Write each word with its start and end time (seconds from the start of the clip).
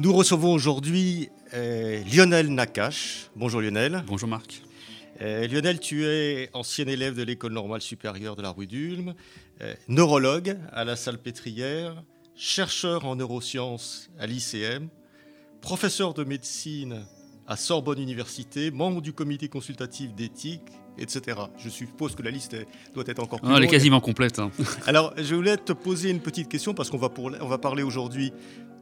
Nous 0.00 0.14
recevons 0.14 0.54
aujourd'hui 0.54 1.28
euh, 1.52 2.02
Lionel 2.10 2.48
Nakache. 2.48 3.28
Bonjour 3.36 3.60
Lionel. 3.60 4.02
Bonjour 4.06 4.30
Marc. 4.30 4.62
Euh, 5.20 5.46
Lionel, 5.46 5.78
tu 5.78 6.06
es 6.06 6.48
ancien 6.54 6.86
élève 6.86 7.14
de 7.14 7.22
l'école 7.22 7.52
normale 7.52 7.82
supérieure 7.82 8.34
de 8.34 8.40
la 8.40 8.48
rue 8.48 8.66
d'Ulm, 8.66 9.12
euh, 9.60 9.74
neurologue 9.88 10.56
à 10.72 10.84
la 10.84 10.96
Salpêtrière, 10.96 12.02
chercheur 12.34 13.04
en 13.04 13.16
neurosciences 13.16 14.08
à 14.18 14.26
l'ICM, 14.26 14.88
professeur 15.60 16.14
de 16.14 16.24
médecine 16.24 17.04
à 17.46 17.56
Sorbonne 17.58 17.98
Université, 18.00 18.70
membre 18.70 19.02
du 19.02 19.12
comité 19.12 19.48
consultatif 19.48 20.14
d'éthique, 20.14 20.62
etc. 20.96 21.36
Je 21.58 21.68
suppose 21.68 22.14
que 22.14 22.22
la 22.22 22.30
liste 22.30 22.56
doit 22.94 23.04
être 23.06 23.18
encore 23.22 23.40
plus 23.42 23.50
ah. 23.52 23.56
Elle 23.58 23.64
est 23.64 23.68
quasiment 23.68 24.00
complète. 24.00 24.38
hein. 24.38 24.50
Alors, 24.86 25.12
je 25.18 25.34
voulais 25.34 25.58
te 25.58 25.74
poser 25.74 26.08
une 26.08 26.20
petite 26.20 26.48
question 26.48 26.72
parce 26.72 26.88
qu'on 26.88 26.96
va, 26.96 27.10
pour- 27.10 27.32
on 27.38 27.48
va 27.48 27.58
parler 27.58 27.82
aujourd'hui 27.82 28.32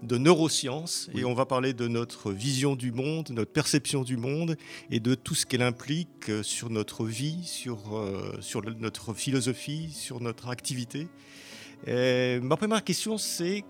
de 0.02 0.16
neurosciences 0.16 1.10
et 1.14 1.24
on 1.24 1.34
va 1.34 1.44
parler 1.44 1.72
de 1.72 1.88
notre 1.88 2.30
vision 2.32 2.77
du 2.77 2.92
monde, 2.92 3.30
notre 3.30 3.50
perception 3.52 4.02
du 4.05 4.16
monde 4.16 4.56
et 4.90 5.00
de 5.00 5.14
tout 5.14 5.34
ce 5.34 5.44
qu'elle 5.44 5.62
implique 5.62 6.28
euh, 6.28 6.42
sur 6.42 6.70
notre 6.70 7.05
vie, 7.05 7.42
sur, 7.44 7.96
euh, 7.96 8.36
sur 8.40 8.60
le- 8.60 8.74
notre 8.74 9.12
philosophie, 9.12 9.90
sur 9.92 10.20
notre 10.20 10.48
activité. 10.48 11.08
Euh, 11.88 12.40
ma 12.40 12.56
première 12.56 12.84
question, 12.84 13.18
c'est 13.18 13.64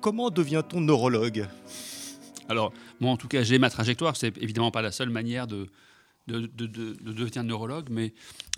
comment 0.00 0.30
devient-on 0.30 0.80
neurologue? 0.80 1.46
Alors, 2.48 2.72
moi 2.98 3.12
en 3.12 3.16
tout 3.16 3.28
cas, 3.28 3.42
j'ai 3.42 3.58
ma 3.58 3.70
trajectoire. 3.70 4.16
C'est 4.16 4.36
évidemment 4.38 4.70
pas 4.70 4.82
la 4.82 4.92
seule 4.92 5.10
manière 5.10 5.46
de, 5.46 5.66
de, 6.30 6.46
de- 6.46 6.66
de- 6.66 6.92
de 6.94 7.12
devenir 7.12 7.42
neurologue, 7.44 7.86
mais 7.90 8.12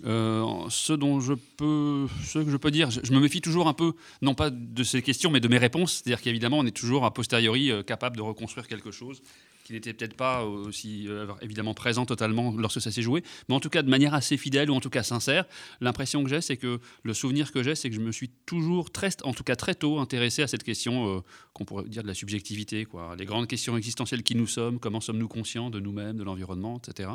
euh, 0.05 0.43
ce 0.69 0.93
dont 0.93 1.19
je 1.19 1.33
peux, 1.33 2.07
ce 2.23 2.39
que 2.39 2.49
je 2.49 2.57
peux 2.57 2.71
dire, 2.71 2.89
je, 2.91 3.11
me 3.13 3.19
méfie 3.19 3.41
toujours 3.41 3.67
un 3.67 3.73
peu, 3.73 3.93
non 4.21 4.35
pas 4.35 4.49
de 4.49 4.83
ces 4.83 5.01
questions, 5.01 5.31
mais 5.31 5.39
de 5.39 5.47
mes 5.47 5.57
réponses. 5.57 5.93
C'est-à-dire 6.03 6.21
qu'évidemment, 6.21 6.59
on 6.59 6.65
est 6.65 6.75
toujours 6.75 7.05
a 7.05 7.13
posteriori 7.13 7.71
euh, 7.71 7.83
capable 7.83 8.17
de 8.17 8.21
reconstruire 8.21 8.67
quelque 8.67 8.91
chose 8.91 9.21
qui 9.63 9.71
n'était 9.71 9.93
peut-être 9.93 10.15
pas 10.17 10.43
aussi 10.43 11.07
euh, 11.07 11.25
évidemment 11.41 11.73
présent 11.73 12.05
totalement 12.05 12.53
lorsque 12.57 12.81
ça 12.81 12.91
s'est 12.91 13.01
joué, 13.01 13.23
mais 13.47 13.55
en 13.55 13.61
tout 13.61 13.69
cas 13.69 13.81
de 13.81 13.89
manière 13.89 14.13
assez 14.13 14.35
fidèle 14.35 14.69
ou 14.69 14.73
en 14.73 14.81
tout 14.81 14.89
cas 14.89 15.03
sincère. 15.03 15.45
L'impression 15.79 16.21
que 16.21 16.29
j'ai, 16.29 16.41
c'est 16.41 16.57
que 16.57 16.81
le 17.03 17.13
souvenir 17.13 17.49
que 17.53 17.63
j'ai, 17.63 17.73
c'est 17.73 17.89
que 17.89 17.95
je 17.95 18.01
me 18.01 18.11
suis 18.11 18.29
toujours 18.45 18.91
très, 18.91 19.09
en 19.23 19.33
tout 19.33 19.45
cas 19.45 19.55
très 19.55 19.73
tôt, 19.73 19.99
intéressé 19.99 20.41
à 20.41 20.47
cette 20.47 20.63
question 20.63 21.23
qu'on 21.53 21.63
pourrait 21.63 21.85
dire 21.85 22.03
de 22.03 22.09
la 22.09 22.13
subjectivité, 22.13 22.83
quoi. 22.83 23.15
Les 23.17 23.23
grandes 23.25 23.47
questions 23.47 23.77
existentielles 23.77 24.23
qui 24.23 24.35
nous 24.35 24.47
sommes, 24.47 24.79
comment 24.79 24.99
sommes-nous 24.99 25.29
conscients 25.29 25.69
de 25.69 25.79
nous-mêmes, 25.79 26.17
de 26.17 26.23
l'environnement, 26.23 26.81
etc. 26.85 27.09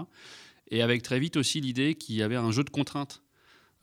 Et 0.71 0.83
avec 0.83 1.03
très 1.03 1.19
vite 1.21 1.37
aussi 1.37 1.61
l'idée 1.61 1.95
qu'il 1.95 2.17
y 2.17 2.23
avait 2.23 2.37
un 2.37 2.51
jeu 2.51 2.65
de 2.65 2.71
contraintes. 2.71 3.23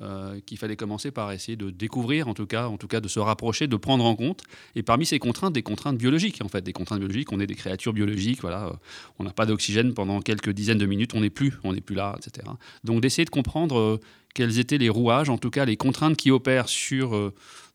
euh, 0.01 0.39
qu'il 0.45 0.57
fallait 0.57 0.75
commencer 0.75 1.11
par 1.11 1.31
essayer 1.31 1.55
de 1.55 1.69
découvrir, 1.69 2.27
en 2.27 2.33
tout 2.33 2.45
cas, 2.47 2.67
en 2.67 2.77
tout 2.77 2.87
cas, 2.87 2.99
de 2.99 3.07
se 3.07 3.19
rapprocher, 3.19 3.67
de 3.67 3.77
prendre 3.77 4.03
en 4.03 4.15
compte. 4.15 4.43
Et 4.75 4.83
parmi 4.83 5.05
ces 5.05 5.19
contraintes, 5.19 5.53
des 5.53 5.63
contraintes 5.63 5.97
biologiques, 5.97 6.41
en 6.43 6.49
fait, 6.49 6.61
des 6.61 6.73
contraintes 6.73 6.99
biologiques. 6.99 7.31
On 7.31 7.39
est 7.39 7.47
des 7.47 7.55
créatures 7.55 7.93
biologiques, 7.93 8.41
voilà. 8.41 8.67
euh, 8.67 8.73
On 9.19 9.23
n'a 9.23 9.31
pas 9.31 9.45
d'oxygène 9.45 9.93
pendant 9.93 10.19
quelques 10.21 10.49
dizaines 10.49 10.77
de 10.77 10.85
minutes, 10.85 11.13
on 11.13 11.21
n'est 11.21 11.29
plus, 11.29 11.53
on 11.63 11.73
n'est 11.73 11.81
plus 11.81 11.95
là, 11.95 12.15
etc. 12.17 12.45
Donc 12.83 13.01
d'essayer 13.01 13.25
de 13.25 13.29
comprendre 13.29 13.77
euh, 13.79 13.99
quels 14.33 14.59
étaient 14.59 14.77
les 14.77 14.89
rouages, 14.89 15.29
en 15.29 15.37
tout 15.37 15.49
cas 15.49 15.63
les 15.65 15.77
contraintes 15.77 16.17
qui 16.17 16.29
opèrent 16.29 16.67
sur 16.67 17.15
euh, 17.15 17.33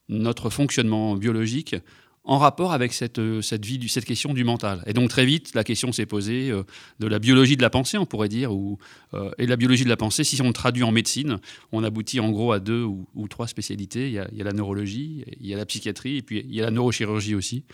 notre 0.09 0.51
fonctionnement 0.51 1.17
biologique 1.17 1.77
en 2.25 2.39
rapport 2.39 2.73
avec 2.73 2.93
cette, 2.93 3.19
euh, 3.19 3.41
cette, 3.41 4.05
question 4.05 4.35
du 4.35 4.45
mental. 4.45 4.83
Et 4.87 4.93
donc 4.93 5.09
très 5.09 5.25
vite, 5.25 5.55
la 5.55 5.65
question 5.65 5.91
s'est 5.91 6.07
posée 6.07 6.51
euh, 6.51 6.65
de 6.99 7.07
la 7.07 7.19
biologie 7.19 7.57
de 7.57 7.63
la 7.63 7.71
pensée, 7.71 7.97
on 7.99 8.07
pourrait 8.07 8.29
dire, 8.29 8.53
ou, 8.53 8.79
euh, 9.15 9.31
et 9.39 9.47
la 9.47 9.57
biologie 9.57 9.85
de 9.85 9.89
la 9.89 9.97
pensée, 9.97 10.23
si 10.23 10.41
on 10.43 10.49
le 10.49 10.53
traduit 10.53 10.83
en 10.83 10.93
médecine, 10.93 11.39
on 11.73 11.83
aboutit 11.83 12.21
en 12.21 12.31
gros 12.31 12.53
à 12.53 12.61
deux 12.61 12.85
ou, 12.85 13.29
trois 13.29 13.47
spécialités. 13.47 14.09
Il 14.09 14.13
y 14.13 14.19
a 14.19 14.45
la 14.45 14.53
neurologie, 14.53 15.25
il 15.41 15.47
y 15.47 15.55
a 15.55 15.57
la 15.57 15.67
psychiatrie, 15.67 16.19
et 16.19 16.23
puis 16.23 16.45
il 16.47 16.55
y 16.55 16.61
a 16.61 16.65
la 16.65 16.71
neurochirurgie 16.71 17.35
aussi. 17.35 17.65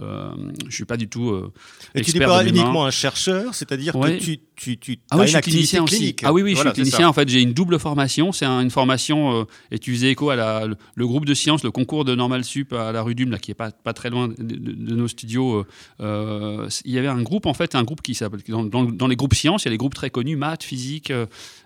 Euh, 0.00 0.30
je 0.60 0.66
ne 0.66 0.70
suis 0.70 0.84
pas 0.84 0.96
du 0.96 1.08
tout 1.08 1.30
euh, 1.30 1.52
Et 1.94 2.02
tu 2.02 2.16
n'es 2.16 2.24
pas 2.24 2.46
uniquement 2.46 2.86
un 2.86 2.90
chercheur, 2.90 3.54
c'est-à-dire 3.54 3.96
Ouais. 3.96 4.18
que 4.18 4.22
tu, 4.22 4.38
tu, 4.54 4.78
tu 4.78 4.98
Ah 5.10 5.14
as 5.14 5.18
oui, 5.18 5.22
une 5.22 5.26
je 5.26 5.28
suis 5.30 5.36
activité 5.38 5.56
clinicien 5.58 5.82
aussi. 5.84 5.96
clinique. 5.96 6.20
Ah 6.24 6.32
oui, 6.32 6.42
oui, 6.42 6.54
Voilà, 6.54 6.70
je 6.70 6.74
suis 6.74 6.84
ça. 6.90 6.96
clinicien. 6.96 7.08
En 7.08 7.12
fait, 7.12 7.28
j'ai 7.28 7.42
une 7.42 7.52
double 7.52 7.78
formation. 7.78 8.30
C'est 8.32 8.44
un- 8.44 8.60
une 8.60 8.70
formation, 8.70 9.40
euh, 9.40 9.44
et 9.70 9.78
tu 9.78 9.92
faisais 9.94 10.10
écho 10.10 10.30
à 10.30 10.36
la- 10.36 10.66
le, 10.66 10.76
le 10.94 11.06
groupe 11.06 11.24
de 11.26 11.34
sciences, 11.34 11.64
le 11.64 11.70
concours 11.70 12.04
de 12.04 12.14
Normal 12.14 12.44
Sup 12.44 12.72
à 12.72 12.92
la 12.92 13.02
rue 13.02 13.14
d'Ulm, 13.14 13.30
là, 13.30 13.38
qui 13.38 13.50
est 13.50 13.54
pas, 13.54 13.70
pas 13.72 13.92
très 13.92 14.10
loin 14.10 14.28
de, 14.28 14.34
de- 14.38 14.72
de 14.72 14.94
nos 14.94 15.08
studios. 15.08 15.56
euh, 15.58 15.64
euh, 16.00 16.68
il 16.84 16.92
y 16.92 16.98
avait 16.98 17.08
un 17.08 17.22
groupe, 17.22 17.46
en 17.46 17.54
fait, 17.54 17.74
un 17.74 17.82
groupe 17.84 18.02
qui 18.02 18.14
s'appelle. 18.14 18.40
Dans, 18.48 18.64
dans- 18.64 18.84
dans 18.84 19.06
les 19.06 19.16
groupes 19.16 19.34
sciences, 19.34 19.64
il 19.64 19.66
y 19.66 19.68
a 19.68 19.72
les 19.72 19.76
groupes 19.78 19.94
très 19.94 20.10
connus, 20.10 20.36
maths, 20.36 20.62
physique, 20.62 21.12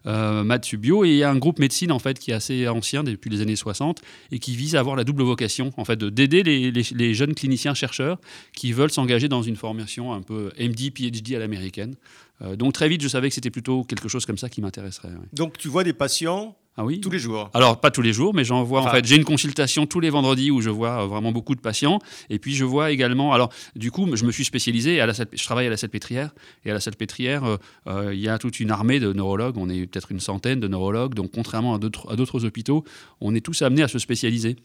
euh, 0.06 0.44
maths, 0.44 0.72
et 0.72 0.78
il 1.04 1.16
y 1.16 1.22
a 1.22 1.30
un 1.30 1.38
groupe 1.38 1.58
médecine, 1.58 1.92
en 1.92 1.98
fait, 1.98 2.18
qui 2.18 2.30
est 2.30 2.34
assez 2.34 2.68
ancien 2.68 3.04
depuis 3.04 3.30
les 3.30 3.40
années 3.40 3.56
60 3.56 4.02
et 4.30 4.38
qui 4.38 4.56
vise 4.56 4.76
à 4.76 4.80
avoir 4.80 4.96
la 4.96 5.04
double 5.04 5.22
vocation, 5.22 5.70
en 5.76 5.84
fait, 5.84 5.96
de- 5.96 6.10
d'aider 6.10 6.42
les, 6.42 7.14
jeunes 7.14 7.34
cliniciens 7.34 7.74
chercheurs 7.74 8.18
qui 8.54 8.72
veulent 8.72 8.90
s'engager 8.90 9.28
dans 9.28 9.42
une 9.42 9.56
formation 9.56 10.12
un 10.12 10.22
peu 10.22 10.50
MD, 10.58 10.90
PhD 10.90 11.34
à 11.34 11.38
l'américaine. 11.38 11.94
Euh, 12.42 12.56
donc 12.56 12.72
très 12.72 12.88
vite, 12.88 13.02
je 13.02 13.08
savais 13.08 13.28
que 13.28 13.34
c'était 13.34 13.50
plutôt 13.50 13.84
quelque 13.84 14.08
chose 14.08 14.26
comme 14.26 14.38
ça 14.38 14.48
qui 14.48 14.60
m'intéresserait. 14.60 15.10
Donc 15.32 15.58
tu 15.58 15.68
vois 15.68 15.84
des 15.84 15.92
patients 15.92 16.56
Ah 16.78 16.86
oui 16.86 17.00
tous 17.00 17.10
les 17.10 17.18
jours. 17.18 17.50
alors, 17.52 17.80
pas 17.80 17.90
tous 17.90 18.00
les 18.00 18.14
jours, 18.14 18.32
mais 18.32 18.44
j'en 18.44 18.62
vois 18.64 18.80
en 18.80 18.88
fait. 18.88 19.04
J'ai 19.04 19.16
une 19.16 19.24
consultation 19.24 19.84
tous 19.84 20.00
les 20.00 20.08
vendredis 20.08 20.50
où 20.50 20.62
je 20.62 20.70
vois 20.70 21.02
euh, 21.02 21.06
vraiment 21.06 21.30
beaucoup 21.30 21.54
de 21.54 21.60
patients. 21.60 21.98
Et 22.30 22.38
puis, 22.38 22.54
je 22.54 22.64
vois 22.64 22.90
également. 22.92 23.34
Alors, 23.34 23.50
du 23.76 23.90
coup, 23.90 24.08
je 24.16 24.24
me 24.24 24.32
suis 24.32 24.44
spécialisé. 24.44 24.98
À 25.00 25.04
la, 25.06 25.12
Salp- 25.12 25.36
je 25.36 25.44
travaille 25.44 25.66
à 25.66 25.70
la 25.70 25.76
Salpêtrière. 25.76 26.30
Et 26.64 26.70
à 26.70 26.74
la 26.74 26.80
Salpêtrière, 26.80 27.44
euh, 27.44 27.56
euh, 27.88 28.14
il 28.14 28.20
y 28.20 28.28
a 28.28 28.38
toute 28.38 28.58
une 28.58 28.70
armée 28.70 29.00
de 29.00 29.12
neurologues. 29.12 29.58
On 29.58 29.68
est 29.68 29.86
peut-être 29.86 30.12
une 30.12 30.20
centaine 30.20 30.60
de 30.60 30.68
neurologues. 30.68 31.12
Donc, 31.14 31.32
contrairement 31.34 31.74
à 31.74 31.78
d'autres 31.78 32.44
hôpitaux, 32.46 32.84
on 33.20 33.34
est 33.34 33.42
tous 33.42 33.60
amenés 33.60 33.82
à 33.82 33.88
se 33.88 33.98
spécialiser. 33.98 34.56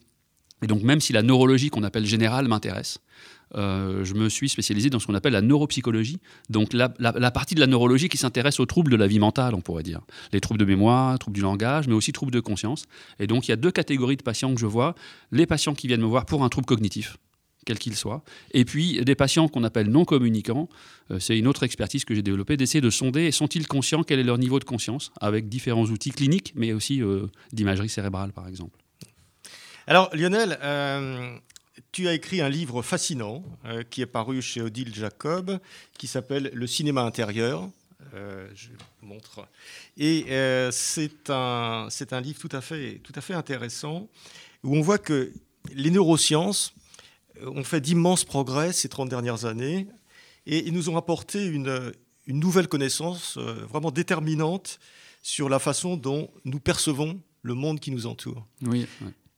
Et 0.63 0.67
donc, 0.67 0.81
même 0.83 1.01
si 1.01 1.11
la 1.13 1.23
neurologie 1.23 1.69
qu'on 1.69 1.83
appelle 1.83 2.05
générale 2.05 2.47
m'intéresse, 2.47 2.99
euh, 3.55 4.03
je 4.03 4.13
me 4.13 4.29
suis 4.29 4.49
spécialisé 4.49 4.89
dans 4.89 4.99
ce 4.99 5.07
qu'on 5.07 5.15
appelle 5.15 5.33
la 5.33 5.41
neuropsychologie, 5.41 6.19
donc 6.49 6.73
la, 6.73 6.89
partie 7.31 7.55
de 7.55 7.59
la 7.59 7.67
neurologie 7.67 8.09
qui 8.09 8.17
s'intéresse 8.17 8.59
aux 8.59 8.65
troubles 8.65 8.91
de 8.91 8.97
la 8.97 9.07
vie 9.07 9.19
mentale, 9.19 9.55
on 9.55 9.61
pourrait 9.61 9.83
dire. 9.83 10.01
Les 10.33 10.41
troubles 10.41 10.59
de 10.59 10.65
mémoire, 10.65 11.17
troubles 11.19 11.35
du 11.35 11.41
langage, 11.41 11.87
mais 11.87 11.93
aussi 11.93 12.11
troubles 12.11 12.31
de 12.31 12.39
conscience. 12.39 12.85
Et 13.19 13.27
donc 13.27 13.47
il 13.47 13.51
y 13.51 13.53
a 13.53 13.57
deux 13.57 13.71
catégories 13.71 14.17
de 14.17 14.23
patients 14.23 14.53
que 14.53 14.59
je 14.59 14.65
vois. 14.65 14.95
Les 15.31 15.45
patients 15.45 15.75
qui 15.75 15.87
viennent 15.87 16.01
me 16.01 16.07
voir 16.07 16.25
pour 16.25 16.43
un 16.43 16.49
trouble 16.49 16.65
cognitif, 16.65 17.17
quel 17.65 17.79
qu'il 17.79 17.95
soit, 17.95 18.23
et 18.51 18.65
puis 18.65 19.03
des 19.03 19.15
patients 19.15 19.47
qu'on 19.47 19.63
appelle 19.63 19.89
non 19.89 20.05
communicants. 20.05 20.67
Euh, 21.11 21.19
C'est 21.19 21.37
une 21.37 21.47
autre 21.47 21.63
expertise 21.63 22.05
que 22.05 22.13
j'ai 22.13 22.21
développée, 22.21 22.57
d'essayer 22.57 22.81
de 22.81 22.89
sonder, 22.89 23.31
sont-ils 23.31 23.67
conscients, 23.67 24.03
quel 24.03 24.19
est 24.19 24.23
leur 24.23 24.37
niveau 24.37 24.59
de 24.59 24.65
conscience, 24.65 25.11
avec 25.21 25.47
différents 25.47 25.85
outils 25.85 26.11
cliniques, 26.11 26.53
mais 26.55 26.73
aussi 26.73 27.01
euh, 27.01 27.27
d'imagerie 27.53 27.89
cérébrale, 27.89 28.33
par 28.33 28.47
exemple. 28.47 28.77
Alors 29.89 30.09
Lionel, 30.13 30.57
tu 31.91 32.07
as 32.07 32.13
écrit 32.13 32.41
un 32.41 32.49
livre 32.49 32.81
fascinant 32.81 33.43
euh, 33.65 33.83
qui 33.83 34.01
est 34.01 34.07
paru 34.07 34.41
chez 34.41 34.61
Odile 34.61 34.93
Jacob, 34.93 35.59
qui 35.97 36.07
s'appelle 36.07 36.51
Le 36.53 36.67
cinéma 36.67 37.01
intérieur. 37.01 37.69
Euh, 38.13 38.47
je 38.55 38.69
vous 39.01 39.07
montre. 39.07 39.47
Et 39.97 40.25
euh, 40.29 40.71
c'est 40.71 41.29
un, 41.29 41.87
un 42.11 42.21
livre 42.21 42.39
tout 42.39 42.49
à, 42.51 42.61
fait, 42.61 42.99
tout 43.03 43.13
à 43.15 43.21
fait 43.21 43.33
intéressant, 43.33 44.07
où 44.63 44.75
on 44.75 44.81
voit 44.81 44.97
que 44.97 45.33
les 45.73 45.91
neurosciences 45.91 46.73
ont 47.43 47.63
fait 47.63 47.81
d'immenses 47.81 48.23
progrès 48.23 48.73
ces 48.73 48.89
30 48.89 49.09
dernières 49.09 49.45
années, 49.45 49.87
et 50.45 50.65
ils 50.65 50.73
nous 50.73 50.89
ont 50.89 50.97
apporté 50.97 51.45
une, 51.45 51.91
une 52.25 52.39
nouvelle 52.39 52.67
connaissance 52.67 53.37
vraiment 53.37 53.91
déterminante 53.91 54.79
sur 55.21 55.49
la 55.49 55.59
façon 55.59 55.97
dont 55.97 56.31
nous 56.45 56.59
percevons 56.59 57.21
le 57.41 57.53
monde 57.53 57.79
qui 57.79 57.91
nous 57.91 58.07
entoure. 58.07 58.47
Oui. 58.61 58.87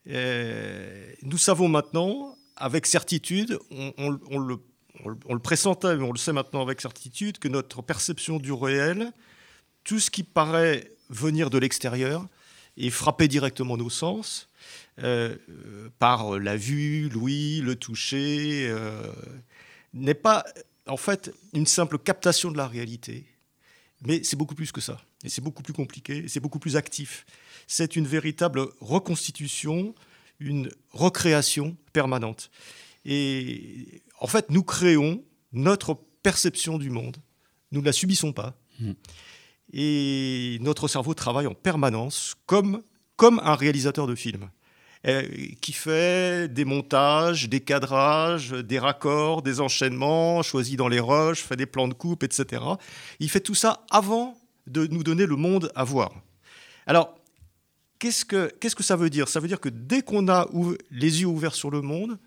Euh, 0.08 1.12
nous 1.24 1.38
savons 1.38 1.68
maintenant, 1.68 2.38
avec 2.56 2.86
certitude, 2.86 3.60
on, 3.70 4.40
le, 4.40 5.40
pressentait, 5.40 5.96
mais 5.96 6.04
on 6.04 6.12
le 6.12 6.18
sait 6.18 6.34
maintenant 6.34 6.62
avec 6.62 6.82
certitude, 6.82 7.40
que 7.40 7.48
notre 7.48 7.82
perception 7.82 8.38
du 8.38 8.52
réel, 8.52 9.12
tout 9.84 10.00
ce 10.00 10.10
qui 10.12 10.24
paraît 10.24 10.92
venir 11.10 11.50
de 11.50 11.58
l'extérieur 11.58 12.26
et 12.78 12.90
frapper 12.90 13.28
directement 13.28 13.78
nos 13.78 13.90
sens, 13.90 14.50
euh, 15.04 15.36
par 16.00 16.40
la 16.40 16.58
vue, 16.58 17.10
l'ouïe, 17.10 17.62
le 17.62 17.76
toucher, 17.76 18.68
euh, 18.70 19.02
n'est 19.94 20.14
pas 20.14 20.44
en 20.88 20.98
fait 20.98 21.32
une 21.54 21.66
simple 21.66 21.98
captation 21.98 22.52
de 22.52 22.58
la 22.58 22.68
réalité, 22.68 23.26
mais 24.06 24.24
c'est 24.24 24.36
beaucoup 24.36 24.56
plus 24.56 24.72
que 24.72 24.82
ça. 24.82 25.02
Et 25.24 25.30
c'est 25.30 25.42
beaucoup 25.42 25.64
plus 25.64 25.74
compliqué, 25.74 26.18
et 26.18 26.28
c'est 26.28 26.40
beaucoup 26.40 26.60
plus 26.60 26.76
actif. 26.76 27.26
C'est 27.68 27.96
une 27.96 28.08
véritable 28.08 28.68
reconstitution, 28.80 29.94
une 30.40 30.72
recréation 30.92 31.76
permanente. 31.94 32.50
Et 33.06 34.02
en 34.20 34.28
fait, 34.28 34.50
nous 34.50 34.64
créons 34.64 35.24
notre 35.52 35.96
perception 36.24 36.78
du 36.78 36.90
monde. 36.90 37.18
Nous 37.72 37.82
ne 37.82 37.86
la 37.86 37.94
subissons 37.94 38.34
pas. 38.34 38.56
Mmh. 38.80 38.92
Et 39.74 40.58
notre 40.62 40.88
cerveau 40.88 41.14
travaille 41.14 41.48
en 41.48 41.54
permanence 41.54 42.36
comme, 42.46 42.82
comme 43.16 43.40
un 43.44 43.56
réalisateur 43.56 44.08
de 44.08 44.16
film. 44.16 44.50
Euh, 45.08 45.24
qui 45.62 45.72
fait 45.72 46.54
des 46.54 46.66
montages, 46.66 47.48
des 47.48 47.62
cadrages, 47.62 48.52
des 48.52 48.80
raccords, 48.80 49.42
des 49.42 49.62
enchaînements, 49.62 50.44
choisit 50.44 50.78
dans 50.78 50.90
les 50.90 51.00
rushs, 51.00 51.40
fait 51.40 51.56
des 51.56 51.66
plans 51.66 51.88
de 51.88 51.94
coupe, 51.94 52.22
etc. 52.24 52.62
Il 53.22 53.30
fait 53.30 53.40
tout 53.40 53.56
ça 53.56 53.86
avant 53.92 54.38
de 54.68 54.88
nous 54.88 55.02
donner 55.02 55.26
le 55.26 55.38
monde 55.38 55.72
à 55.74 55.86
voir. 55.86 56.12
Alors, 56.86 57.16
qu'est-ce 57.98 58.26
que, 58.26 58.52
qu'est-ce 58.60 58.76
que 58.76 58.84
ça 58.84 58.98
veut 58.98 59.10
dire? 59.10 59.30
Ça 59.30 59.40
veut 59.40 59.48
dire 59.48 59.62
que 59.62 59.70
dès 59.70 60.02
qu'on 60.02 60.28
a 60.28 60.50
les 60.92 61.22
yeux 61.22 61.28
ouverts 61.28 61.56
sur 61.56 61.72
le 61.72 61.82
monde, 61.82 62.20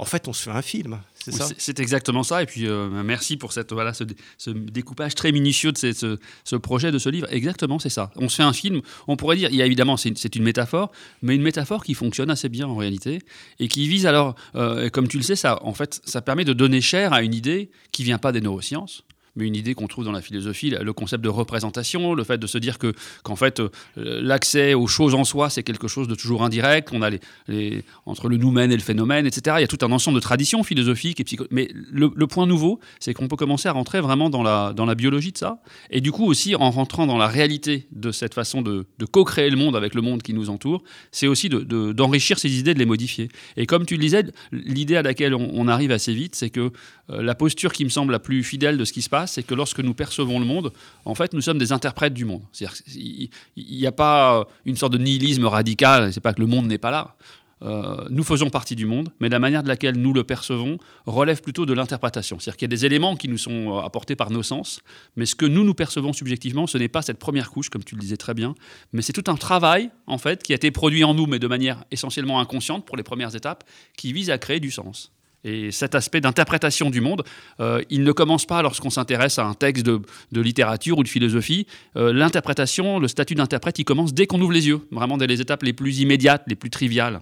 en 0.00 0.06
fait, 0.06 0.28
on 0.28 0.32
se 0.32 0.44
fait 0.44 0.50
un 0.50 0.62
film. 0.62 0.98
C'est 1.22 1.30
ça 1.30 1.46
C'est 1.58 1.78
exactement 1.78 2.22
ça. 2.22 2.42
Et 2.42 2.46
puis, 2.46 2.66
euh, 2.66 2.88
merci 2.88 3.36
pour 3.36 3.52
cette, 3.52 3.70
voilà, 3.74 3.92
ce, 3.92 4.50
découpage 4.50 5.14
très 5.14 5.30
minutieux 5.30 5.72
de 5.72 5.76
ce, 5.76 6.56
projet, 6.56 6.90
de 6.90 6.98
ce 6.98 7.10
livre. 7.10 7.26
Exactement, 7.30 7.78
c'est 7.78 7.90
ça. 7.90 8.10
On 8.16 8.30
se 8.30 8.36
fait 8.36 8.42
un 8.42 8.54
film. 8.54 8.80
On 9.08 9.16
pourrait 9.16 9.36
dire, 9.36 9.50
il 9.50 9.56
y 9.56 9.62
a 9.62 9.66
évidemment, 9.66 9.98
c'est 9.98 10.34
une, 10.34 10.42
métaphore, 10.42 10.90
mais 11.20 11.34
une 11.34 11.42
métaphore 11.42 11.84
qui 11.84 11.92
fonctionne 11.92 12.30
assez 12.30 12.48
bien 12.48 12.66
en 12.66 12.76
réalité 12.76 13.18
et 13.58 13.68
qui 13.68 13.86
vise 13.88 14.06
alors, 14.06 14.36
euh, 14.54 14.88
comme 14.88 15.06
tu 15.06 15.18
le 15.18 15.22
sais, 15.22 15.36
ça, 15.36 15.62
en 15.66 15.74
fait, 15.74 16.00
ça 16.06 16.22
permet 16.22 16.46
de 16.46 16.54
donner 16.54 16.80
chair 16.80 17.12
à 17.12 17.22
une 17.22 17.34
idée 17.34 17.70
qui 17.92 18.02
vient 18.02 18.18
pas 18.18 18.32
des 18.32 18.40
neurosciences 18.40 19.04
mais 19.36 19.46
une 19.46 19.56
idée 19.56 19.74
qu'on 19.74 19.86
trouve 19.86 20.04
dans 20.04 20.12
la 20.12 20.22
philosophie, 20.22 20.70
le 20.70 20.92
concept 20.92 21.22
de 21.22 21.28
représentation, 21.28 22.14
le 22.14 22.24
fait 22.24 22.38
de 22.38 22.46
se 22.46 22.58
dire 22.58 22.78
que 22.78 22.92
qu'en 23.22 23.36
fait 23.36 23.60
euh, 23.60 23.70
l'accès 23.96 24.74
aux 24.74 24.86
choses 24.86 25.14
en 25.14 25.24
soi 25.24 25.50
c'est 25.50 25.62
quelque 25.62 25.88
chose 25.88 26.08
de 26.08 26.14
toujours 26.14 26.42
indirect, 26.42 26.90
on 26.92 27.02
a 27.02 27.10
les, 27.48 27.84
entre 28.06 28.28
le 28.28 28.36
noumen 28.36 28.70
et 28.72 28.76
le 28.76 28.82
phénomène, 28.82 29.26
etc. 29.26 29.56
Il 29.58 29.62
y 29.62 29.64
a 29.64 29.68
tout 29.68 29.84
un 29.84 29.92
ensemble 29.92 30.16
de 30.16 30.20
traditions 30.20 30.62
philosophiques 30.62 31.20
et 31.20 31.24
psycho 31.24 31.46
mais 31.50 31.70
le, 31.90 32.10
point 32.26 32.46
nouveau, 32.46 32.78
c'est 33.00 33.12
qu'on 33.12 33.26
peut 33.26 33.36
commencer 33.36 33.68
à 33.68 33.72
rentrer 33.72 34.00
vraiment 34.00 34.30
dans 34.30 34.42
la 34.42 34.72
dans 34.72 34.86
la 34.86 34.94
biologie 34.94 35.32
de 35.32 35.38
ça, 35.38 35.60
et 35.90 36.00
du 36.00 36.12
coup 36.12 36.26
aussi 36.26 36.54
en 36.54 36.70
rentrant 36.70 37.06
dans 37.06 37.18
la 37.18 37.26
réalité 37.26 37.88
de 37.92 38.12
cette 38.12 38.34
façon 38.34 38.62
de, 38.62 38.86
de 38.98 39.04
co-créer 39.06 39.50
le 39.50 39.56
monde 39.56 39.74
avec 39.76 39.94
le 39.94 40.02
monde 40.02 40.22
qui 40.22 40.34
nous 40.34 40.50
entoure, 40.50 40.82
c'est 41.12 41.26
aussi 41.26 41.48
d'enrichir 41.48 42.36
de, 42.36 42.40
ces 42.40 42.58
idées, 42.58 42.74
de 42.74 42.78
les 42.78 42.86
modifier. 42.86 43.28
Et 43.56 43.66
comme 43.66 43.86
tu 43.86 43.94
le 43.94 44.00
disais, 44.00 44.24
l'idée 44.52 44.96
à 44.96 45.02
laquelle 45.02 45.34
on, 45.34 45.68
arrive 45.68 45.92
assez 45.92 46.12
vite, 46.12 46.34
c'est 46.34 46.50
que 46.50 46.72
la 47.12 47.34
posture 47.34 47.72
qui 47.72 47.84
me 47.84 47.90
semble 47.90 48.12
la 48.12 48.18
plus 48.18 48.42
fidèle 48.44 48.78
de 48.78 48.84
ce 48.84 48.92
qui 48.92 49.02
se 49.02 49.08
passe, 49.08 49.32
c'est 49.32 49.42
que 49.42 49.54
lorsque 49.54 49.80
nous 49.80 49.94
percevons 49.94 50.38
le 50.38 50.46
monde, 50.46 50.72
en 51.04 51.14
fait, 51.14 51.32
nous 51.32 51.40
sommes 51.40 51.58
des 51.58 51.72
interprètes 51.72 52.14
du 52.14 52.24
monde. 52.24 52.42
Il 52.86 53.30
n'y 53.56 53.86
a 53.86 53.92
pas 53.92 54.46
une 54.64 54.76
sorte 54.76 54.92
de 54.92 54.98
nihilisme 54.98 55.46
radical, 55.46 56.12
c'est 56.12 56.20
pas 56.20 56.32
que 56.32 56.40
le 56.40 56.46
monde 56.46 56.66
n'est 56.66 56.78
pas 56.78 56.90
là. 56.90 57.16
Euh, 57.62 58.06
nous 58.08 58.22
faisons 58.22 58.48
partie 58.48 58.74
du 58.74 58.86
monde, 58.86 59.10
mais 59.20 59.28
la 59.28 59.38
manière 59.38 59.62
de 59.62 59.68
laquelle 59.68 59.96
nous 59.96 60.14
le 60.14 60.24
percevons 60.24 60.78
relève 61.04 61.42
plutôt 61.42 61.66
de 61.66 61.74
l'interprétation. 61.74 62.38
C'est-à-dire 62.38 62.56
qu'il 62.56 62.66
y 62.66 62.70
a 62.72 62.74
des 62.76 62.86
éléments 62.86 63.16
qui 63.16 63.28
nous 63.28 63.36
sont 63.36 63.76
euh, 63.76 63.80
apportés 63.80 64.16
par 64.16 64.30
nos 64.30 64.42
sens, 64.42 64.80
mais 65.16 65.26
ce 65.26 65.34
que 65.34 65.44
nous 65.44 65.62
nous 65.62 65.74
percevons 65.74 66.12
subjectivement, 66.12 66.66
ce 66.66 66.78
n'est 66.78 66.88
pas 66.88 67.02
cette 67.02 67.18
première 67.18 67.50
couche, 67.50 67.68
comme 67.68 67.84
tu 67.84 67.94
le 67.94 68.00
disais 68.00 68.16
très 68.16 68.32
bien, 68.32 68.54
mais 68.92 69.02
c'est 69.02 69.12
tout 69.12 69.30
un 69.30 69.36
travail, 69.36 69.90
en 70.06 70.16
fait, 70.16 70.42
qui 70.42 70.52
a 70.52 70.56
été 70.56 70.70
produit 70.70 71.04
en 71.04 71.12
nous, 71.12 71.26
mais 71.26 71.38
de 71.38 71.46
manière 71.46 71.84
essentiellement 71.90 72.40
inconsciente 72.40 72.86
pour 72.86 72.96
les 72.96 73.02
premières 73.02 73.34
étapes, 73.36 73.64
qui 73.96 74.12
vise 74.12 74.30
à 74.30 74.38
créer 74.38 74.60
du 74.60 74.70
sens. 74.70 75.12
Et 75.44 75.70
cet 75.70 75.94
aspect 75.94 76.20
d'interprétation 76.20 76.90
du 76.90 77.00
monde, 77.00 77.24
euh, 77.60 77.82
il 77.88 78.04
ne 78.04 78.12
commence 78.12 78.44
pas 78.44 78.60
lorsqu'on 78.62 78.90
s'intéresse 78.90 79.38
à 79.38 79.44
un 79.44 79.54
texte 79.54 79.86
de, 79.86 80.02
littérature 80.32 80.98
ou 80.98 81.02
de 81.02 81.08
philosophie. 81.08 81.66
Euh, 81.96 82.12
l'interprétation, 82.12 82.98
le 82.98 83.08
statut 83.08 83.34
d'interprète, 83.34 83.78
il 83.78 83.84
commence 83.84 84.12
dès 84.12 84.26
qu'on 84.26 84.40
ouvre 84.40 84.52
les 84.52 84.68
yeux, 84.68 84.80
vraiment 84.90 85.16
dès 85.16 85.26
les 85.26 85.40
étapes 85.40 85.62
les 85.62 85.72
plus 85.72 86.00
immédiates, 86.00 86.42
les 86.46 86.56
plus 86.56 86.70
triviales. 86.70 87.20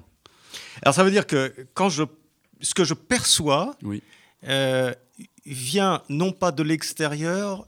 Alors 0.82 0.94
ça 0.94 1.04
veut 1.04 1.10
dire 1.10 1.26
que 1.26 1.52
quand 1.74 1.88
je, 1.88 2.04
ce 2.60 2.74
que 2.74 2.84
je 2.84 2.94
perçois 2.94 3.76
oui. 3.82 4.02
Euh, 4.46 4.92
vient 5.46 6.02
non 6.08 6.30
pas 6.30 6.52
de 6.52 6.62
l'extérieur, 6.62 7.66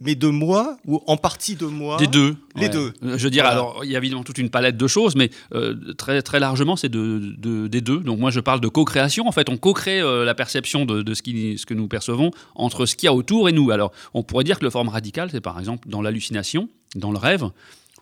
mais 0.00 0.14
de 0.14 0.28
moi 0.28 0.76
ou 0.86 1.02
en 1.06 1.16
partie 1.16 1.56
de 1.56 1.66
moi 1.66 1.96
Des 1.96 2.06
deux. 2.06 2.36
Les 2.54 2.68
deux. 2.68 2.92
Euh, 3.02 3.18
je 3.18 3.28
dirais, 3.28 3.48
alors, 3.48 3.80
il 3.84 3.90
y 3.90 3.94
a 3.96 3.98
évidemment 3.98 4.22
toute 4.22 4.38
une 4.38 4.50
palette 4.50 4.76
de 4.76 4.86
choses, 4.86 5.16
mais 5.16 5.30
euh, 5.54 5.74
très, 5.94 6.22
très 6.22 6.38
largement, 6.38 6.76
c'est 6.76 6.88
de, 6.88 7.66
des 7.66 7.80
deux. 7.80 7.98
Donc, 7.98 8.18
moi, 8.18 8.30
je 8.30 8.40
parle 8.40 8.60
de 8.60 8.68
co-création. 8.68 9.26
En 9.26 9.32
fait, 9.32 9.48
on 9.48 9.56
co-crée 9.56 10.00
euh, 10.00 10.24
la 10.24 10.34
perception 10.34 10.84
de, 10.84 11.14
ce, 11.14 11.22
qui, 11.22 11.58
ce 11.58 11.66
que 11.66 11.74
nous 11.74 11.88
percevons 11.88 12.30
entre 12.54 12.86
ce 12.86 12.94
qu'il 12.94 13.06
y 13.06 13.08
a 13.08 13.14
autour 13.14 13.48
et 13.48 13.52
nous. 13.52 13.70
Alors, 13.70 13.92
on 14.14 14.22
pourrait 14.22 14.44
dire 14.44 14.58
que 14.58 14.64
le 14.64 14.70
forme 14.70 14.88
radicale, 14.88 15.30
c'est 15.30 15.40
par 15.40 15.58
exemple 15.58 15.88
dans 15.88 16.02
l'hallucination, 16.02 16.68
dans 16.94 17.10
le 17.10 17.18
rêve, 17.18 17.50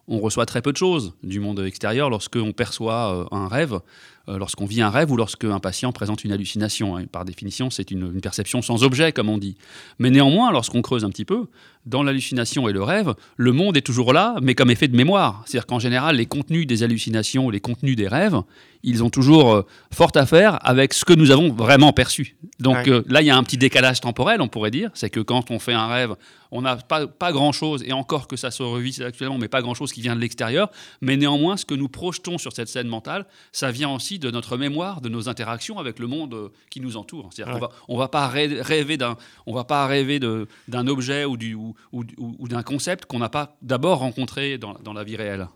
on 0.08 0.20
reçoit 0.20 0.46
très 0.46 0.62
peu 0.62 0.72
de 0.72 0.76
choses 0.76 1.14
du 1.25 1.40
monde 1.40 1.58
extérieur 1.60 2.10
lorsqu'on 2.10 2.52
perçoit 2.52 3.26
un 3.32 3.48
rêve. 3.48 3.81
Lorsqu'on 4.28 4.66
vit 4.66 4.82
un 4.82 4.90
rêve 4.90 5.12
ou 5.12 5.16
lorsqu'un 5.16 5.60
patient 5.60 5.93
présente 5.93 6.25
une 6.25 6.32
hallucination. 6.32 7.06
Par 7.06 7.25
définition, 7.25 7.70
c'est 7.70 7.93
une, 7.93 8.20
perception 8.20 8.60
sans 8.60 8.82
objet, 8.82 9.12
comme 9.12 9.28
on 9.28 9.38
dit. 9.38 9.56
Mais 10.00 10.10
néanmoins, 10.10 10.50
lorsqu'on 10.50 10.82
creuse 10.82 11.04
un 11.04 11.10
petit 11.10 11.25
peu, 11.25 11.46
dans 11.86 12.02
l'hallucination 12.02 12.68
et 12.68 12.72
le 12.72 12.82
rêve, 12.82 13.14
le 13.36 13.52
monde 13.52 13.76
est 13.76 13.82
toujours 13.82 14.12
là, 14.12 14.34
mais 14.42 14.54
comme 14.54 14.70
effet 14.70 14.88
de 14.88 14.96
mémoire. 14.96 15.42
C'est-à-dire 15.46 15.66
qu'en 15.66 15.78
général, 15.78 16.16
les 16.16 16.26
contenus 16.26 16.66
des 16.66 16.82
hallucinations, 16.82 17.48
les 17.48 17.60
contenus 17.60 17.96
des 17.96 18.08
rêves, 18.08 18.42
ils 18.82 19.02
ont 19.02 19.10
toujours 19.10 19.52
euh, 19.52 19.62
fort 19.92 20.12
à 20.14 20.26
faire 20.26 20.58
avec 20.66 20.94
ce 20.94 21.04
que 21.04 21.12
nous 21.12 21.30
avons 21.30 21.52
vraiment 21.52 21.92
perçu. 21.92 22.36
Donc 22.60 22.88
euh, 22.88 23.02
là, 23.08 23.22
il 23.22 23.26
y 23.26 23.30
a 23.30 23.36
un 23.36 23.42
petit 23.42 23.56
décalage 23.56 24.00
temporel, 24.00 24.40
on 24.40 24.48
pourrait 24.48 24.70
dire. 24.70 24.90
C'est 24.94 25.10
que 25.10 25.20
quand 25.20 25.50
on 25.50 25.58
fait 25.58 25.72
un 25.72 25.88
rêve, 25.88 26.14
on 26.50 26.62
n'a 26.62 26.76
pas, 26.76 27.06
pas 27.06 27.32
grand-chose, 27.32 27.82
et 27.84 27.92
encore 27.92 28.28
que 28.28 28.36
ça 28.36 28.50
se 28.50 28.62
revise 28.62 29.02
actuellement, 29.02 29.38
mais 29.38 29.48
pas 29.48 29.62
grand-chose 29.62 29.92
qui 29.92 30.00
vient 30.00 30.14
de 30.14 30.20
l'extérieur. 30.20 30.70
Mais 31.00 31.16
néanmoins, 31.16 31.56
ce 31.56 31.64
que 31.64 31.74
nous 31.74 31.88
projetons 31.88 32.38
sur 32.38 32.52
cette 32.52 32.68
scène 32.68 32.88
mentale, 32.88 33.26
ça 33.52 33.70
vient 33.70 33.90
aussi 33.90 34.18
de 34.18 34.30
notre 34.30 34.56
mémoire, 34.56 35.00
de 35.00 35.08
nos 35.08 35.28
interactions 35.28 35.78
avec 35.78 35.98
le 35.98 36.06
monde 36.06 36.34
euh, 36.34 36.48
qui 36.70 36.80
nous 36.80 36.96
entoure. 36.96 37.30
C'est-à-dire 37.32 37.58
va, 37.58 37.70
on 37.88 37.96
va 37.96 38.08
pas 38.08 38.28
rêver 38.28 38.96
d'un, 38.96 39.16
on 39.46 39.54
va 39.54 39.64
pas 39.64 39.86
rêver 39.86 40.18
d'un 40.18 40.86
objet 40.86 41.24
ou, 41.24 41.36
du, 41.36 41.54
ou, 41.54 41.74
ou, 41.93 42.05
d'un 42.49 42.62
concept 42.62 43.06
qu'on 43.06 43.19
n'a 43.19 43.28
pas 43.28 43.56
d'abord 43.62 43.99
rencontré 43.99 44.58
dans, 44.58 44.93
la 44.93 45.05
vie 45.05 45.17
réelle. 45.17 45.49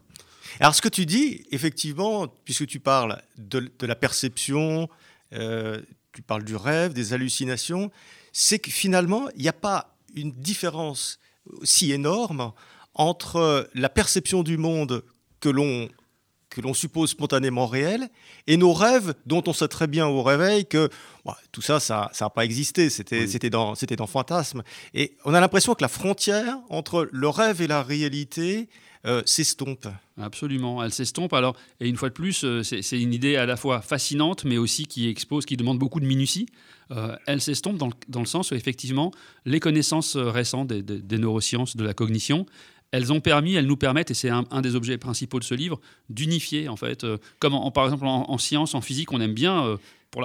Alors 0.58 0.74
ce 0.74 0.82
que 0.82 0.88
tu 0.88 1.06
dis, 1.06 1.44
effectivement, 1.50 2.28
puisque 2.44 2.66
tu 2.66 2.80
parles 2.80 3.22
de, 3.38 3.70
la 3.82 3.94
perception, 3.94 4.88
euh, 5.32 5.80
tu 6.12 6.22
parles 6.22 6.44
du 6.44 6.56
rêve, 6.56 6.92
des 6.92 7.12
hallucinations, 7.12 7.90
c'est 8.32 8.58
que 8.58 8.70
finalement, 8.70 9.28
il 9.36 9.42
n'y 9.42 9.48
a 9.48 9.52
pas 9.52 9.96
une 10.14 10.32
différence 10.32 11.18
si 11.62 11.92
énorme 11.92 12.52
entre 12.94 13.68
la 13.74 13.88
perception 13.88 14.42
du 14.42 14.56
monde 14.56 15.04
que 15.40 15.48
l'on 15.48 15.88
que 16.50 16.60
l'on 16.60 16.74
suppose 16.74 17.10
spontanément 17.10 17.66
réel, 17.66 18.08
et 18.46 18.56
nos 18.56 18.72
rêves, 18.72 19.14
dont 19.24 19.42
on 19.46 19.52
sait 19.52 19.68
très 19.68 19.86
bien 19.86 20.06
au 20.06 20.22
réveil 20.22 20.66
que 20.66 20.90
tout 21.52 21.62
ça, 21.62 21.80
ça 21.80 22.10
n'a 22.20 22.30
pas 22.30 22.44
existé, 22.44 22.90
c'était 22.90 23.26
c'était 23.26 23.50
dans, 23.50 23.74
dans 23.96 24.06
fantasme. 24.06 24.62
Et 24.92 25.16
on 25.24 25.32
a 25.32 25.40
l'impression 25.40 25.74
que 25.74 25.82
la 25.82 25.88
frontière 25.88 26.58
entre 26.68 27.08
le 27.12 27.28
rêve 27.28 27.62
et 27.62 27.66
la 27.66 27.82
réalité 27.82 28.68
euh, 29.06 29.22
s'estompe. 29.24 29.86
Absolument, 30.20 30.84
elle 30.84 30.92
s'estompe. 30.92 31.32
Alors, 31.32 31.56
et 31.80 31.88
une 31.88 31.96
fois 31.96 32.10
de 32.10 32.14
plus, 32.14 32.44
euh, 32.44 32.62
c'est 32.62 33.00
une 33.00 33.14
idée 33.14 33.36
à 33.36 33.46
la 33.46 33.56
fois 33.56 33.80
fascinante, 33.80 34.44
mais 34.44 34.58
aussi 34.58 34.84
qui 34.84 35.08
expose, 35.08 35.46
qui 35.46 35.56
demande 35.56 35.78
beaucoup 35.78 36.00
de 36.00 36.04
minutie. 36.04 36.46
Euh, 36.90 37.16
elle 37.26 37.40
s'estompe 37.40 37.78
dans, 37.78 37.88
dans, 38.08 38.20
le 38.20 38.26
sens 38.26 38.50
où, 38.50 38.54
effectivement, 38.54 39.10
les 39.46 39.58
connaissances 39.58 40.16
récentes 40.16 40.68
des, 40.68 40.82
des 40.82 41.18
neurosciences, 41.18 41.78
de 41.78 41.84
la 41.84 41.94
cognition, 41.94 42.44
elles 42.92 43.12
ont 43.12 43.20
permis, 43.20 43.54
elles 43.54 43.66
nous 43.66 43.76
permettent, 43.76 44.10
et 44.10 44.14
c'est 44.14 44.30
un, 44.30 44.60
des 44.62 44.74
objets 44.74 44.98
principaux 44.98 45.38
de 45.38 45.44
ce 45.44 45.54
livre, 45.54 45.80
d'unifier 46.08 46.68
en 46.68 46.76
fait. 46.76 47.04
Euh, 47.04 47.18
comme 47.38 47.54
par 47.72 47.84
exemple 47.84 48.06
en, 48.06 48.28
en, 48.28 48.38
science, 48.38 48.74
en 48.74 48.80
physique, 48.80 49.12
on 49.12 49.20
aime 49.20 49.34
bien 49.34 49.64
euh, 49.64 49.76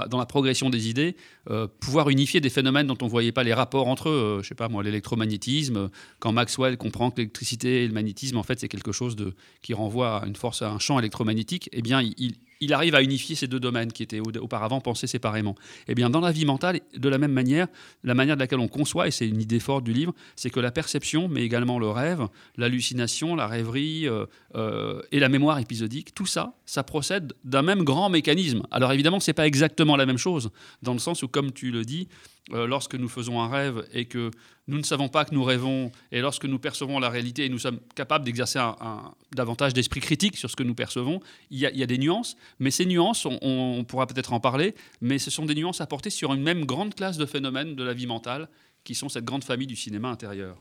dans 0.07 0.17
la 0.17 0.25
progression 0.25 0.69
des 0.69 0.89
idées, 0.89 1.15
euh, 1.49 1.67
pouvoir 1.79 2.09
unifier 2.09 2.41
des 2.41 2.49
phénomènes 2.49 2.87
dont 2.87 2.97
on 3.01 3.05
ne 3.05 3.09
voyait 3.09 3.31
pas 3.31 3.43
les 3.43 3.53
rapports 3.53 3.87
entre 3.87 4.09
eux. 4.09 4.39
je 4.41 4.47
sais 4.47 4.55
pas 4.55 4.67
moi, 4.67 4.83
l'électromagnétisme, 4.83 5.89
quand 6.19 6.31
Maxwell 6.31 6.77
comprend 6.77 7.11
que 7.11 7.17
l'électricité 7.17 7.83
et 7.83 7.87
le 7.87 7.93
magnétisme, 7.93 8.37
en 8.37 8.43
fait, 8.43 8.59
c'est 8.59 8.67
quelque 8.67 8.91
chose 8.91 9.15
qui 9.61 9.73
renvoie 9.73 10.23
à 10.23 10.25
une 10.25 10.35
force, 10.35 10.61
à 10.61 10.71
un 10.71 10.79
champ 10.79 10.97
électromagnétique, 10.99 11.69
eh 11.71 11.81
bien, 11.81 12.01
il, 12.01 12.73
arrive 12.73 12.95
à 12.95 13.03
unifier 13.03 13.35
ces 13.35 13.47
deux 13.47 13.59
domaines 13.59 13.91
qui 13.91 14.01
étaient 14.01 14.19
auparavant 14.19 14.81
pensés 14.81 15.05
séparément. 15.05 15.55
Eh 15.87 15.93
bien, 15.93 16.09
dans 16.09 16.19
la 16.19 16.31
vie 16.31 16.45
mentale, 16.45 16.79
de 16.97 17.09
la 17.09 17.19
même 17.19 17.31
manière, 17.31 17.67
la 18.03 18.15
manière 18.15 18.35
de 18.35 18.39
laquelle 18.39 18.59
on 18.59 18.67
conçoit, 18.67 19.07
et 19.07 19.11
c'est 19.11 19.27
une 19.27 19.39
idée 19.39 19.59
forte 19.59 19.83
du 19.83 19.93
livre, 19.93 20.15
c'est 20.35 20.49
que 20.49 20.59
la 20.59 20.71
perception, 20.71 21.27
mais 21.27 21.43
également 21.43 21.77
le 21.77 21.89
rêve, 21.89 22.27
l'hallucination, 22.57 23.35
la 23.35 23.45
rêverie 23.45 24.07
euh, 24.07 24.25
euh, 24.55 25.01
et 25.11 25.19
la 25.19 25.29
mémoire 25.29 25.59
épisodique, 25.59 26.15
tout 26.15 26.25
ça, 26.25 26.55
ça 26.65 26.83
procède 26.83 27.33
d'un 27.43 27.61
même 27.61 27.83
grand 27.83 28.09
mécanisme. 28.09 28.63
Alors 28.71 28.91
évidemment, 28.91 29.19
ce 29.19 29.29
n'est 29.29 29.35
pas 29.35 29.45
exactement 29.75 29.97
la 29.97 30.05
même 30.05 30.17
chose, 30.17 30.51
dans 30.81 30.93
le 30.93 30.99
sens 30.99 31.21
où, 31.21 31.27
comme 31.27 31.51
tu 31.51 31.69
le 31.69 31.83
dis, 31.83 32.07
euh, 32.53 32.65
lorsque 32.65 32.95
nous 32.95 33.09
faisons 33.09 33.41
un 33.41 33.49
rêve 33.49 33.85
et 33.91 34.05
que 34.05 34.31
nous 34.67 34.77
ne 34.77 34.83
savons 34.83 35.09
pas 35.09 35.25
que 35.25 35.35
nous 35.35 35.43
rêvons, 35.43 35.91
et 36.13 36.21
lorsque 36.21 36.45
nous 36.45 36.59
percevons 36.59 36.97
la 36.99 37.09
réalité 37.09 37.45
et 37.45 37.49
nous 37.49 37.59
sommes 37.59 37.79
capables 37.93 38.23
d'exercer 38.23 38.57
un, 38.57 39.13
davantage 39.33 39.73
d'esprit 39.73 39.99
critique 39.99 40.37
sur 40.37 40.49
ce 40.49 40.55
que 40.55 40.63
nous 40.63 40.75
percevons, 40.75 41.19
il 41.51 41.59
y, 41.59 41.83
a, 41.83 41.85
des 41.85 41.97
nuances, 41.97 42.37
mais 42.59 42.71
ces 42.71 42.85
nuances, 42.85 43.25
on, 43.25 43.83
pourra 43.83 44.07
peut-être 44.07 44.31
en 44.31 44.39
parler, 44.39 44.75
mais 45.01 45.19
ce 45.19 45.29
sont 45.29 45.45
des 45.45 45.55
nuances 45.55 45.81
apportées 45.81 46.09
sur 46.09 46.33
une 46.33 46.41
même 46.41 46.65
grande 46.65 46.95
classe 46.95 47.17
de 47.17 47.25
phénomènes 47.25 47.75
de 47.75 47.83
la 47.83 47.93
vie 47.93 48.07
mentale, 48.07 48.47
qui 48.85 48.95
sont 48.95 49.09
cette 49.09 49.25
grande 49.25 49.43
famille 49.43 49.67
du 49.67 49.75
cinéma 49.75 50.09
intérieur. 50.09 50.57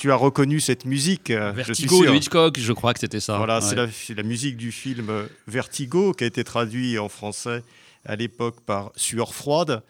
Tu 0.00 0.10
as 0.10 0.16
reconnu 0.16 0.60
cette 0.60 0.86
musique. 0.86 1.30
euh, 1.30 1.50
je 1.50 1.56
Vertigo 1.56 2.06
de 2.06 2.14
Hitchcock, 2.14 2.58
je 2.58 2.72
crois 2.72 2.94
que 2.94 3.00
c'était 3.00 3.20
ça. 3.20 3.36
Voilà, 3.36 3.60
c'est 3.60 3.76
Ouais. 3.78 3.86
la, 3.86 3.88
c'est 3.92 4.14
la 4.14 4.22
musique 4.22 4.56
du 4.56 4.72
film 4.72 5.10
euh, 5.10 5.26
Vertigo 5.46 6.14
qui 6.14 6.24
a 6.24 6.26
été 6.26 6.42
traduit 6.42 6.98
en 6.98 7.10
français 7.10 7.62
à 8.06 8.16
l'époque 8.16 8.60
par 8.64 8.92
Sueur 8.96 9.34
froide, 9.34 9.82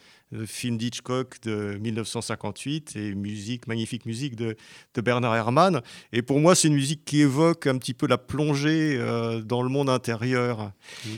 film 0.46 0.76
d'Hitchcock 0.78 1.36
de 1.42 1.76
1958 1.80 2.96
et 2.96 3.14
musique, 3.14 3.66
magnifique 3.66 4.06
musique 4.06 4.36
de, 4.36 4.56
de 4.94 5.00
Bernard 5.00 5.34
Herrmann. 5.36 5.80
Et 6.12 6.22
pour 6.22 6.38
moi, 6.40 6.54
c'est 6.54 6.68
une 6.68 6.74
musique 6.74 7.04
qui 7.04 7.20
évoque 7.20 7.66
un 7.66 7.78
petit 7.78 7.94
peu 7.94 8.06
la 8.06 8.18
plongée 8.18 8.96
euh, 8.98 9.40
dans 9.40 9.62
le 9.62 9.68
monde 9.68 9.90
intérieur. 9.90 10.72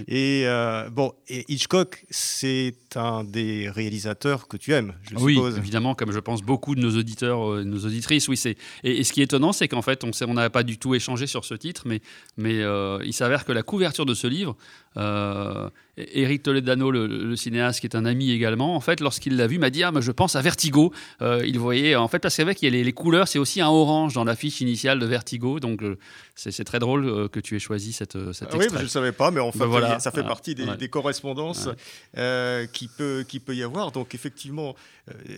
Et 0.08 0.44
euh, 0.46 0.88
bon, 0.90 1.12
et 1.28 1.44
Hitchcock, 1.52 2.04
c'est 2.10 2.74
un 2.94 3.24
des 3.24 3.68
réalisateurs 3.70 4.48
que 4.48 4.56
tu 4.56 4.72
aimes, 4.72 4.94
je 5.10 5.16
Oui, 5.16 5.34
suppose. 5.34 5.58
évidemment, 5.58 5.94
comme 5.94 6.12
je 6.12 6.18
pense 6.20 6.42
beaucoup 6.42 6.74
de 6.74 6.80
nos 6.80 6.96
auditeurs, 6.96 7.50
euh, 7.52 7.64
nos 7.64 7.84
auditrices, 7.84 8.28
oui, 8.28 8.36
c'est. 8.36 8.56
Et, 8.84 8.98
et 8.98 9.04
ce 9.04 9.12
qui 9.12 9.20
est 9.20 9.24
étonnant, 9.24 9.52
c'est 9.52 9.68
qu'en 9.68 9.82
fait, 9.82 10.04
on 10.04 10.34
n'a 10.34 10.50
pas 10.50 10.62
du 10.62 10.78
tout 10.78 10.94
échangé 10.94 11.26
sur 11.26 11.44
ce 11.44 11.54
titre, 11.54 11.82
mais, 11.86 12.00
mais 12.36 12.60
euh, 12.60 12.98
il 13.04 13.12
s'avère 13.12 13.44
que 13.44 13.52
la 13.52 13.62
couverture 13.62 14.06
de 14.06 14.14
ce 14.14 14.26
livre, 14.26 14.56
euh, 14.96 15.68
Eric 15.96 16.42
Toledano, 16.42 16.90
le, 16.90 17.06
le 17.06 17.36
cinéaste, 17.36 17.80
qui 17.80 17.86
est 17.86 17.94
un 17.96 18.04
ami 18.06 18.30
également, 18.30 18.74
en 18.74 18.80
fait, 18.80 19.00
lorsqu'il 19.00 19.36
l'a 19.36 19.46
vu, 19.46 19.58
m'a 19.58 19.68
dit 19.70 19.82
ah, 19.82 19.92
mais 19.92 20.00
je 20.02 20.10
pense 20.12 20.36
à 20.36 20.40
Vertigo. 20.42 20.92
Euh, 21.20 21.42
il 21.46 21.58
voyait, 21.58 21.96
en 21.96 22.08
fait, 22.08 22.18
parce 22.18 22.36
qu'avec 22.36 22.60
les, 22.62 22.70
les 22.70 22.92
couleurs, 22.92 23.28
c'est 23.28 23.38
aussi 23.38 23.60
un 23.60 23.68
orange 23.68 24.14
dans 24.14 24.24
l'affiche 24.24 24.60
initiale 24.62 24.98
de 24.98 25.06
Vertigo, 25.06 25.60
donc 25.60 25.82
euh, 25.82 25.98
c'est 26.34 26.64
très 26.64 26.78
drôle 26.78 27.04
euh, 27.06 27.28
que 27.28 27.40
tu 27.40 27.56
aies 27.56 27.60
choisi 27.60 27.92
cette, 27.92 28.16
euh, 28.16 28.32
cet 28.32 28.48
Ah 28.52 28.56
oui, 28.58 28.66
je 28.74 28.82
ne 28.82 28.86
savais 28.86 29.12
pas, 29.12 29.30
mais 29.30 29.40
enfin, 29.40 29.60
Ben 29.60 29.66
voilà. 29.66 29.98
ça 29.98 30.10
fait 30.10 30.22
Ah, 30.24 30.28
partie 30.28 30.54
des, 30.54 30.64
ouais. 30.64 30.76
des 30.78 30.88
correspondances 30.88 31.68
Ouais. 32.16 32.68
qui, 32.72 32.88
peut, 32.88 33.24
qui 33.28 33.38
peut 33.40 33.54
y 33.54 33.62
avoir. 33.62 33.92
Donc, 33.92 34.14
effectivement, 34.14 34.74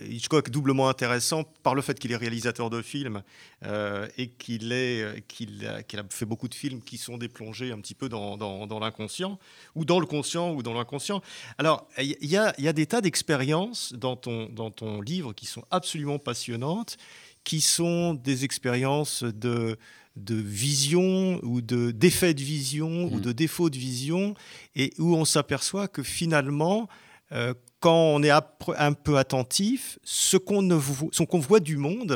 Hitchcock 0.09 0.51
doublement 0.51 0.89
intéressant 0.89 1.43
par 1.63 1.73
le 1.73 1.81
fait 1.81 1.97
qu'il 1.97 2.11
est 2.11 2.15
réalisateur 2.15 2.69
de 2.69 2.81
films 2.83 3.23
euh, 3.63 4.07
et 4.17 4.27
qu'il 4.27 4.71
euh, 4.71 5.19
qu'il 5.27 5.65
a, 5.65 5.81
fait 6.09 6.25
beaucoup 6.25 6.47
de 6.47 6.53
films 6.53 6.81
qui 6.81 6.97
sont 6.97 7.17
des 7.17 7.29
plongées 7.29 7.71
un 7.71 7.79
petit 7.79 7.95
peu 7.95 8.07
dans, 8.07 8.37
dans, 8.37 8.67
dans 8.67 8.79
l'inconscient, 8.79 9.39
ou 9.73 9.83
dans 9.83 9.99
le 9.99 10.05
conscient, 10.05 10.53
ou 10.53 10.61
dans 10.61 10.73
l'inconscient. 10.73 11.21
Alors, 11.57 11.87
il 11.97 12.15
y, 12.21 12.37
a- 12.37 12.53
il 12.59 12.63
y 12.63 12.67
a 12.67 12.73
des 12.73 12.85
tas 12.85 13.01
d'expériences 13.01 13.93
dans 13.93 14.15
ton, 14.15 14.49
dans 14.49 14.69
ton 14.69 15.01
livre 15.01 15.33
qui 15.33 15.47
sont 15.47 15.63
absolument 15.71 16.19
passionnantes, 16.19 16.97
qui 17.43 17.59
sont 17.61 18.13
des 18.13 18.43
expériences 18.45 19.23
de 19.23 19.77
de 20.15 20.35
vision 20.35 21.41
ou 21.43 21.59
de 21.61 21.91
d'effet 21.91 22.33
de 22.33 22.41
vision 22.41 23.03
ou 23.11 23.17
Mm. 23.17 23.21
de 23.21 23.31
défaut 23.33 23.69
de 23.69 23.77
vision 23.77 24.33
et 24.73 24.93
où 24.97 25.13
on 25.13 25.25
s'aperçoit 25.25 25.89
que 25.89 26.03
finalement 26.03 26.87
euh, 27.33 27.53
quand 27.85 28.01
on 28.15 28.21
est 28.23 28.31
un 28.31 28.93
peu 28.93 29.15
attentif 29.17 29.99
ce 30.03 30.37
qu'on 30.37 31.39
voit 31.49 31.59
du 31.71 31.77
monde 31.77 32.13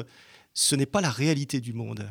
ce 0.53 0.73
n'est 0.75 0.91
pas 0.95 1.01
la 1.01 1.11
réalité 1.11 1.57
du 1.61 1.73
monde 1.81 2.03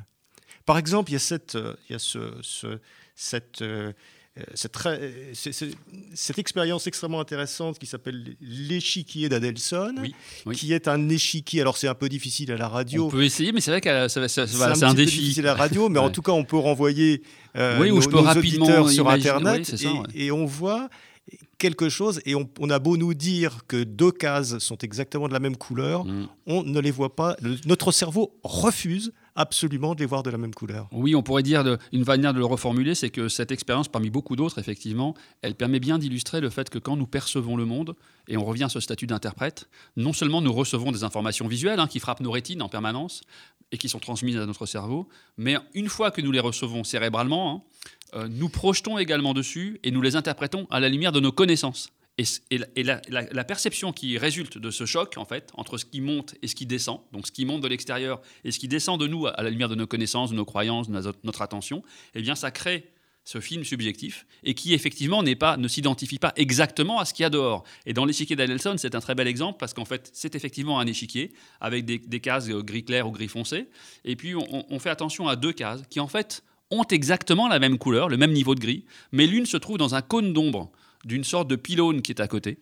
par 0.64 0.76
exemple 0.82 1.10
il 1.10 1.14
y 1.14 1.22
a 1.22 1.26
cette 1.32 1.54
euh, 1.56 1.74
il 1.88 1.92
y 1.94 1.96
a 1.96 1.98
ce, 1.98 2.20
ce- 2.42 2.78
cette 3.16 3.62
euh, 3.62 3.92
euh, 4.38 4.42
cette, 4.54 4.70
très- 4.80 4.98
euh, 5.00 5.30
c'est- 5.34 5.50
c'est- 5.58 5.74
cette 6.14 6.38
expérience 6.38 6.86
extrêmement 6.86 7.18
intéressante 7.26 7.74
qui 7.80 7.86
s'appelle 7.86 8.36
l'échiquier 8.40 9.28
d'Adelson, 9.28 9.94
Oui, 10.00 10.14
oui. 10.46 10.54
qui 10.56 10.72
est 10.72 10.86
un 10.86 11.08
échiquier. 11.08 11.60
Alors 11.62 11.76
c'est 11.76 11.88
un 11.88 11.96
peu 12.02 12.08
difficile 12.08 12.52
à 12.52 12.56
la 12.56 12.68
radio, 12.68 13.06
On 13.06 13.10
peut 13.10 13.24
essayer, 13.24 13.50
mais 13.50 13.60
c'est 13.60 13.72
vrai 13.72 13.80
que 13.80 14.06
ça- 14.06 14.28
c'est 14.28 14.42
un, 14.42 14.46
c'est 14.76 14.84
un 14.84 14.94
défi. 14.94 15.18
difficile 15.18 15.46
à 15.48 15.54
la 15.54 15.58
radio, 15.64 15.88
mais 15.88 15.98
en 15.98 16.10
tout 16.10 16.22
cas, 16.22 16.30
on 16.32 16.44
peut 16.44 16.56
renvoyer 16.70 17.22
euh, 17.56 17.80
Oui, 17.80 17.90
ou 17.90 17.96
nos, 17.96 18.00
je 18.00 18.08
peux 18.08 18.16
nos 18.18 18.22
rapidement 18.22 18.66
auditeurs 18.66 18.90
sur 18.90 19.08
Internet 19.10 19.58
oui, 19.58 19.64
c'est 19.64 19.76
ça, 19.76 19.88
et, 19.88 19.92
ouais. 19.98 20.06
et 20.14 20.30
on 20.30 20.44
voit 20.46 20.88
quelque 21.58 21.88
chose 21.88 22.20
et 22.24 22.34
on, 22.36 22.48
on 22.60 22.70
a 22.70 22.78
beau 22.78 22.96
nous 22.96 23.14
dire 23.14 23.66
que 23.66 23.82
deux 23.82 24.12
cases 24.12 24.58
sont 24.58 24.78
exactement 24.78 25.26
de 25.28 25.32
la 25.32 25.40
même 25.40 25.56
couleur, 25.56 26.04
Mm. 26.04 26.28
on 26.46 26.62
ne 26.62 26.80
les 26.80 26.90
voit 26.92 27.14
pas. 27.16 27.36
Le- 27.42 27.56
notre 27.66 27.90
cerveau 27.92 28.38
refuse 28.44 29.12
absolument 29.34 29.94
de 29.94 30.00
les 30.00 30.06
voir 30.06 30.22
de 30.22 30.30
la 30.30 30.38
même 30.38 30.54
couleur. 30.54 30.88
Oui, 30.92 31.14
on 31.14 31.22
pourrait 31.22 31.42
dire, 31.42 31.62
de- 31.64 31.78
une 31.92 32.04
manière 32.04 32.32
de 32.32 32.38
le 32.38 32.44
reformuler, 32.44 32.94
c'est 32.94 33.10
que 33.10 33.28
cette 33.28 33.50
expérience, 33.52 33.88
parmi 33.88 34.10
beaucoup 34.10 34.34
d'autres, 34.36 34.58
effectivement, 34.58 35.14
elle 35.42 35.54
permet 35.54 35.78
bien 35.80 35.98
d'illustrer 35.98 36.40
le 36.40 36.50
fait 36.50 36.70
que 36.70 36.78
quand 36.78 36.96
nous 36.96 37.06
percevons 37.06 37.56
le 37.56 37.64
monde, 37.64 37.94
et 38.28 38.36
on 38.36 38.44
revient 38.44 38.64
à 38.64 38.68
ce 38.68 38.80
statut 38.80 39.06
d'interprète, 39.06 39.68
non 39.96 40.12
seulement 40.12 40.40
nous 40.40 40.52
recevons 40.52 40.90
des 40.92 41.04
informations 41.04 41.46
visuelles 41.48 41.78
hein, 41.80 41.86
qui 41.88 41.98
frappent 42.00 42.20
nos 42.20 42.30
rétines 42.32 42.62
en 42.62 42.68
permanence 42.68 43.22
et 43.70 43.78
qui 43.78 43.88
sont 43.88 43.98
transmises 43.98 44.36
à 44.38 44.46
notre 44.46 44.64
cerveau, 44.66 45.08
mais 45.36 45.56
une 45.74 45.88
fois 45.88 46.10
que 46.10 46.20
nous 46.22 46.32
les 46.32 46.40
recevons 46.40 46.84
cérébralement, 46.84 47.50
hein, 47.52 47.62
euh, 48.14 48.28
nous 48.28 48.48
projetons 48.48 48.98
également 48.98 49.34
dessus 49.34 49.80
et 49.82 49.90
nous 49.90 50.02
les 50.02 50.16
interprétons 50.16 50.66
à 50.70 50.80
la 50.80 50.88
lumière 50.88 51.12
de 51.12 51.20
nos 51.20 51.32
connaissances. 51.32 51.92
Et, 52.18 52.58
la- 52.82 53.44
perception 53.44 53.92
qui 53.92 54.18
résulte 54.18 54.58
de 54.58 54.70
ce 54.70 54.86
choc, 54.86 55.14
en 55.16 55.24
fait, 55.24 55.50
entre 55.54 55.78
ce 55.78 55.84
qui 55.84 56.00
monte 56.00 56.34
et 56.42 56.48
ce 56.48 56.56
qui 56.56 56.66
descend, 56.66 57.00
donc 57.12 57.28
ce 57.28 57.32
qui 57.32 57.44
monte 57.44 57.60
de 57.60 57.68
l'extérieur 57.68 58.20
et 58.44 58.50
ce 58.50 58.58
qui 58.58 58.66
descend 58.66 59.00
de 59.00 59.06
nous 59.06 59.26
à, 59.26 59.40
la 59.40 59.50
lumière 59.50 59.68
de 59.68 59.76
nos 59.76 59.86
connaissances, 59.86 60.30
de 60.30 60.34
nos 60.34 60.44
croyances, 60.44 60.90
de 60.90 61.12
notre, 61.22 61.42
attention, 61.42 61.82
eh 62.14 62.22
bien, 62.22 62.34
ça 62.34 62.50
crée 62.50 62.90
ce 63.24 63.40
film 63.40 63.62
subjectif 63.62 64.26
et 64.42 64.54
qui 64.54 64.74
effectivement 64.74 65.22
pas, 65.38 65.56
ne 65.58 65.68
s'identifie 65.68 66.18
pas 66.18 66.32
exactement 66.34 66.98
à 66.98 67.04
ce 67.04 67.14
qu'il 67.14 67.22
y 67.22 67.26
a 67.26 67.30
dehors. 67.30 67.62
Et 67.86 67.92
dans 67.92 68.04
l'échiquier 68.04 68.34
d'Adelson, 68.34 68.74
c'est 68.78 68.96
un 68.96 69.00
très 69.00 69.14
bel 69.14 69.28
exemple 69.28 69.58
parce 69.60 69.72
qu'en 69.72 69.84
fait, 69.84 70.10
c'est 70.12 70.34
effectivement 70.34 70.80
un 70.80 70.86
échiquier 70.86 71.32
avec 71.60 71.84
des, 71.84 72.20
cases 72.20 72.48
euh, 72.48 72.62
gris 72.62 72.84
clair 72.84 73.06
ou 73.06 73.12
gris 73.12 73.28
foncé. 73.28 73.68
Et 74.04 74.16
puis, 74.16 74.34
on 74.34 74.78
fait 74.80 74.90
attention 74.90 75.28
à 75.28 75.36
deux 75.36 75.52
cases 75.52 75.82
qui 75.88 76.00
en 76.00 76.08
fait 76.08 76.42
ont 76.70 76.84
exactement 76.84 77.48
la 77.48 77.58
même 77.58 77.78
couleur, 77.78 78.08
le 78.08 78.16
même 78.16 78.32
niveau 78.32 78.54
de 78.54 78.60
gris, 78.60 78.84
mais 79.12 79.26
l'une 79.26 79.46
se 79.46 79.56
trouve 79.56 79.78
dans 79.78 79.94
un 79.94 80.02
cône 80.02 80.32
d'ombre 80.32 80.70
d'une 81.04 81.25
sorte 81.25 81.48
de 81.48 81.56
pylône 81.56 82.02
qui 82.02 82.12
est 82.12 82.20
à 82.20 82.28
côté. 82.28 82.58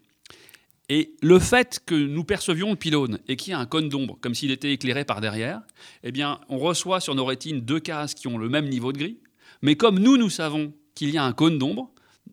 Et 0.89 1.15
le 1.21 1.41
fait 1.41 1.81
que 1.85 1.95
nous 1.95 2.23
percevions 2.23 2.71
le 2.71 2.77
pylône 2.77 3.19
et 3.27 3.35
qu'il 3.37 3.51
y 3.51 3.55
a 3.55 3.59
un 3.59 3.67
cône 3.67 3.89
d'ombre, 3.89 4.19
comme 4.21 4.35
s'il 4.35 4.53
était 4.53 4.73
éclairé 4.73 5.05
par 5.05 5.21
derrière, 5.21 5.61
eh 6.05 6.13
bien, 6.13 6.41
on 6.49 6.59
reçoit 6.59 7.01
sur 7.01 7.17
nos 7.17 7.25
rétines 7.25 7.61
deux 7.61 7.81
cases 7.81 8.15
qui 8.15 8.29
ont 8.29 8.39
le 8.39 8.49
même 8.49 8.69
niveau 8.69 8.93
de 8.93 8.99
gris. 8.99 9.19
Mais 9.63 9.75
comme 9.75 9.99
nous, 9.99 10.17
nous 10.17 10.31
savons 10.31 10.73
qu'il 10.95 11.11
y 11.11 11.19
a 11.19 11.25
un 11.25 11.33
cône 11.33 11.59
d'ombre, 11.59 11.91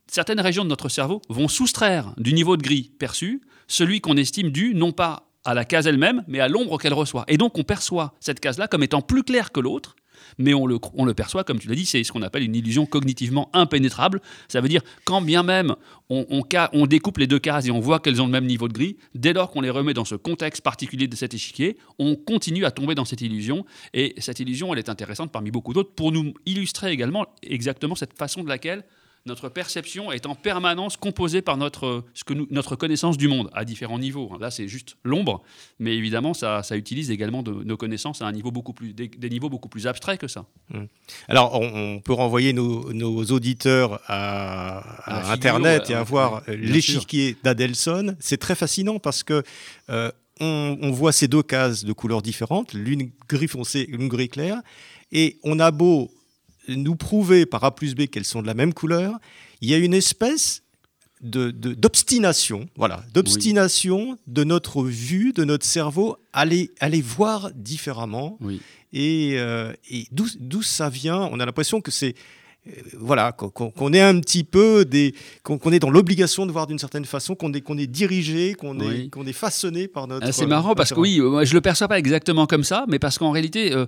certaines 0.08 0.40
régions 0.40 0.64
de 0.64 0.70
notre 0.70 0.90
cerveau 0.90 1.22
vont 1.30 1.48
soustraire 1.48 2.14
du 2.18 2.34
niveau 2.34 2.56
de 2.56 2.62
gris 2.62 2.92
perçu 3.00 3.42
celui 3.68 4.02
qu'on 4.02 4.18
estime 4.18 4.52
dû 4.52 4.76
non 4.76 4.92
pas 4.92 5.32
à 5.46 5.54
la 5.56 5.66
case 5.66 5.88
elle-même, 5.88 6.24
mais 6.28 6.40
à 6.40 6.48
l'ombre 6.48 6.78
qu'elle 6.78 6.94
reçoit. 6.94 7.26
Et 7.28 7.38
donc 7.38 7.58
on 7.58 7.64
perçoit 7.64 8.14
cette 8.20 8.40
case-là 8.40 8.68
comme 8.68 8.84
étant 8.84 9.02
plus 9.02 9.24
claire 9.24 9.52
que 9.52 9.60
l'autre, 9.60 9.96
mais 10.38 10.54
on 10.54 10.66
le, 10.66 11.14
perçoit, 11.14 11.44
comme 11.44 11.60
tu 11.60 11.68
l'as 11.68 11.76
dit, 11.76 11.86
c'est 11.86 12.04
ce 12.04 12.12
qu'on 12.12 12.22
appelle 12.22 12.44
une 12.44 12.56
illusion 12.56 12.86
cognitivement 12.86 13.50
impénétrable. 13.54 14.22
Ça 14.48 14.62
veut 14.62 14.70
dire 14.70 14.82
quand 15.06 15.22
bien 15.22 15.44
même 15.44 15.76
on, 16.10 16.26
on 16.74 16.86
découpe 16.86 17.18
les 17.18 17.28
deux 17.28 17.40
cases 17.40 17.66
et 17.66 17.72
on 17.72 17.80
voit 17.80 18.00
qu'elles 18.00 18.22
ont 18.22 18.26
le 18.26 18.32
même 18.32 18.46
niveau 18.46 18.68
de 18.68 18.74
gris, 18.74 18.98
dès 19.16 19.34
lors 19.34 19.50
qu'on 19.50 19.62
les 19.62 19.70
remet 19.70 19.94
dans 19.94 20.06
ce 20.06 20.16
contexte 20.16 20.62
particulier 20.62 21.08
de 21.08 21.16
cet 21.16 21.34
échiquier, 21.34 21.78
on 22.00 22.16
continue 22.16 22.66
à 22.66 22.72
tomber 22.72 22.96
dans 22.96 23.06
cette 23.06 23.22
illusion. 23.22 23.66
Et 23.94 24.14
cette 24.18 24.40
illusion, 24.40 24.74
elle 24.74 24.80
est 24.80 24.90
intéressante 24.90 25.32
parmi 25.32 25.52
beaucoup 25.52 25.74
d'autres 25.74 25.94
pour 25.94 26.12
nous 26.12 26.34
illustrer 26.46 26.92
également 26.92 27.26
exactement 27.42 27.96
cette 27.96 28.18
façon 28.18 28.44
de 28.44 28.50
laquelle 28.50 28.84
notre 29.26 29.48
perception 29.48 30.12
est 30.12 30.26
en 30.26 30.36
permanence 30.36 30.98
composée 30.98 31.42
par 31.42 31.56
notre, 31.56 32.04
ce 32.14 32.26
que 32.26 32.34
nous- 32.34 32.48
notre 32.52 32.76
connaissance 32.76 33.18
du 33.18 33.30
monde 33.30 33.50
à 33.54 33.64
différents 33.64 33.98
niveaux. 34.00 34.30
Là, 34.38 34.52
c'est 34.52 34.68
juste 34.68 34.98
l'ombre, 35.06 35.42
mais 35.80 35.96
évidemment, 35.96 36.34
ça, 36.34 36.62
ça 36.62 36.76
utilise 36.76 37.10
également 37.10 37.42
de- 37.42 37.64
nos 37.64 37.78
connaissances 37.78 38.22
à 38.22 38.26
un 38.26 38.34
niveau 38.34 38.52
beaucoup 38.52 38.74
plus, 38.74 38.94
des, 38.94 39.08
des 39.08 39.30
niveaux 39.30 39.50
beaucoup 39.50 39.70
plus 39.70 39.88
abstraits 39.88 40.20
que 40.20 40.28
ça. 40.28 40.46
Alors, 41.30 41.54
on, 41.60 41.96
on 41.96 42.00
peut 42.02 42.12
renvoyer 42.14 42.52
nos, 42.52 42.92
nos 42.92 43.24
auditeurs 43.28 44.02
à, 44.08 45.32
Internet 45.32 45.90
et 45.90 45.94
à 45.94 46.04
voir 46.04 46.44
l'échiquier 46.48 47.38
d'Adelson. 47.44 48.16
C'est 48.20 48.38
très 48.38 48.56
fascinant 48.56 49.00
parce 49.00 49.24
que 49.24 49.42
euh, 49.90 50.12
on, 50.42 50.78
on 50.82 50.92
voit 50.92 51.14
ces 51.14 51.30
deux 51.30 51.44
cases 51.44 51.86
de 51.86 51.94
couleurs 51.94 52.22
différentes, 52.24 52.74
l'une 52.74 53.12
gris 53.30 53.48
foncé, 53.48 53.86
l'une 53.90 54.10
gris 54.10 54.28
clair, 54.28 54.58
et 55.14 55.38
on 55.44 55.60
a 55.60 55.72
beau 55.72 56.12
nous 56.68 56.96
prouver 56.96 57.46
par 57.46 57.64
A 57.64 57.76
plus 57.76 57.96
B 57.96 58.08
qu'elles 58.08 58.26
sont 58.26 58.42
de 58.42 58.48
la 58.48 58.54
même 58.54 58.74
couleur, 58.74 59.20
il 59.62 59.70
y 59.70 59.74
a 59.74 59.78
une 59.78 59.94
espèce 59.94 60.62
de- 61.22 61.52
de- 61.52 61.74
d'obstination, 61.74 62.68
voilà, 62.76 63.04
d'obstination 63.14 64.18
de 64.28 64.44
notre 64.44 64.84
vue, 64.84 65.32
de 65.34 65.44
notre 65.46 65.66
cerveau 65.66 66.18
à 66.34 66.46
les, 66.46 66.72
à 66.80 66.90
les 66.90 67.02
voir 67.02 67.52
différemment. 67.56 68.38
Oui. 68.42 68.62
Et, 68.92 69.36
euh, 69.38 69.74
et 69.90 70.06
d'où 70.12 70.62
ça 70.62 70.90
vient 70.90 71.30
On 71.32 71.40
a 71.40 71.46
l'impression 71.46 71.82
que 71.82 71.92
c'est 71.92 72.14
euh, 72.68 72.72
voilà 72.98 73.32
qu'on 73.34 73.92
est 73.94 74.00
un 74.02 74.20
petit 74.22 74.44
peu 74.46 74.86
des 74.86 75.16
qu'on 75.44 75.58
est 75.72 75.80
dans 75.80 75.90
l'obligation 75.90 76.46
de 76.46 76.52
voir 76.52 76.68
d'une 76.68 76.78
certaine 76.80 77.04
façon, 77.06 77.36
qu'on 77.36 77.52
est 77.54 77.62
qu'on 77.62 77.78
est 77.78 77.88
dirigé, 77.88 78.54
qu'on 78.54 78.80
est 78.80 78.86
Oui. 78.88 79.10
qu'on 79.10 79.26
est 79.26 79.34
façonné 79.34 79.88
par 79.88 80.08
notre. 80.08 80.28
Ah, 80.28 80.32
c'est 80.32 80.46
marrant 80.46 80.76
parce 80.76 80.94
que 80.94 81.00
oui, 81.00 81.20
moi, 81.20 81.44
je 81.44 81.54
le 81.56 81.62
perçois 81.62 81.88
pas 81.88 82.00
exactement 82.00 82.46
comme 82.48 82.64
ça, 82.64 82.86
mais 82.88 83.00
parce 83.00 83.18
qu'en 83.18 83.32
réalité, 83.32 83.74
euh, 83.74 83.86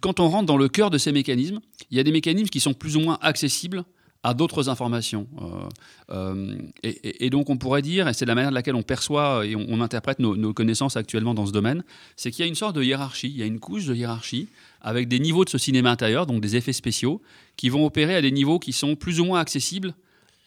quand 0.00 0.20
on 0.20 0.28
rentre 0.28 0.46
dans 0.46 0.56
le 0.56 0.68
cœur 0.68 0.90
de 0.90 0.98
ces 0.98 1.12
mécanismes, 1.12 1.60
il 1.90 1.96
y 1.96 2.00
a 2.00 2.02
des 2.02 2.12
mécanismes 2.12 2.48
qui 2.48 2.60
sont 2.60 2.74
plus 2.74 2.96
ou 2.96 3.00
moins 3.00 3.18
accessibles 3.20 3.84
à 4.22 4.34
d'autres 4.34 4.68
informations. 4.68 5.28
Euh, 5.40 5.68
euh, 6.10 6.56
et, 6.82 7.30
donc 7.30 7.50
on 7.50 7.56
pourrait 7.56 7.82
dire, 7.82 8.08
et 8.08 8.14
c'est 8.14 8.26
la 8.26 8.34
manière 8.34 8.50
de 8.50 8.54
laquelle 8.54 8.74
on 8.74 8.82
perçoit 8.82 9.46
et 9.46 9.54
on, 9.54 9.64
on 9.68 9.80
interprète 9.80 10.18
nos, 10.18 10.36
nos 10.36 10.52
connaissances 10.52 10.96
actuellement 10.96 11.34
dans 11.34 11.46
ce 11.46 11.52
domaine, 11.52 11.84
c'est 12.16 12.30
qu'il 12.30 12.44
y 12.44 12.46
a 12.46 12.48
une 12.48 12.56
sorte 12.56 12.74
de 12.74 12.82
hiérarchie, 12.82 13.28
il 13.28 13.36
y 13.36 13.42
a 13.42 13.46
une 13.46 13.60
couche 13.60 13.86
de 13.86 13.94
hiérarchie 13.94 14.48
avec 14.80 15.08
des 15.08 15.20
niveaux 15.20 15.44
de 15.44 15.50
ce 15.50 15.58
cinéma 15.58 15.90
intérieur, 15.90 16.26
donc 16.26 16.40
des 16.40 16.56
effets 16.56 16.72
spéciaux, 16.72 17.22
qui 17.56 17.68
vont 17.68 17.86
opérer 17.86 18.16
à 18.16 18.22
des 18.22 18.32
niveaux 18.32 18.58
qui 18.58 18.72
sont 18.72 18.96
plus 18.96 19.20
ou 19.20 19.24
moins 19.24 19.40
accessibles 19.40 19.94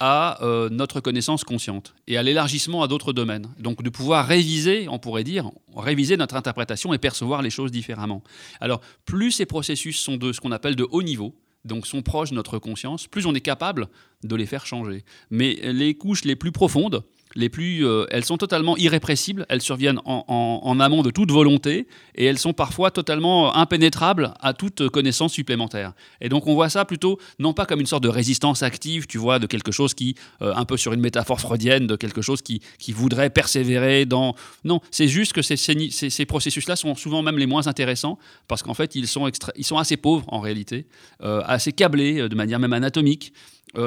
à 0.04 0.44
euh, 0.44 0.68
notre 0.70 1.00
connaissance 1.00 1.44
consciente 1.44 1.94
et 2.08 2.18
à 2.18 2.24
l'élargissement 2.24 2.82
à 2.82 2.88
d'autres 2.88 3.14
domaines. 3.14 3.48
Donc 3.60 3.84
de 3.84 3.90
pouvoir 3.92 4.26
réviser, 4.26 4.88
on 4.90 4.98
pourrait 4.98 5.24
dire, 5.24 5.52
réviser 5.76 6.18
notre 6.18 6.36
interprétation 6.36 6.92
et 6.92 6.98
percevoir 6.98 7.44
les 7.44 7.52
choses 7.52 7.72
différemment. 7.72 8.24
Alors 8.60 8.82
plus 9.06 9.32
ces 9.32 9.46
processus 9.46 10.00
sont 10.00 10.18
de 10.18 10.34
ce 10.34 10.42
qu'on 10.42 10.52
appelle 10.52 10.76
de 10.76 10.88
haut 10.90 11.04
niveau, 11.04 11.36
donc 11.66 11.86
sont 11.86 12.02
proches 12.02 12.32
de 12.32 12.36
notre 12.36 12.58
conscience, 12.58 13.06
plus 13.06 13.28
on 13.28 13.36
est 13.36 13.42
capable 13.42 13.90
de 14.24 14.36
les 14.36 14.48
faire 14.48 14.66
changer. 14.66 15.06
Mais 15.30 15.54
les 15.62 15.94
couches 15.94 16.26
les 16.26 16.36
plus 16.36 16.52
profondes, 16.52 17.04
plus, 17.50 17.86
euh, 17.86 18.06
elles 18.10 18.26
sont 18.26 18.38
totalement 18.38 18.78
irrépressibles, 18.78 19.46
elles 19.50 19.62
surviennent 19.62 20.00
en, 20.06 20.80
amont 20.80 21.02
de 21.02 21.12
toute 21.12 21.32
volonté 21.32 21.88
et 22.16 22.26
elles 22.26 22.38
sont 22.38 22.54
parfois 22.54 22.92
totalement 22.92 23.56
impénétrables 23.56 24.34
à 24.40 24.54
toute 24.54 24.90
connaissance 24.90 25.34
supplémentaire. 25.34 25.94
Et 26.20 26.30
donc 26.30 26.48
on 26.48 26.54
voit 26.54 26.70
ça 26.70 26.86
plutôt 26.86 27.20
non 27.40 27.54
pas 27.54 27.66
comme 27.66 27.80
une 27.80 27.86
sorte 27.86 28.04
de 28.04 28.10
résistance 28.10 28.64
active, 28.64 29.08
tu 29.08 29.18
vois, 29.18 29.40
de 29.40 29.48
quelque 29.48 29.72
chose 29.72 29.94
qui, 29.94 30.16
euh, 30.42 30.54
un 30.56 30.66
peu 30.66 30.78
sur 30.78 30.94
une 30.94 31.00
métaphore 31.00 31.40
freudienne, 31.40 31.88
de 31.88 31.96
quelque 31.96 32.22
chose 32.22 32.42
qui, 32.42 32.62
voudrait 32.92 33.30
persévérer 33.30 34.06
dans... 34.06 34.36
Non, 34.66 34.82
c'est 34.92 35.08
juste 35.08 35.32
que 35.32 35.42
ces, 35.42 35.56
ces, 35.56 36.26
processus-là 36.26 36.76
sont 36.76 36.94
souvent 36.96 37.22
même 37.22 37.38
les 37.38 37.46
moins 37.48 37.68
intéressants 37.68 38.20
parce 38.50 38.64
qu'en 38.64 38.74
fait 38.74 38.96
ils 38.96 39.08
sont, 39.08 39.32
ils 39.56 39.64
sont 39.64 39.78
assez 39.78 39.96
pauvres 39.96 40.26
en 40.28 40.42
réalité, 40.42 40.88
euh, 41.24 41.42
assez 41.46 41.72
câblés 41.72 42.28
de 42.28 42.36
manière 42.36 42.60
même 42.60 42.74
anatomique 42.74 43.34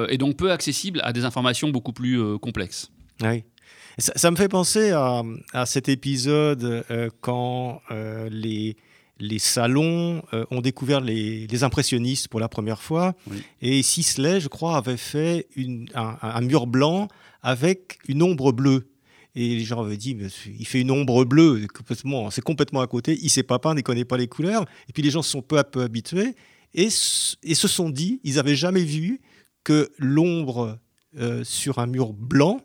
et 0.09 0.17
donc 0.17 0.39
peu 0.39 0.51
accessibles 0.51 1.03
à 1.05 1.13
des 1.13 1.27
informations 1.27 1.69
beaucoup 1.69 1.93
plus 1.93 2.39
complexes. 2.39 2.91
Oui. 3.23 3.45
Ça, 3.99 4.31
me 4.31 4.37
fait 4.37 4.49
penser 4.49 4.91
à, 4.91 5.23
cet 5.67 5.89
épisode 5.89 6.85
euh, 6.91 7.11
quand 7.21 7.81
euh, 7.93 8.29
les, 8.29 8.77
les 9.21 9.39
salons 9.39 10.23
euh, 10.33 10.45
ont 10.51 10.61
découvert 10.61 11.01
les, 11.01 11.63
impressionnistes 11.63 12.27
pour 12.27 12.41
la 12.41 12.49
première 12.49 12.83
fois. 12.83 13.15
Et 13.63 13.83
Sisley, 13.83 14.41
je 14.41 14.49
crois, 14.49 14.77
avait 14.77 14.97
fait 14.97 15.47
une, 15.55 15.89
un, 15.95 16.41
mur 16.41 16.67
blanc 16.67 17.07
avec 17.43 17.99
une 18.09 18.23
ombre 18.23 18.51
bleue. 18.53 18.89
Et 19.37 19.57
les 19.57 19.65
gens 19.65 19.81
avaient 19.81 19.97
dit, 19.97 20.17
il 20.59 20.67
fait 20.67 20.81
une 20.81 20.91
ombre 20.91 21.25
bleue, 21.25 21.67
c'est 22.31 22.43
complètement 22.43 22.81
à 22.81 22.87
côté, 22.87 23.17
il 23.21 23.25
ne 23.25 23.29
sait 23.29 23.43
pas 23.43 23.59
peindre, 23.59 23.77
il 23.77 23.83
ne 23.83 23.85
connaît 23.85 24.05
pas 24.05 24.17
les 24.17 24.29
couleurs. 24.29 24.65
Et 24.89 24.93
puis 24.93 25.03
les 25.03 25.11
gens 25.11 25.23
se 25.23 25.31
sont 25.31 25.43
peu 25.43 25.59
à 25.59 25.65
peu 25.65 25.83
habitués 25.83 26.35
et, 26.73 26.87
et 26.87 27.55
se 27.55 27.69
sont 27.69 27.91
dit, 27.91 28.21
ils 28.23 28.37
n'avaient 28.37 28.55
jamais 28.55 28.85
vu 28.85 29.21
que 29.63 29.91
l'ombre 29.99 30.79
sur 31.45 31.79
un 31.79 31.87
mur 31.87 32.13
blanc 32.13 32.61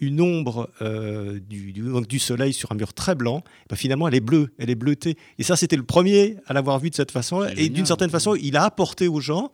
une 0.00 0.20
ombre 0.20 0.70
euh, 0.80 1.40
du, 1.40 1.72
du, 1.72 2.18
soleil 2.18 2.52
sur 2.52 2.70
un 2.72 2.74
mur 2.74 2.94
très 2.94 3.14
blanc, 3.14 3.42
ben 3.68 3.76
finalement 3.76 4.06
elle 4.08 4.14
est 4.14 4.20
bleue, 4.20 4.52
elle 4.58 4.70
est 4.70 4.76
bleutée. 4.76 5.16
Et 5.38 5.42
ça, 5.42 5.56
c'était 5.56 5.76
le 5.76 5.82
premier 5.82 6.36
à 6.46 6.52
l'avoir 6.52 6.78
vu 6.78 6.90
de 6.90 6.94
cette 6.94 7.10
façon 7.10 7.44
Et 7.56 7.68
d'une 7.68 7.86
certaine 7.86 8.10
façon, 8.10 8.34
il 8.34 8.56
a 8.56 8.64
apporté 8.64 9.08
aux 9.08 9.20
gens 9.20 9.50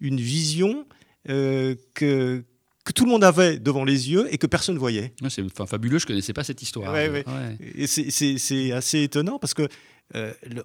une 0.00 0.20
vision 0.20 0.86
euh, 1.28 1.74
que, 1.94 2.44
que 2.84 2.92
tout 2.92 3.04
le 3.04 3.10
monde 3.10 3.24
avait 3.24 3.58
devant 3.58 3.84
les 3.84 4.10
yeux 4.10 4.32
et 4.32 4.38
que 4.38 4.46
personne 4.46 4.74
ne 4.74 4.80
voyait. 4.80 5.14
c'est 5.28 5.44
fabuleux, 5.66 5.98
je 5.98 6.04
ne 6.04 6.08
connaissais 6.08 6.32
pas 6.32 6.44
cette 6.44 6.62
histoire. 6.62 6.92
C'est 7.86 8.72
assez 8.72 9.02
étonnant 9.02 9.38
parce 9.38 9.54
que 9.54 9.68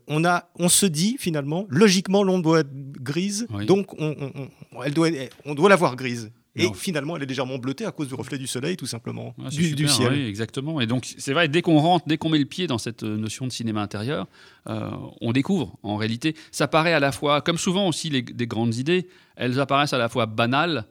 on, 0.08 0.26
a, 0.26 0.50
on 0.58 0.70
se 0.70 0.86
dit 0.86 1.18
finalement, 1.20 1.68
logiquement, 1.70 2.24
l'ombre 2.24 2.44
doit 2.44 2.60
être 2.62 2.74
grise, 2.74 3.48
donc 3.68 3.94
on, 4.00 4.50
on, 4.74 4.84
elle 4.84 4.94
doit, 4.94 5.10
on 5.46 5.54
doit 5.54 5.70
la 5.70 5.76
voir 5.76 5.96
grise. 5.96 6.32
Et 6.56 6.70
finalement, 6.74 7.18
elle 7.18 7.24
est 7.24 7.28
légèrement 7.28 7.58
bleutée 7.58 7.86
à 7.86 7.92
cause 7.92 8.08
du 8.08 8.14
reflet 8.14 8.38
du 8.38 8.48
soleil, 8.48 8.78
tout 8.78 8.86
simplement, 8.86 9.36
du, 9.50 9.88
ciel. 9.88 10.14
Oui, 10.14 10.26
exactement. 10.26 10.80
Et 10.80 10.88
donc, 10.88 11.14
c'est 11.18 11.34
vrai, 11.34 11.48
dès 11.48 11.62
qu'on 11.62 11.80
rentre, 11.80 12.08
dès 12.08 12.18
qu'on 12.18 12.30
met 12.30 12.40
le 12.40 12.46
pied 12.46 12.68
dans 12.68 12.78
cette 12.78 13.04
euh, 13.04 13.18
notion 13.18 13.46
de 13.46 13.52
cinéma 13.52 13.82
intérieur, 13.82 14.28
euh, 14.68 14.90
on 15.22 15.34
découvre, 15.34 15.78
en 15.84 15.98
réalité, 15.98 16.36
ça 16.52 16.68
paraît 16.68 16.94
à 16.94 17.00
la 17.00 17.12
fois, 17.12 17.42
comme 17.42 17.58
souvent 17.58 17.88
aussi 17.88 18.10
les, 18.10 18.22
des 18.22 18.48
grandes 18.48 18.76
idées, 18.76 19.08
elles 19.36 19.60
apparaissent 19.60 19.94
à 19.94 19.98
la 19.98 20.08
fois 20.08 20.26
banales 20.26 20.86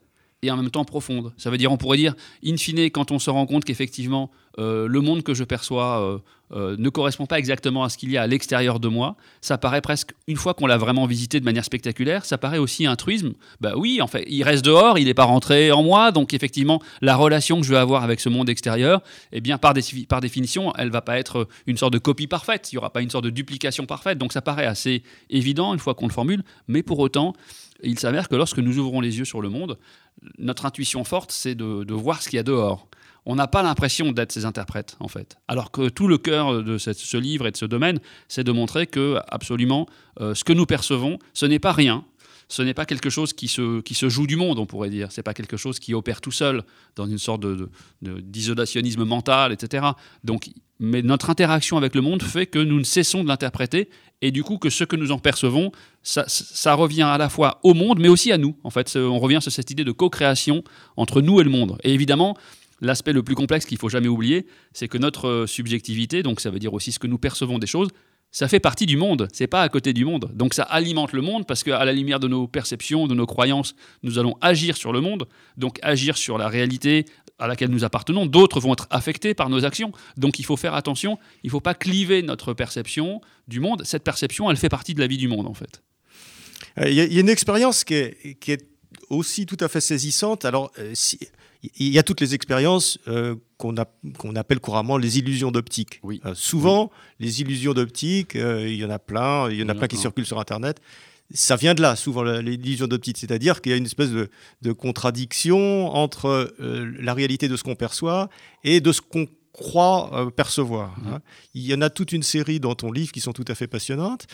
et 0.44 0.50
en 0.50 0.56
même 0.56 0.70
temps 0.70 0.84
profonde. 0.84 1.32
Ça 1.36 1.50
veut 1.50 1.58
dire, 1.58 1.72
on 1.72 1.76
pourrait 1.76 1.96
dire, 1.96 2.14
in 2.44 2.56
fine, 2.56 2.90
quand 2.90 3.10
on 3.10 3.18
se 3.18 3.30
rend 3.30 3.46
compte 3.46 3.64
qu'effectivement, 3.64 4.30
euh, 4.58 4.86
le 4.86 5.00
monde 5.00 5.22
que 5.22 5.34
je 5.34 5.42
perçois 5.42 6.00
euh, 6.00 6.18
euh, 6.52 6.76
ne 6.78 6.88
correspond 6.88 7.26
pas 7.26 7.38
exactement 7.40 7.82
à 7.82 7.88
ce 7.88 7.98
qu'il 7.98 8.12
y 8.12 8.16
a 8.16 8.22
à 8.22 8.26
l'extérieur 8.26 8.78
de 8.78 8.86
moi, 8.86 9.16
ça 9.40 9.58
paraît 9.58 9.80
presque, 9.80 10.12
une 10.28 10.36
fois 10.36 10.54
qu'on 10.54 10.66
l'a 10.66 10.76
vraiment 10.76 11.06
visité 11.06 11.40
de 11.40 11.44
manière 11.44 11.64
spectaculaire, 11.64 12.24
ça 12.24 12.38
paraît 12.38 12.58
aussi 12.58 12.86
un 12.86 12.94
truisme. 12.94 13.32
Bah 13.60 13.72
oui, 13.76 14.00
en 14.00 14.06
fait, 14.06 14.24
il 14.28 14.44
reste 14.44 14.64
dehors, 14.64 14.98
il 14.98 15.06
n'est 15.06 15.14
pas 15.14 15.24
rentré 15.24 15.72
en 15.72 15.82
moi, 15.82 16.12
donc 16.12 16.34
effectivement, 16.34 16.80
la 17.00 17.16
relation 17.16 17.60
que 17.60 17.66
je 17.66 17.72
vais 17.72 17.78
avoir 17.78 18.04
avec 18.04 18.20
ce 18.20 18.28
monde 18.28 18.48
extérieur, 18.48 19.02
eh 19.32 19.40
bien, 19.40 19.58
par, 19.58 19.74
par 20.08 20.20
définition, 20.20 20.72
elle 20.76 20.90
va 20.90 21.00
pas 21.00 21.18
être 21.18 21.48
une 21.66 21.76
sorte 21.76 21.92
de 21.92 21.98
copie 21.98 22.28
parfaite, 22.28 22.70
il 22.72 22.76
n'y 22.76 22.78
aura 22.78 22.90
pas 22.90 23.02
une 23.02 23.10
sorte 23.10 23.24
de 23.24 23.30
duplication 23.30 23.86
parfaite, 23.86 24.18
donc 24.18 24.32
ça 24.32 24.42
paraît 24.42 24.66
assez 24.66 25.02
évident 25.30 25.72
une 25.72 25.80
fois 25.80 25.94
qu'on 25.94 26.06
le 26.06 26.12
formule, 26.12 26.44
mais 26.68 26.82
pour 26.82 27.00
autant, 27.00 27.34
il 27.84 27.98
s'avère 27.98 28.28
que 28.28 28.36
lorsque 28.36 28.58
nous 28.58 28.78
ouvrons 28.78 29.00
les 29.00 29.18
yeux 29.18 29.24
sur 29.24 29.40
le 29.40 29.48
monde, 29.48 29.78
notre 30.38 30.66
intuition 30.66 31.04
forte, 31.04 31.32
c'est 31.32 31.54
de, 31.54 31.92
voir 31.92 32.22
ce 32.22 32.28
qu'il 32.28 32.36
y 32.36 32.40
a 32.40 32.44
dehors. 32.44 32.88
On 33.26 33.36
n'a 33.36 33.46
pas 33.46 33.62
l'impression 33.62 34.12
d'être 34.12 34.32
ses 34.32 34.44
interprètes, 34.44 34.96
en 35.00 35.08
fait. 35.08 35.38
Alors 35.48 35.70
que 35.70 35.88
tout 35.88 36.08
le 36.08 36.18
cœur 36.18 36.62
de 36.62 36.76
ce 36.76 37.16
livre 37.16 37.46
et 37.46 37.50
de 37.50 37.56
ce 37.56 37.64
domaine, 37.64 38.00
c'est 38.28 38.44
de 38.44 38.52
montrer 38.52 38.86
que, 38.86 39.18
absolument, 39.28 39.86
euh, 40.20 40.34
ce 40.34 40.44
que 40.44 40.52
nous 40.52 40.66
percevons, 40.66 41.18
ce 41.32 41.46
n'est 41.46 41.58
pas 41.58 41.72
rien, 41.72 42.04
ce 42.48 42.62
n'est 42.62 42.74
pas 42.74 42.86
quelque 42.86 43.10
chose 43.10 43.32
qui 43.32 43.48
se, 43.48 43.80
qui 43.80 43.94
se 43.94 44.08
joue 44.08 44.26
du 44.26 44.36
monde, 44.36 44.58
on 44.58 44.66
pourrait 44.66 44.90
dire. 44.90 45.10
Ce 45.12 45.20
n'est 45.20 45.22
pas 45.22 45.34
quelque 45.34 45.56
chose 45.56 45.78
qui 45.78 45.94
opère 45.94 46.20
tout 46.20 46.32
seul 46.32 46.62
dans 46.96 47.06
une 47.06 47.18
sorte 47.18 47.44
d'isolationnisme 48.02 49.00
de, 49.00 49.04
mental, 49.04 49.52
etc. 49.52 49.86
Donc, 50.24 50.50
mais 50.80 51.02
notre 51.02 51.30
interaction 51.30 51.76
avec 51.76 51.94
le 51.94 52.00
monde 52.00 52.22
fait 52.22 52.46
que 52.46 52.58
nous 52.58 52.78
ne 52.78 52.84
cessons 52.84 53.22
de 53.22 53.28
l'interpréter 53.28 53.88
et 54.22 54.30
du 54.30 54.42
coup 54.42 54.58
que 54.58 54.70
ce 54.70 54.84
que 54.84 54.96
nous 54.96 55.12
en 55.12 55.18
percevons, 55.18 55.70
ça, 56.02 56.24
ça, 56.26 56.74
revient 56.74 57.02
à 57.02 57.18
la 57.18 57.28
fois 57.28 57.60
au 57.62 57.74
monde, 57.74 58.00
mais 58.00 58.08
aussi 58.08 58.32
à 58.32 58.38
nous. 58.38 58.56
En 58.64 58.70
fait, 58.70 58.96
on 58.96 59.18
revient 59.18 59.40
sur 59.40 59.52
cette 59.52 59.70
idée 59.70 59.84
de 59.84 59.92
co-création 59.92 60.64
entre 60.96 61.20
nous 61.20 61.40
et 61.40 61.44
le 61.44 61.50
monde. 61.50 61.78
Et 61.84 61.94
évidemment, 61.94 62.36
l'aspect 62.80 63.12
le 63.12 63.22
plus 63.22 63.34
complexe 63.34 63.66
qu'il 63.66 63.78
faut 63.78 63.88
jamais 63.88 64.08
oublier, 64.08 64.46
c'est 64.72 64.88
que 64.88 64.98
notre 64.98 65.46
subjectivité, 65.46 66.22
donc 66.22 66.40
ça 66.40 66.50
veut 66.50 66.58
dire 66.58 66.74
aussi 66.74 66.92
ce 66.92 66.98
que 66.98 67.06
nous 67.06 67.18
percevons 67.18 67.58
des 67.58 67.66
choses, 67.66 67.88
ça 68.34 68.48
fait 68.48 68.58
partie 68.58 68.84
du 68.84 68.96
monde, 68.96 69.28
c'est 69.32 69.46
pas 69.46 69.62
à 69.62 69.68
côté 69.68 69.92
du 69.92 70.04
monde. 70.04 70.32
Donc 70.34 70.54
ça 70.54 70.64
alimente 70.64 71.12
le 71.12 71.22
monde 71.22 71.46
parce 71.46 71.62
qu'à 71.62 71.84
la 71.84 71.92
lumière 71.92 72.18
de 72.18 72.26
nos 72.26 72.48
perceptions, 72.48 73.06
de 73.06 73.14
nos 73.14 73.26
croyances, 73.26 73.76
nous 74.02 74.18
allons 74.18 74.36
agir 74.40 74.76
sur 74.76 74.92
le 74.92 75.00
monde, 75.00 75.28
donc 75.56 75.78
agir 75.82 76.16
sur 76.16 76.36
la 76.36 76.48
réalité 76.48 77.04
à 77.38 77.46
laquelle 77.46 77.70
nous 77.70 77.84
appartenons. 77.84 78.26
D'autres 78.26 78.58
vont 78.58 78.72
être 78.72 78.88
affectés 78.90 79.34
par 79.34 79.50
nos 79.50 79.64
actions. 79.64 79.92
Donc 80.16 80.40
il 80.40 80.44
faut 80.44 80.56
faire 80.56 80.74
attention, 80.74 81.16
il 81.44 81.46
ne 81.46 81.50
faut 81.52 81.60
pas 81.60 81.74
cliver 81.74 82.22
notre 82.22 82.54
perception 82.54 83.20
du 83.46 83.60
monde. 83.60 83.82
Cette 83.84 84.02
perception, 84.02 84.50
elle 84.50 84.56
fait 84.56 84.68
partie 84.68 84.94
de 84.94 85.00
la 85.00 85.06
vie 85.06 85.16
du 85.16 85.28
monde 85.28 85.46
en 85.46 85.54
fait. 85.54 85.84
Euh, 86.80 86.90
il 86.90 86.94
y, 86.96 87.16
a 87.16 87.20
une 87.20 87.28
expérience 87.28 87.84
qui 87.84 87.94
est, 87.94 88.66
aussi 89.10 89.46
tout 89.46 89.58
à 89.60 89.68
fait 89.68 89.80
saisissante. 89.80 90.44
Alors, 90.44 90.72
euh, 90.80 90.92
il 91.76 91.88
y 91.88 91.98
a 91.98 92.02
toutes 92.02 92.20
les 92.20 92.34
expériences 92.34 92.98
euh, 93.08 93.36
qu'on 93.58 93.76
appelle 94.36 94.60
couramment 94.60 94.96
les 94.96 95.18
illusions 95.18 95.50
d'optique. 95.50 96.00
Euh, 96.04 96.34
souvent, 96.34 96.90
les 97.20 97.40
illusions 97.40 97.74
d'optique, 97.74 98.36
euh, 98.36 98.68
il 98.68 98.76
y 98.76 98.84
en 98.84 98.90
a 98.90 98.98
plein, 98.98 99.50
il 99.50 99.58
y 99.58 99.62
en 99.62 99.68
a 99.68 99.74
plein 99.74 99.86
qui 99.86 99.96
circulent 99.96 100.26
sur 100.26 100.40
Internet. 100.40 100.80
Ça 101.32 101.56
vient 101.56 101.74
de 101.74 101.80
là, 101.80 101.96
souvent, 101.96 102.22
l'illusion 102.22 102.86
d'optique. 102.86 103.16
C'est-à-dire 103.16 103.62
qu'il 103.62 103.70
y 103.70 103.74
a 103.74 103.78
une 103.78 103.86
espèce 103.86 104.10
de, 104.10 104.72
contradiction 104.72 105.88
entre 105.88 106.54
la 106.58 107.14
réalité 107.14 107.48
de 107.48 107.56
ce 107.56 107.62
qu'on 107.62 107.76
perçoit 107.76 108.28
et 108.62 108.80
de 108.80 108.92
ce 108.92 109.00
qu'on 109.00 109.26
croit 109.52 110.30
percevoir. 110.36 110.94
Hein. 111.06 111.20
Il 111.54 111.62
y 111.62 111.72
en 111.72 111.80
a 111.80 111.88
toute 111.88 112.12
une 112.12 112.22
série 112.22 112.60
dans 112.60 112.74
ton 112.74 112.92
livre 112.92 113.10
qui 113.10 113.20
sont 113.20 113.32
tout 113.32 113.44
à 113.48 113.54
fait 113.54 113.66
passionnantes. 113.66 114.26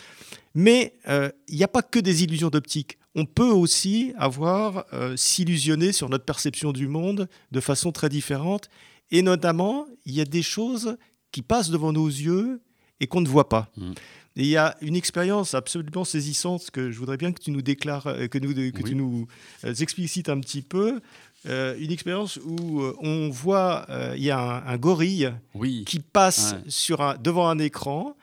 Mais 0.53 0.95
il 1.07 1.55
n'y 1.55 1.63
a 1.63 1.69
pas 1.69 1.81
que 1.81 1.99
des 1.99 2.23
illusions 2.23 2.49
d'optique 2.49 2.97
on 3.15 3.25
peut 3.25 3.49
aussi 3.49 4.13
avoir 4.17 4.85
euh, 4.93 5.15
s'illusionner 5.17 5.91
sur 5.91 6.09
notre 6.09 6.25
perception 6.25 6.71
du 6.71 6.87
monde 6.87 7.27
de 7.51 7.59
façon 7.59 7.91
très 7.91 8.09
différente. 8.09 8.69
Et 9.11 9.21
notamment, 9.21 9.85
il 10.05 10.13
y 10.13 10.21
a 10.21 10.25
des 10.25 10.41
choses 10.41 10.97
qui 11.31 11.41
passent 11.41 11.69
devant 11.69 11.91
nos 11.91 12.07
yeux 12.07 12.61
et 12.99 13.07
qu'on 13.07 13.21
ne 13.21 13.27
voit 13.27 13.49
pas. 13.49 13.69
Mm. 13.75 13.91
Et 14.37 14.43
il 14.43 14.47
y 14.47 14.55
a 14.55 14.77
une 14.79 14.95
expérience 14.95 15.53
absolument 15.55 16.05
saisissante 16.05 16.71
que 16.71 16.89
je 16.89 16.97
voudrais 16.97 17.17
bien 17.17 17.33
que 17.33 17.41
tu 17.41 17.51
nous 17.51 17.61
déclares, 17.61 18.07
euh, 18.07 18.27
que, 18.27 18.37
nous, 18.37 18.53
que 18.53 18.81
tu 18.81 18.95
nous 18.95 19.27
euh, 19.65 19.73
explicites 19.73 20.29
un 20.29 20.39
petit 20.39 20.61
peu. 20.61 21.01
une 21.45 21.91
expérience 21.91 22.39
où 22.45 22.81
on 23.01 23.29
voit, 23.29 23.87
il 24.15 24.23
y 24.23 24.29
a 24.29 24.63
un, 24.65 24.77
gorille 24.77 25.33
qui 25.85 25.99
passe 25.99 26.55
sur 26.67 27.01
un, 27.01 27.17
devant 27.17 27.49
un 27.49 27.57
écran, 27.57 28.15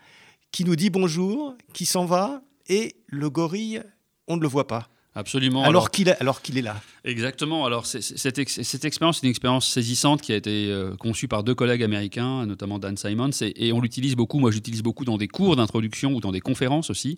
qui 0.53 0.64
nous 0.64 0.77
dit 0.77 0.88
bonjour, 0.88 1.55
qui 1.74 1.85
s'en 1.85 2.07
va, 2.07 2.42
et 2.68 2.94
le 3.09 3.29
gorille 3.29 3.83
on 4.29 4.37
ne 4.37 4.43
le 4.43 4.49
voit 4.49 4.67
pas. 4.67 4.88
Absolument. 5.19 5.64
Alors, 5.64 5.91
qu'il 5.91 6.09
est, 6.09 6.21
alors 6.21 6.43
qu'il 6.43 6.59
est 6.59 6.62
là. 6.62 6.81
Exactement. 7.05 7.67
Alors 7.67 7.87
cette, 7.87 8.38
expérience 8.38 9.19
est 9.19 9.23
une 9.25 9.31
expérience 9.31 9.67
saisissante 9.67 10.23
qui 10.23 10.33
a 10.33 10.37
été 10.37 10.71
euh, 10.71 10.95
conçue 10.95 11.27
par 11.27 11.43
deux 11.43 11.57
collègues 11.57 11.83
américains, 11.83 12.47
notamment 12.47 12.79
Dan 12.79 12.97
Simons, 12.97 13.31
et, 13.43 13.73
on 13.73 13.81
l'utilise 13.81 14.14
beaucoup. 14.14 14.38
Moi, 14.38 14.53
j'utilise 14.53 14.83
beaucoup 14.83 15.05
dans 15.05 15.19
des 15.19 15.27
cours 15.27 15.57
d'introduction 15.57 16.12
ou 16.12 16.21
dans 16.21 16.31
des 16.31 16.41
conférences 16.41 16.88
aussi. 16.88 17.17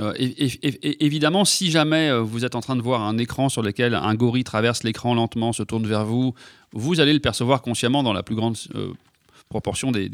Euh, 0.00 0.14
et, 0.16 1.04
évidemment, 1.04 1.44
si 1.44 1.70
jamais 1.70 2.08
euh, 2.08 2.20
vous 2.20 2.46
êtes 2.46 2.54
en 2.54 2.60
train 2.60 2.76
de 2.76 2.82
voir 2.82 3.02
un 3.02 3.18
écran 3.18 3.50
sur 3.50 3.60
lequel 3.60 3.94
un 3.94 4.14
gorille 4.14 4.44
traverse 4.44 4.82
l'écran 4.82 5.14
lentement, 5.14 5.52
se 5.52 5.62
tourne 5.62 5.86
vers 5.86 6.06
vous, 6.06 6.34
vous 6.72 7.00
allez 7.00 7.12
le 7.12 7.20
percevoir 7.20 7.60
consciemment 7.60 8.02
dans 8.02 8.14
la 8.14 8.22
plus 8.22 8.34
grande 8.34 8.56
proportion 9.52 9.92
des, 9.92 10.10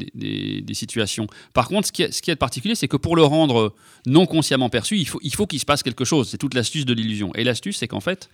situations. 0.73 1.27
Par 1.53 1.67
contre, 1.67 1.87
ce 1.87 1.91
qui 1.91 2.03
est, 2.03 2.11
ce 2.11 2.31
particulier, 2.33 2.75
c'est 2.75 2.89
que 2.89 2.97
pour 2.97 3.15
le 3.15 3.23
rendre 3.23 3.73
non 4.05 4.25
consciemment 4.25 4.69
perçu, 4.69 4.97
il 4.97 5.07
faut, 5.07 5.19
il 5.23 5.33
faut 5.33 5.47
qu'il 5.47 5.59
se 5.59 5.65
passe 5.65 5.81
quelque 5.81 6.05
chose. 6.05 6.29
C'est 6.29 6.37
toute 6.37 6.53
l'astuce 6.53 6.85
de 6.85 6.93
l'illusion. 6.93 7.31
Et 7.35 7.43
l'astuce, 7.43 7.77
c'est 7.77 7.87
qu'en 7.87 8.01
fait, 8.01 8.29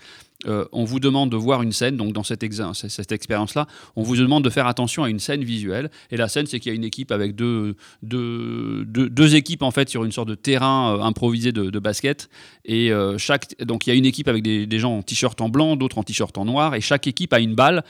euh, 0.48 0.66
on 0.72 0.84
vous 0.84 1.00
demande 1.00 1.30
de 1.32 1.38
voir 1.38 1.62
une 1.62 1.72
scène, 1.72 1.96
donc 1.96 2.12
dans 2.12 2.24
cette, 2.24 2.44
expérience-là, 2.44 3.68
on 3.96 4.04
vous 4.04 4.16
demande 4.16 4.44
de 4.44 4.50
faire 4.50 4.68
attention 4.68 5.04
à 5.04 5.10
une 5.10 5.20
scène 5.20 5.44
visuelle. 5.44 5.90
Et 6.12 6.18
la 6.18 6.28
scène, 6.28 6.46
c'est 6.46 6.60
qu'il 6.60 6.72
y 6.72 6.74
a 6.74 6.76
une 6.76 6.84
équipe 6.84 7.12
avec 7.12 7.36
deux, 7.36 7.76
deux, 8.04 8.84
deux, 8.86 9.36
équipes 9.36 9.64
en 9.64 9.72
fait 9.72 9.90
sur 9.90 10.04
une 10.04 10.12
sorte 10.12 10.28
de 10.28 10.36
terrain 10.36 10.98
euh, 10.98 11.02
improvisé 11.02 11.52
de, 11.52 11.80
basket. 11.80 12.30
Et 12.66 12.92
euh, 12.92 13.18
chaque, 13.18 13.56
donc 13.64 13.86
il 13.86 13.92
y 13.92 13.94
a 13.94 13.96
une 13.96 14.06
équipe 14.06 14.28
avec 14.28 14.44
des, 14.44 14.66
des 14.66 14.80
gens 14.80 14.98
en 14.98 15.02
t-shirt 15.04 15.40
en 15.42 15.50
blanc, 15.50 15.76
d'autres 15.76 15.98
en 15.98 16.04
t-shirt 16.04 16.36
en 16.38 16.46
noir, 16.46 16.74
et 16.74 16.82
chaque 16.82 17.06
équipe 17.08 17.34
a 17.34 17.40
une 17.40 17.54
balle 17.54 17.84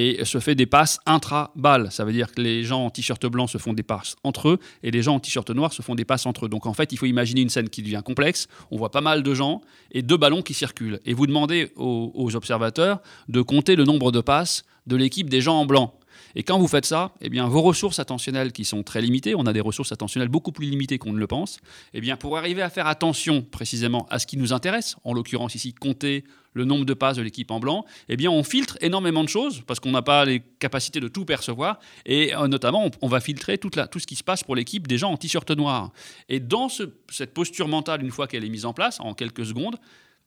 et 0.00 0.24
se 0.24 0.38
fait 0.38 0.54
des 0.54 0.64
passes 0.64 0.98
intra-balles. 1.04 1.92
Ça 1.92 2.04
veut 2.04 2.12
dire 2.12 2.32
que 2.32 2.40
les 2.40 2.64
gens 2.64 2.86
en 2.86 2.90
t-shirt 2.90 3.24
blanc 3.26 3.46
se 3.46 3.58
font 3.58 3.74
des 3.74 3.82
passes 3.82 4.16
entre 4.24 4.48
eux 4.48 4.58
et 4.82 4.90
les 4.90 5.02
gens 5.02 5.16
en 5.16 5.20
t-shirt 5.20 5.50
noir 5.50 5.74
se 5.74 5.82
font 5.82 5.94
des 5.94 6.06
passes 6.06 6.24
entre 6.24 6.46
eux. 6.46 6.48
Donc 6.48 6.64
en 6.64 6.72
fait, 6.72 6.92
il 6.92 6.96
faut 6.96 7.06
imaginer 7.06 7.42
une 7.42 7.50
scène 7.50 7.68
qui 7.68 7.82
devient 7.82 8.00
complexe. 8.02 8.48
On 8.70 8.78
voit 8.78 8.90
pas 8.90 9.02
mal 9.02 9.22
de 9.22 9.34
gens 9.34 9.60
et 9.92 10.00
deux 10.00 10.16
ballons 10.16 10.40
qui 10.40 10.54
circulent. 10.54 11.00
Et 11.04 11.12
vous 11.12 11.26
demandez 11.26 11.72
aux, 11.76 12.34
observateurs 12.34 13.00
de 13.28 13.42
compter 13.42 13.76
le 13.76 13.84
nombre 13.84 14.10
de 14.10 14.20
passes 14.20 14.62
de 14.86 14.96
l'équipe 14.96 15.28
des 15.28 15.42
gens 15.42 15.60
en 15.60 15.66
blanc. 15.66 15.94
Et 16.34 16.44
quand 16.44 16.58
vous 16.58 16.68
faites 16.68 16.86
ça, 16.86 17.12
eh 17.20 17.28
bien, 17.28 17.48
vos 17.48 17.60
ressources 17.60 17.98
attentionnelles 17.98 18.52
qui 18.52 18.64
sont 18.64 18.82
très 18.82 19.02
limitées, 19.02 19.34
on 19.34 19.46
a 19.46 19.52
des 19.52 19.60
ressources 19.60 19.90
attentionnelles 19.90 20.28
beaucoup 20.28 20.52
plus 20.52 20.66
limitées 20.66 20.98
qu'on 20.98 21.12
ne 21.12 21.18
le 21.18 21.26
pense, 21.26 21.58
eh 21.92 22.00
bien, 22.00 22.16
pour 22.16 22.38
arriver 22.38 22.62
à 22.62 22.70
faire 22.70 22.86
attention 22.86 23.42
précisément 23.42 24.06
à 24.10 24.20
ce 24.20 24.26
qui 24.26 24.36
nous 24.36 24.52
intéresse, 24.52 24.96
en 25.02 25.12
l'occurrence 25.12 25.56
ici 25.56 25.74
compter 25.74 26.24
le 26.52 26.64
nombre 26.64 26.84
de 26.84 26.94
passes 26.94 27.16
de 27.16 27.22
l'équipe 27.22 27.50
en 27.50 27.60
blanc, 27.60 27.84
eh 28.08 28.16
bien 28.16 28.30
on 28.30 28.42
filtre 28.42 28.76
énormément 28.80 29.24
de 29.24 29.28
choses 29.28 29.62
parce 29.66 29.80
qu'on 29.80 29.92
n'a 29.92 30.02
pas 30.02 30.24
les 30.24 30.40
capacités 30.58 31.00
de 31.00 31.08
tout 31.08 31.24
percevoir 31.24 31.78
et 32.06 32.34
euh, 32.34 32.48
notamment 32.48 32.90
on, 33.00 33.08
va 33.08 33.20
filtrer 33.20 33.58
tout 33.58 33.70
ce 33.72 34.06
qui 34.06 34.16
se 34.16 34.24
passe 34.24 34.42
pour 34.42 34.56
l'équipe 34.56 34.86
gens 34.98 35.12
en 35.12 35.16
t-shirt 35.16 35.50
noir. 35.50 35.92
Et 36.28 36.40
dans 36.40 36.68
cette 36.68 37.34
posture 37.34 37.68
mentale, 37.68 38.02
une 38.02 38.10
fois 38.10 38.26
qu'elle 38.26 38.44
est 38.44 38.50
mise 38.50 38.66
en 38.66 38.72
place, 38.72 39.00
en 39.00 39.14
quelques 39.14 39.46
secondes, 39.46 39.76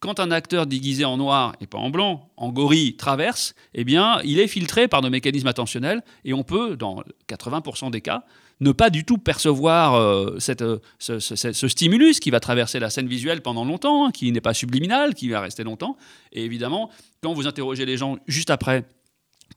quand 0.03 0.19
un 0.19 0.31
acteur 0.31 0.67
déguisé 0.67 1.05
en 1.05 1.15
noir 1.15 1.55
et 1.61 1.65
pas 1.65 1.77
en 1.77 1.89
blanc, 1.89 2.29
en 2.35 2.49
gorille, 2.49 2.97
traverse, 2.97 3.55
eh 3.73 3.85
bien, 3.85 4.19
il 4.25 4.37
est 4.37 4.49
filtré 4.49 4.89
par 4.89 5.01
nos 5.01 5.09
mécanismes 5.09 5.47
attentionnels 5.47 6.03
et 6.25 6.33
on 6.33 6.43
peut, 6.43 6.75
dans 6.75 7.03
80% 7.29 7.89
des 7.89 8.01
cas, 8.01 8.25
ne 8.59 8.73
pas 8.73 8.89
du 8.89 9.05
tout 9.05 9.17
percevoir 9.17 9.95
euh, 9.95 10.35
cette, 10.39 10.61
euh, 10.61 10.79
ce, 10.99 11.67
stimulus 11.69 12.19
qui 12.19 12.31
va 12.31 12.41
traverser 12.41 12.81
la 12.81 12.89
scène 12.89 13.07
visuelle 13.07 13.41
pendant 13.41 13.63
longtemps, 13.63 14.05
hein, 14.05 14.11
qui 14.11 14.29
n'est 14.33 14.41
pas 14.41 14.53
subliminal, 14.53 15.15
qui 15.15 15.29
va 15.29 15.39
rester 15.39 15.63
longtemps. 15.63 15.95
Et 16.33 16.43
évidemment, 16.43 16.89
quand 17.21 17.31
vous 17.31 17.47
interrogez 17.47 17.85
les 17.85 17.95
gens 17.95 18.17
juste 18.27 18.49
après 18.49 18.83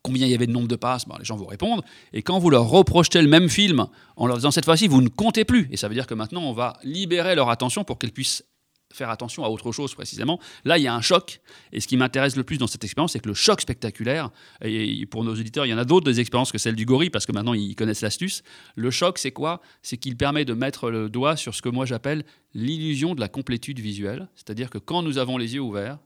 combien 0.03 0.27
il 0.27 0.31
y 0.31 0.35
avait 0.37 0.47
de 0.47 0.53
nombre 0.53 0.69
de 0.69 0.77
passes, 0.77 1.09
ben, 1.09 1.17
les 1.19 1.25
gens 1.25 1.35
vous 1.35 1.47
répondent. 1.47 1.83
Et 2.13 2.23
quand 2.23 2.39
vous 2.39 2.51
leur 2.51 2.69
reprojetez 2.69 3.21
le 3.21 3.29
même 3.29 3.49
film 3.49 3.89
en 4.15 4.29
leur 4.29 4.37
disant 4.37 4.53
cette 4.53 4.65
fois-ci, 4.65 4.87
vous 4.87 5.03
ne 5.03 5.09
comptez 5.09 5.45
plus. 5.45 5.69
Et 5.73 5.77
ça 5.77 5.89
veut 5.89 5.95
dire 5.95 6.07
que 6.07 6.15
maintenant, 6.15 6.43
on 6.43 6.53
va 6.53 6.75
libérer 6.85 7.35
leur 7.35 7.51
attention 7.51 7.83
pour 7.83 7.99
qu'elles 7.99 8.13
puissent 8.13 8.45
faire 8.93 9.11
attention 9.11 9.45
à 9.45 9.49
autre 9.49 9.73
chose 9.73 9.95
précisément. 9.95 10.41
Là, 10.65 10.79
il 10.79 10.85
y 10.85 10.87
a 10.87 10.95
un 10.95 11.01
choc. 11.01 11.41
Et 11.73 11.81
ce 11.81 11.89
qui 11.89 11.97
m'intéresse 11.97 12.37
le 12.37 12.45
plus 12.45 12.59
dans 12.59 12.67
cette 12.67 12.85
expérience, 12.85 13.13
c'est 13.13 13.21
que 13.21 13.29
le 13.29 13.35
choc 13.35 13.61
spectaculaire, 13.61 14.31
et 14.63 15.07
pour 15.07 15.25
nos 15.25 15.33
auditeurs, 15.33 15.67
il 15.67 15.71
y 15.71 15.75
en 15.75 15.79
a 15.79 15.85
d'autres 15.85 16.07
des 16.07 16.21
expériences 16.21 16.53
que 16.53 16.59
celle 16.59 16.77
du 16.77 16.87
gorille, 16.87 17.11
parce 17.11 17.27
que 17.27 17.33
maintenant 17.33 17.55
ils 17.55 17.75
connaissent 17.75 18.03
l'astuce. 18.03 18.43
Le 18.75 18.91
choc, 18.91 19.19
c'est 19.19 19.33
quoi? 19.33 19.61
C'est 19.83 19.97
qu'il 19.97 20.17
permet 20.17 20.45
de 20.45 20.55
mettre 20.55 20.91
le 20.91 21.09
doigt 21.09 21.37
sur 21.37 21.55
ce 21.55 21.63
que 21.63 21.69
moi 21.69 21.87
j'appelle 21.87 22.25
l'illusion 22.55 23.15
de 23.15 23.21
la 23.21 23.29
complétude 23.29 23.81
visuelle. 23.81 24.29
C'est-à-dire 24.35 24.71
que 24.71 24.79
quand 24.79 25.03
nous 25.03 25.19
avons 25.19 25.37
les 25.37 25.55
yeux 25.55 25.61
ouverts, 25.61 25.99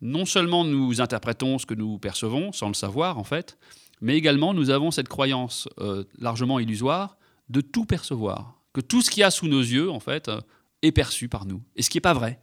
non 0.00 0.24
seulement 0.24 0.64
nous 0.64 1.00
interprétons 1.00 1.58
ce 1.58 1.66
que 1.66 1.74
nous 1.74 1.98
percevons, 1.98 2.52
sans 2.52 2.68
le 2.68 2.74
savoir 2.74 3.18
en 3.18 3.24
fait, 3.24 3.58
mais 4.00 4.16
également 4.16 4.54
nous 4.54 4.70
avons 4.70 4.90
cette 4.90 5.08
croyance 5.08 5.68
euh, 5.80 6.04
largement 6.18 6.58
illusoire 6.58 7.16
de 7.48 7.60
tout 7.60 7.84
percevoir. 7.84 8.60
Que 8.72 8.80
tout 8.80 9.02
ce 9.02 9.10
qu'il 9.10 9.22
y 9.22 9.24
a 9.24 9.30
sous 9.30 9.48
nos 9.48 9.60
yeux, 9.60 9.90
en 9.90 9.98
fait, 9.98 10.28
euh, 10.28 10.40
est 10.82 10.92
perçu 10.92 11.28
par 11.28 11.44
nous. 11.44 11.62
Et 11.76 11.82
ce 11.82 11.90
qui 11.90 11.96
n'est 11.96 12.02
pas 12.02 12.14
vrai. 12.14 12.40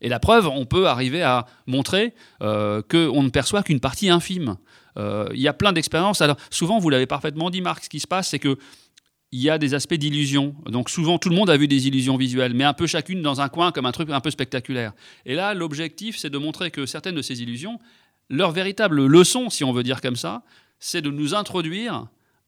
Et 0.00 0.08
la 0.08 0.20
preuve, 0.20 0.46
on 0.48 0.66
peut 0.66 0.86
arriver 0.86 1.22
à 1.22 1.46
montrer 1.66 2.14
euh, 2.42 2.82
qu'on 2.82 3.22
ne 3.22 3.30
perçoit 3.30 3.62
qu'une 3.62 3.80
partie 3.80 4.10
infime. 4.10 4.56
Euh, 4.98 5.28
il 5.34 5.40
y 5.40 5.48
a 5.48 5.52
plein 5.52 5.72
d'expériences. 5.72 6.20
Alors 6.20 6.36
souvent, 6.50 6.78
vous 6.78 6.90
l'avez 6.90 7.06
parfaitement 7.06 7.50
dit, 7.50 7.60
Marc, 7.60 7.84
ce 7.84 7.88
qui 7.88 8.00
se 8.00 8.06
passe, 8.06 8.28
c'est 8.28 8.38
que 8.38 8.58
il 9.32 9.40
y 9.40 9.50
a 9.50 9.58
des 9.58 9.74
aspects 9.74 9.94
d'illusion. 9.94 10.54
Donc 10.66 10.88
souvent, 10.88 11.18
tout 11.18 11.28
le 11.28 11.34
monde 11.34 11.50
a 11.50 11.56
vu 11.56 11.66
des 11.66 11.88
illusions 11.88 12.16
visuelles, 12.16 12.54
mais 12.54 12.64
un 12.64 12.72
peu 12.72 12.86
chacune 12.86 13.22
dans 13.22 13.40
un 13.40 13.48
coin, 13.48 13.72
comme 13.72 13.86
un 13.86 13.92
truc 13.92 14.08
un 14.10 14.20
peu 14.20 14.30
spectaculaire. 14.30 14.92
Et 15.24 15.34
là, 15.34 15.52
l'objectif, 15.52 16.16
c'est 16.16 16.30
de 16.30 16.38
montrer 16.38 16.70
que 16.70 16.86
certaines 16.86 17.16
de 17.16 17.22
ces 17.22 17.42
illusions, 17.42 17.78
leur 18.30 18.52
véritable 18.52 19.04
leçon, 19.04 19.50
si 19.50 19.64
on 19.64 19.72
veut 19.72 19.82
dire 19.82 20.00
comme 20.00 20.16
ça, 20.16 20.42
c'est 20.78 21.02
de 21.02 21.10
nous 21.10 21.34
introduire 21.34 22.06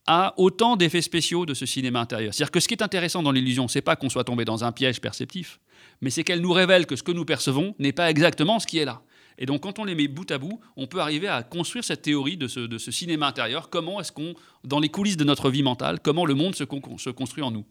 a 0.08 0.32
autant 0.38 0.74
d'effets 0.76 1.02
spéciaux 1.02 1.44
de 1.44 1.52
ce 1.52 1.66
cinéma 1.66 2.00
intérieur. 2.00 2.32
C'est-à-dire 2.32 2.50
que 2.50 2.60
ce 2.60 2.66
qui 2.66 2.74
est 2.74 2.82
intéressant 2.82 3.22
dans 3.22 3.30
l'illusion, 3.30 3.68
c'est 3.68 3.82
pas 3.82 3.94
qu'on 3.94 4.08
soit 4.08 4.24
tombé 4.24 4.46
dans 4.46 4.64
un 4.64 4.72
piège 4.72 5.00
perceptif, 5.00 5.60
mais 6.00 6.08
c'est 6.08 6.24
qu'elle 6.24 6.40
nous 6.40 6.52
révèle 6.52 6.86
que 6.86 6.96
ce 6.96 7.02
que 7.02 7.12
nous 7.12 7.26
percevons 7.26 7.74
n'est 7.78 7.92
pas 7.92 8.10
exactement 8.10 8.58
ce 8.58 8.66
qui 8.66 8.78
est 8.78 8.86
là. 8.86 9.02
Et 9.40 9.46
donc, 9.46 9.62
quand 9.62 9.78
on 9.78 9.84
les 9.84 9.94
met 9.94 10.08
bout 10.08 10.28
à 10.32 10.38
bout, 10.38 10.58
on 10.76 10.88
peut 10.88 10.98
arriver 10.98 11.28
à 11.28 11.44
construire 11.44 11.84
cette 11.84 12.02
théorie 12.02 12.36
de 12.36 12.48
ce, 12.48 12.58
de 12.58 12.76
ce 12.76 12.90
cinéma 12.90 13.28
intérieur. 13.28 13.70
Comment 13.70 14.00
est-ce 14.00 14.10
qu'on, 14.10 14.34
dans 14.64 14.80
les 14.80 14.88
coulisses 14.88 15.16
de 15.16 15.22
notre 15.22 15.48
vie 15.48 15.62
mentale, 15.62 16.00
comment 16.02 16.24
le 16.26 16.34
monde 16.34 16.56
se, 16.56 16.64
se 16.64 17.10
construit 17.10 17.44
en 17.44 17.52
nous? 17.52 17.64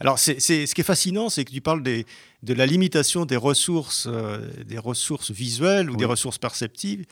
Alors, 0.00 0.18
c'est, 0.18 0.40
ce 0.40 0.74
qui 0.74 0.80
est 0.80 0.84
fascinant, 0.84 1.28
c'est 1.28 1.44
que 1.44 1.52
tu 1.52 1.60
parles 1.60 1.84
des, 1.84 2.06
de 2.42 2.54
la 2.54 2.66
limitation 2.66 3.24
des 3.24 3.36
ressources, 3.36 4.08
euh, 4.10 4.40
des 4.66 4.78
ressources 4.78 5.30
visuelles 5.30 5.90
ou 5.90 5.96
des 5.96 6.06
ressources 6.06 6.38
perceptives. 6.38 7.04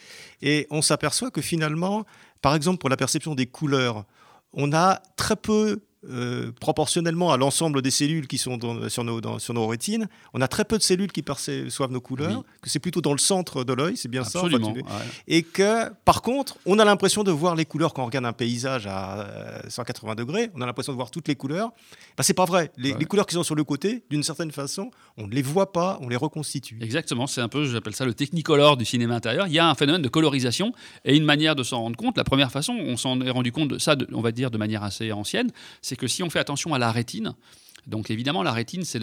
Et 0.42 0.66
on 0.70 0.82
s'aperçoit 0.82 1.30
que 1.30 1.42
finalement, 1.42 2.04
par 2.42 2.56
exemple, 2.56 2.78
pour 2.78 2.88
la 2.88 2.96
perception 2.96 3.36
des 3.36 3.46
couleurs, 3.46 4.06
on 4.52 4.72
a 4.72 5.02
très 5.16 5.36
peu 5.36 5.80
euh, 6.08 6.52
proportionnellement 6.60 7.32
à 7.32 7.36
l'ensemble 7.36 7.82
des 7.82 7.90
cellules 7.90 8.28
qui 8.28 8.38
sont 8.38 8.56
sur, 8.88 9.02
nos, 9.02 9.38
sur, 9.40 9.54
nos, 9.54 9.66
rétines, 9.66 10.08
on 10.32 10.40
a 10.40 10.46
très 10.46 10.64
peu 10.64 10.78
de 10.78 10.82
cellules 10.82 11.10
qui 11.10 11.22
perçoivent 11.22 11.90
nos 11.90 12.00
couleurs, 12.00 12.44
que 12.62 12.70
c'est 12.70 12.78
plutôt 12.78 13.00
dans 13.00 13.10
le 13.10 13.18
centre 13.18 13.64
de 13.64 13.72
l'œil, 13.72 13.96
c'est 13.96 14.08
bien 14.08 14.22
ça. 14.22 14.44
Et 15.26 15.42
que, 15.42 15.90
par 16.04 16.22
contre, 16.22 16.56
on 16.66 16.78
a 16.78 16.84
l'impression 16.84 17.24
de 17.24 17.32
voir 17.32 17.56
les 17.56 17.64
couleurs 17.64 17.94
quand 17.94 18.02
on 18.02 18.06
regarde 18.06 18.26
un 18.26 18.32
paysage 18.32 18.86
à 18.86 19.62
180 19.68 20.12
euh, 20.12 20.14
degrés, 20.14 20.50
on 20.54 20.60
a 20.60 20.66
l'impression 20.66 20.92
de 20.92 20.96
voir 20.96 21.10
toutes 21.10 21.26
les 21.26 21.34
couleurs. 21.34 21.72
Ben, 22.16 22.22
c'est 22.22 22.32
pas 22.32 22.44
vrai. 22.44 22.70
Les, 22.76 22.94
couleurs 23.04 23.26
qui 23.26 23.34
sont 23.34 23.42
sur 23.42 23.56
le 23.56 23.64
côté, 23.64 24.04
d'une 24.08 24.22
certaine 24.22 24.52
façon, 24.52 24.92
on 25.16 25.26
ne 25.26 25.34
les 25.34 25.42
voit 25.42 25.72
pas, 25.72 25.98
on 26.00 26.08
les 26.08 26.16
reconstitue. 26.16 26.78
Exactement, 26.80 27.26
c'est 27.26 27.40
un 27.40 27.48
peu, 27.48 27.64
j'appelle 27.64 27.96
ça 27.96 28.04
le 28.04 28.14
technicolor 28.14 28.76
du 28.76 28.84
cinéma 28.84 29.16
intérieur. 29.16 29.48
Il 29.48 29.52
y 29.52 29.58
a 29.58 29.68
un 29.68 29.74
phénomène 29.74 30.02
de 30.02 30.08
colorisation 30.08 30.72
et 31.04 31.16
une 31.16 31.24
manière 31.24 31.56
de 31.56 31.64
s'en 31.64 31.80
rendre 31.82 31.96
compte. 31.96 32.16
La 32.16 32.24
première 32.24 32.52
façon, 32.52 32.74
on 32.74 32.96
s'en 32.96 33.20
est 33.20 33.30
rendu 33.30 33.50
compte 33.50 33.68
de 33.68 33.78
ça, 33.78 33.96
on 34.12 34.20
va 34.20 34.30
dire 34.30 34.52
de 34.52 34.58
manière 34.58 34.84
assez 34.84 35.10
ancienne, 35.10 35.50
c'est 35.88 35.96
que 35.96 36.06
si 36.06 36.22
on 36.22 36.30
fait 36.30 36.38
attention 36.38 36.74
à 36.74 36.78
la 36.78 36.92
rétine, 36.92 37.34
donc 37.86 38.10
évidemment, 38.10 38.42
la 38.42 38.52
rétine, 38.52 38.84
c'est 38.84 39.00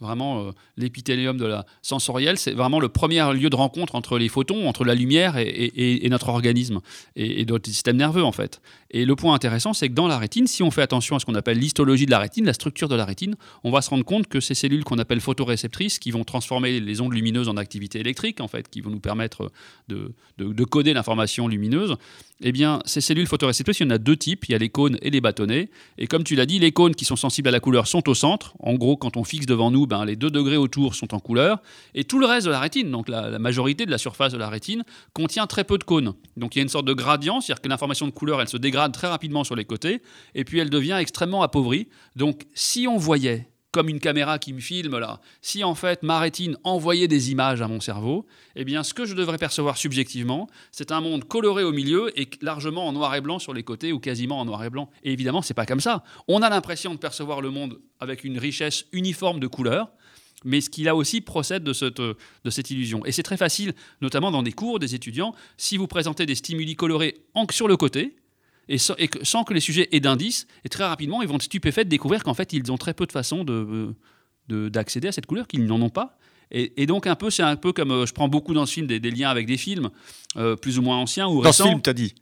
vraiment 0.00 0.40
euh, 0.40 0.50
l'épithélium 0.76 1.36
de 1.36 1.44
la 1.44 1.66
sensorielle. 1.82 2.38
C'est 2.38 2.52
vraiment 2.52 2.78
le 2.78 2.88
premier 2.88 3.32
lieu 3.34 3.50
de 3.50 3.56
rencontre 3.56 3.96
entre 3.96 4.16
les 4.16 4.28
photons, 4.28 4.68
entre 4.68 4.84
la 4.84 4.94
lumière 4.94 5.34
et, 5.36 6.06
notre 6.08 6.28
organisme 6.28 6.80
et, 7.16 7.44
notre 7.46 7.68
système 7.68 7.96
nerveux 7.96 8.22
en 8.22 8.30
fait. 8.30 8.60
Et 8.90 9.04
le 9.04 9.16
point 9.16 9.34
intéressant, 9.34 9.72
c'est 9.72 9.88
que 9.88 9.94
dans 9.94 10.08
la 10.08 10.18
rétine, 10.18 10.46
si 10.46 10.62
on 10.62 10.70
fait 10.70 10.82
attention 10.82 11.16
à 11.16 11.18
ce 11.18 11.26
qu'on 11.26 11.34
appelle 11.34 11.58
l'histologie 11.58 12.06
de 12.06 12.10
la 12.10 12.18
rétine, 12.18 12.46
la 12.46 12.54
structure 12.54 12.88
de 12.88 12.94
la 12.94 13.04
rétine, 13.04 13.36
on 13.64 13.70
va 13.70 13.82
se 13.82 13.90
rendre 13.90 14.04
compte 14.04 14.28
que 14.28 14.40
ces 14.40 14.54
cellules 14.54 14.84
qu'on 14.84 14.98
appelle 14.98 15.20
photoréceptrices, 15.20 15.98
qui 15.98 16.10
vont 16.10 16.24
transformer 16.24 16.80
les 16.80 17.00
ondes 17.00 17.12
lumineuses 17.12 17.48
en 17.48 17.56
activité 17.56 18.00
électrique, 18.00 18.40
en 18.40 18.48
fait, 18.48 18.68
qui 18.68 18.80
vont 18.80 18.90
nous 18.90 19.00
permettre 19.00 19.52
de, 19.88 20.14
de 20.38 20.64
coder 20.64 20.94
l'information 20.94 21.48
lumineuse, 21.48 21.96
eh 22.40 22.52
bien, 22.52 22.80
ces 22.84 23.00
cellules 23.00 23.26
photoréceptrices, 23.26 23.80
il 23.80 23.84
y 23.84 23.86
en 23.86 23.90
a 23.90 23.98
deux 23.98 24.16
types, 24.16 24.44
il 24.48 24.52
y 24.52 24.54
a 24.54 24.58
les 24.58 24.68
cônes 24.68 24.96
et 25.02 25.10
les 25.10 25.20
bâtonnets. 25.20 25.70
Et 25.96 26.06
comme 26.06 26.22
tu 26.22 26.36
l'as 26.36 26.46
dit, 26.46 26.60
les 26.60 26.70
cônes 26.70 26.94
qui 26.94 27.04
sont 27.04 27.16
sensibles 27.16 27.48
à 27.48 27.50
la 27.50 27.58
couleur 27.58 27.88
sont 27.88 28.08
au 28.08 28.14
centre. 28.14 28.54
En 28.60 28.74
gros, 28.74 28.96
quand 28.96 29.16
on 29.16 29.24
fixe 29.24 29.46
devant 29.46 29.72
nous, 29.72 29.86
ben, 29.86 30.04
les 30.04 30.14
deux 30.14 30.30
degrés 30.30 30.56
autour 30.56 30.94
sont 30.94 31.14
en 31.14 31.18
couleur. 31.18 31.60
Et 31.94 32.04
tout 32.04 32.20
le 32.20 32.26
reste 32.26 32.46
de 32.46 32.52
la 32.52 32.60
rétine, 32.60 32.90
donc 32.92 33.08
la, 33.08 33.38
majorité 33.40 33.86
de 33.86 33.90
la 33.90 33.98
surface 33.98 34.32
de 34.32 34.38
la 34.38 34.48
rétine, 34.48 34.84
contient 35.14 35.48
très 35.48 35.64
peu 35.64 35.78
de 35.78 35.84
cônes. 35.84 36.14
Donc 36.36 36.54
il 36.54 36.58
y 36.58 36.60
a 36.60 36.62
une 36.62 36.68
sorte 36.68 36.86
de 36.86 36.92
gradient, 36.92 37.40
c'est-à-dire 37.40 37.60
que 37.60 37.68
l'information 37.68 38.06
de 38.06 38.12
couleur, 38.12 38.40
elle 38.40 38.48
se 38.48 38.56
dégrade 38.56 38.77
très 38.88 39.08
rapidement 39.08 39.44
sur 39.44 39.56
les 39.56 39.64
côtés, 39.64 40.02
et 40.34 40.44
puis 40.44 40.58
elle 40.58 40.70
devient 40.70 40.96
extrêmement 40.98 41.42
appauvrie. 41.42 41.88
Donc 42.16 42.46
si 42.54 42.86
on 42.86 42.96
voyait 42.96 43.48
comme 43.70 43.88
une 43.88 44.00
caméra 44.00 44.38
qui 44.38 44.52
me 44.52 44.60
filme 44.60 44.98
là, 44.98 45.20
si 45.42 45.62
en 45.62 45.74
fait 45.74 46.02
ma 46.02 46.18
rétine 46.18 46.56
envoyait 46.64 47.08
des 47.08 47.30
images 47.30 47.60
à 47.60 47.68
mon 47.68 47.80
cerveau, 47.80 48.26
eh 48.56 48.64
bien 48.64 48.82
ce 48.82 48.94
que 48.94 49.04
je 49.04 49.14
devrais 49.14 49.38
percevoir 49.38 49.76
subjectivement, 49.76 50.48
c'est 50.72 50.90
un 50.90 51.00
monde 51.00 51.24
coloré 51.24 51.64
au 51.64 51.72
milieu 51.72 52.18
et 52.18 52.28
largement 52.40 52.86
en 52.86 52.92
noir 52.92 53.14
et 53.14 53.20
blanc 53.20 53.38
sur 53.38 53.52
les 53.52 53.62
côtés 53.62 53.92
ou 53.92 54.00
quasiment 54.00 54.40
en 54.40 54.44
noir 54.44 54.64
et 54.64 54.70
blanc. 54.70 54.88
Et 55.04 55.12
évidemment, 55.12 55.42
c'est 55.42 55.54
pas 55.54 55.66
comme 55.66 55.80
ça. 55.80 56.02
On 56.28 56.42
a 56.42 56.48
l'impression 56.48 56.94
de 56.94 56.98
percevoir 56.98 57.40
le 57.40 57.50
monde 57.50 57.78
avec 58.00 58.24
une 58.24 58.38
richesse 58.38 58.86
uniforme 58.92 59.38
de 59.38 59.46
couleurs, 59.46 59.90
mais 60.44 60.60
ce 60.60 60.70
qui 60.70 60.84
là 60.84 60.96
aussi 60.96 61.20
procède 61.20 61.62
de 61.62 61.72
cette, 61.72 62.00
de 62.00 62.50
cette 62.50 62.70
illusion. 62.70 63.04
Et 63.04 63.12
c'est 63.12 63.22
très 63.22 63.36
facile, 63.36 63.74
notamment 64.00 64.30
dans 64.30 64.42
des 64.42 64.52
cours 64.52 64.78
des 64.78 64.94
étudiants, 64.94 65.34
si 65.56 65.76
vous 65.76 65.86
présentez 65.86 66.26
des 66.26 66.34
stimuli 66.36 66.74
colorés 66.74 67.16
sur 67.50 67.68
le 67.68 67.76
côté, 67.76 68.16
et, 68.68 68.78
sans, 68.78 69.44
que 69.44 69.54
les 69.54 69.60
sujets 69.60 69.88
aient 69.92 70.00
d'indices, 70.00 70.46
et 70.64 70.68
très 70.68 70.84
rapidement, 70.84 71.22
ils 71.22 71.28
vont 71.28 71.36
être 71.36 71.42
stupéfaits 71.42 71.84
de 71.84 71.88
découvrir 71.88 72.22
qu'en 72.22 72.34
fait, 72.34 72.52
ils 72.52 72.70
ont 72.70 72.76
très 72.76 72.94
peu 72.94 73.06
de 73.06 73.12
façons 73.12 73.44
d'accéder 74.48 75.06
de, 75.06 75.08
à 75.08 75.12
cette 75.12 75.26
couleur, 75.26 75.46
qu'ils 75.46 75.64
n'en 75.64 75.80
ont 75.80 75.90
pas. 75.90 76.18
Et, 76.50 76.86
donc, 76.86 77.06
un 77.06 77.14
peu, 77.14 77.30
c'est 77.30 77.42
un 77.42 77.56
peu 77.56 77.72
comme 77.72 77.90
euh, 77.90 78.06
je 78.06 78.14
prends 78.14 78.28
beaucoup 78.28 78.54
dans 78.54 78.64
ce 78.64 78.72
film 78.72 78.86
des, 78.86 78.98
liens 79.10 79.28
avec 79.28 79.46
des 79.46 79.58
films 79.58 79.90
euh, 80.36 80.56
plus 80.56 80.78
ou 80.78 80.82
moins 80.82 80.96
anciens 80.96 81.28
ou 81.28 81.40
récents. 81.40 81.44
Dans 81.44 81.52
ce 81.52 81.62
film, 81.64 81.82
tu 81.82 81.90
as 81.90 81.94
dit 81.94 82.14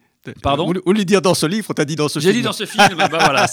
Pardon 0.42 0.72
Au 0.84 0.92
lieu 0.92 0.98
de 1.00 1.04
dire 1.04 1.22
dans 1.22 1.34
ce 1.34 1.46
livre, 1.46 1.72
t'as 1.74 1.84
dit 1.84 1.96
dans 1.96 2.08
ce 2.08 2.20
J'ai 2.20 2.28
film. 2.30 2.40
dit 2.40 2.44
dans 2.46 2.52
ce 2.52 2.64
film, 2.66 2.88
bah 2.96 3.08
voilà, 3.10 3.46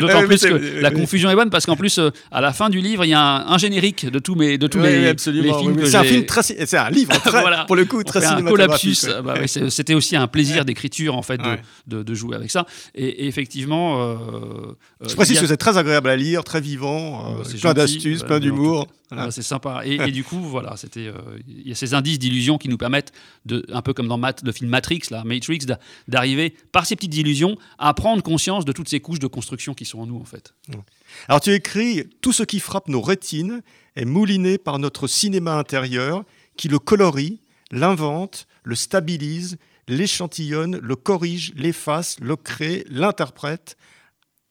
d'autant 0.00 0.22
plus 0.26 0.40
que 0.42 0.80
la 0.80 0.90
confusion 0.90 1.30
est 1.30 1.34
bonne 1.34 1.50
parce 1.50 1.66
qu'en 1.66 1.76
plus, 1.76 1.98
euh, 1.98 2.10
à 2.30 2.40
la 2.40 2.52
fin 2.52 2.70
du 2.70 2.80
livre, 2.80 3.04
il 3.04 3.08
y 3.08 3.14
a 3.14 3.20
un, 3.20 3.46
un 3.52 3.58
générique 3.58 4.06
de 4.10 4.18
tous, 4.18 4.34
mes, 4.34 4.58
de 4.58 4.66
tous 4.66 4.78
Oui, 4.78 4.84
les, 4.86 5.14
films 5.16 5.76
oui. 5.78 5.86
C'est 5.86 5.96
un 5.96 6.02
j'ai- 6.02 6.08
film 6.10 6.26
très, 6.26 6.42
c'est 6.42 6.76
un 6.76 6.90
livre 6.90 7.12
très, 7.24 7.40
Voilà. 7.40 7.64
pour 7.64 7.76
le 7.76 7.84
coup 7.84 8.02
très 8.04 8.24
un 8.24 8.42
collapsus. 8.42 9.06
Bah 9.24 9.34
ouais, 9.34 9.46
C'était 9.46 9.94
aussi 9.94 10.16
un 10.16 10.26
plaisir 10.28 10.64
d'écriture 10.64 11.16
en 11.16 11.22
fait 11.22 11.38
de, 11.38 11.42
Ouais. 11.42 11.60
de, 11.86 12.02
de 12.02 12.14
jouer 12.14 12.36
avec 12.36 12.50
ça. 12.50 12.66
Et, 12.94 13.06
et 13.24 13.26
effectivement, 13.26 14.00
euh, 14.02 14.14
euh, 14.14 15.08
Je 15.08 15.14
précise 15.14 15.38
a- 15.38 15.40
que 15.42 15.46
c'est 15.46 15.56
très 15.56 15.76
agréable 15.78 16.08
à 16.08 16.16
lire, 16.16 16.44
très 16.44 16.60
vivant, 16.60 17.36
euh, 17.40 17.58
plein 17.60 17.74
d'astuces, 17.74 18.20
Bah, 18.20 18.26
plein 18.26 18.40
d'humour. 18.40 18.86
Ah, 19.18 19.30
c'est 19.30 19.42
sympa. 19.42 19.82
Et, 19.84 19.94
et 19.96 20.10
du 20.10 20.24
coup, 20.24 20.38
voilà, 20.40 20.76
c'était. 20.76 21.06
euh, 21.08 21.14
Il 21.46 21.68
y 21.68 21.72
a 21.72 21.74
ces 21.74 21.94
indices 21.94 22.18
d'illusion 22.18 22.58
qui 22.58 22.68
nous 22.68 22.78
permettent, 22.78 23.12
de, 23.46 23.64
un 23.72 23.82
peu 23.82 23.92
comme 23.92 24.08
dans 24.08 24.18
Mat- 24.18 24.42
le 24.44 24.52
film 24.52 24.70
Matrix, 24.70 25.02
là, 25.10 25.22
Matrix, 25.24 25.58
d'a- 25.58 25.78
d'arriver 26.08 26.54
par 26.72 26.86
ces 26.86 26.96
petites 26.96 27.14
illusions 27.16 27.56
à 27.78 27.92
prendre 27.94 28.22
conscience 28.22 28.64
de 28.64 28.72
toutes 28.72 28.88
ces 28.88 29.00
couches 29.00 29.18
de 29.18 29.26
construction 29.26 29.74
qui 29.74 29.84
sont 29.84 30.00
en 30.00 30.06
nous, 30.06 30.18
en 30.20 30.24
fait. 30.24 30.54
Alors 31.28 31.40
tu 31.40 31.52
écris 31.52 32.04
Tout 32.20 32.32
ce 32.32 32.42
qui 32.42 32.58
frappe 32.60 32.88
nos 32.88 33.02
rétines 33.02 33.62
est 33.96 34.04
mouliné 34.06 34.56
par 34.58 34.78
notre 34.78 35.06
cinéma 35.06 35.54
intérieur 35.58 36.24
qui 36.56 36.68
le 36.68 36.78
colorie, 36.78 37.40
l'invente, 37.70 38.46
le 38.64 38.74
stabilise, 38.74 39.58
l'échantillonne, 39.88 40.78
le 40.78 40.96
corrige, 40.96 41.52
l'efface, 41.56 42.16
le 42.20 42.36
crée, 42.36 42.84
l'interprète, 42.88 43.76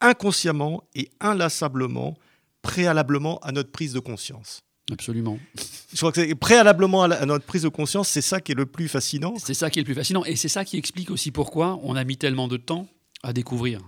inconsciemment 0.02 0.84
et 0.96 1.10
inlassablement, 1.20 2.18
préalablement 2.62 3.40
à 3.40 3.52
notre 3.52 3.72
prise 3.72 3.94
de 3.94 4.00
conscience. 4.00 4.62
Absolument. 4.92 5.38
Je 5.94 5.98
crois 5.98 6.12
que 6.12 6.26
c'est 6.26 6.36
préalablement 6.36 7.04
à, 7.04 7.08
la- 7.08 7.22
à 7.22 7.26
notre 7.26 7.46
prise 7.46 7.64
de 7.64 7.70
conscience, 7.70 8.10
c'est 8.10 8.22
ça 8.22 8.42
qui 8.42 8.52
est 8.52 8.56
le 8.56 8.66
plus 8.66 8.88
fascinant. 8.88 9.36
C'est 9.38 9.54
ça 9.54 9.70
qui 9.70 9.80
est 9.80 9.82
le 9.82 9.86
plus 9.86 9.96
fascinant. 9.96 10.26
Et 10.26 10.36
c'est 10.36 10.50
ça 10.50 10.66
qui 10.66 10.78
explique 10.78 11.12
aussi 11.12 11.32
pourquoi 11.32 11.80
on 11.84 11.96
a 11.96 12.04
mis 12.04 12.18
tellement 12.18 12.48
de 12.48 12.58
temps 12.58 12.88
à 13.24 13.32
découvrir. 13.34 13.80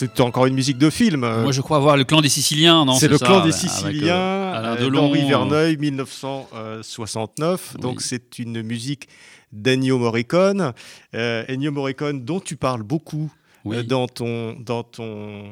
C'est 0.00 0.20
encore 0.20 0.46
une 0.46 0.54
musique 0.54 0.78
de 0.78 0.88
film. 0.88 1.20
Moi, 1.20 1.52
je 1.52 1.60
crois 1.60 1.78
voir 1.78 1.96
le 1.96 2.04
clan 2.04 2.20
des 2.22 2.28
Siciliens, 2.30 2.84
non 2.86 2.94
c'est 2.94 3.08
le 3.08 3.18
ça, 3.18 3.26
clan 3.26 3.44
des 3.44 3.52
avec, 3.52 3.64
euh, 3.64 3.68
Siciliens 3.68 4.16
euh, 4.16 4.76
Delon. 4.76 5.12
Verneuil, 5.12 5.76
1969. 5.76 7.72
Oui. 7.74 7.80
Donc, 7.80 8.00
c'est 8.00 8.38
une 8.38 8.62
musique 8.62 9.08
d'Ennio 9.52 9.98
Morricone. 9.98 10.72
Euh, 11.14 11.44
Ennio 11.48 11.70
Morricone, 11.72 12.24
dont 12.24 12.40
tu 12.40 12.56
parles 12.56 12.82
beaucoup 12.82 13.30
Oui. 13.64 13.76
euh, 13.78 13.82
dans, 13.82 14.08
ton, 14.08 14.54
dans, 14.58 14.82
ton, 14.84 15.44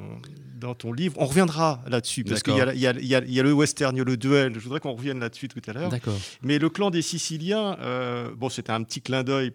dans 0.58 0.74
ton 0.74 0.92
livre. 0.92 1.14
On 1.18 1.26
reviendra 1.26 1.80
là-dessus, 1.86 2.24
parce 2.24 2.42
qu'il 2.42 2.56
y, 2.56 2.60
a- 2.60 2.72
y 2.74 3.04
y 3.04 3.14
y 3.36 3.42
le 3.42 3.52
western, 3.52 3.94
il 3.94 3.98
y 3.98 4.02
a 4.02 4.04
le 4.04 4.16
duel. 4.16 4.54
Je 4.54 4.60
voudrais 4.60 4.80
qu'on 4.80 4.94
revienne 4.94 5.20
là-dessus 5.20 5.48
tout 5.48 5.60
à 5.68 5.72
l'heure. 5.72 5.90
Mais 6.42 6.58
le 6.58 6.68
clan 6.70 6.90
des 6.90 7.02
Siciliens, 7.02 7.76
euh, 7.80 8.30
bon, 8.36 8.48
c'était 8.48 8.72
un 8.72 8.82
petit 8.82 9.00
clin 9.02 9.22
d'œil 9.24 9.52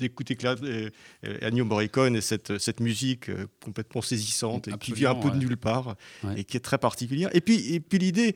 d'écouter 0.00 0.36
euh, 0.44 0.90
euh, 1.26 1.38
Ennio 1.42 1.64
Morricone 1.64 2.16
et 2.16 2.20
cette, 2.20 2.58
cette 2.58 2.80
musique 2.80 3.28
euh, 3.28 3.46
complètement 3.64 4.02
saisissante 4.02 4.68
et 4.68 4.72
qui 4.78 4.92
vient 4.92 5.10
un 5.12 5.14
peu 5.14 5.30
de 5.30 5.36
nulle 5.36 5.56
part 5.56 5.96
Ouais. 6.24 6.40
et 6.40 6.44
qui 6.44 6.56
est 6.56 6.60
très 6.60 6.78
particulière. 6.78 7.30
Et 7.34 7.40
puis, 7.40 7.72
et 7.74 7.80
puis 7.80 7.98
l'idée, 7.98 8.34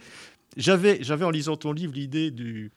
j'avais, 0.57 0.98
j'avais 1.03 1.24
en 1.24 1.31
lisant 1.31 1.57
ton 1.57 1.72
livre 1.72 1.92
l'idée 1.94 2.31
du, 2.31 2.70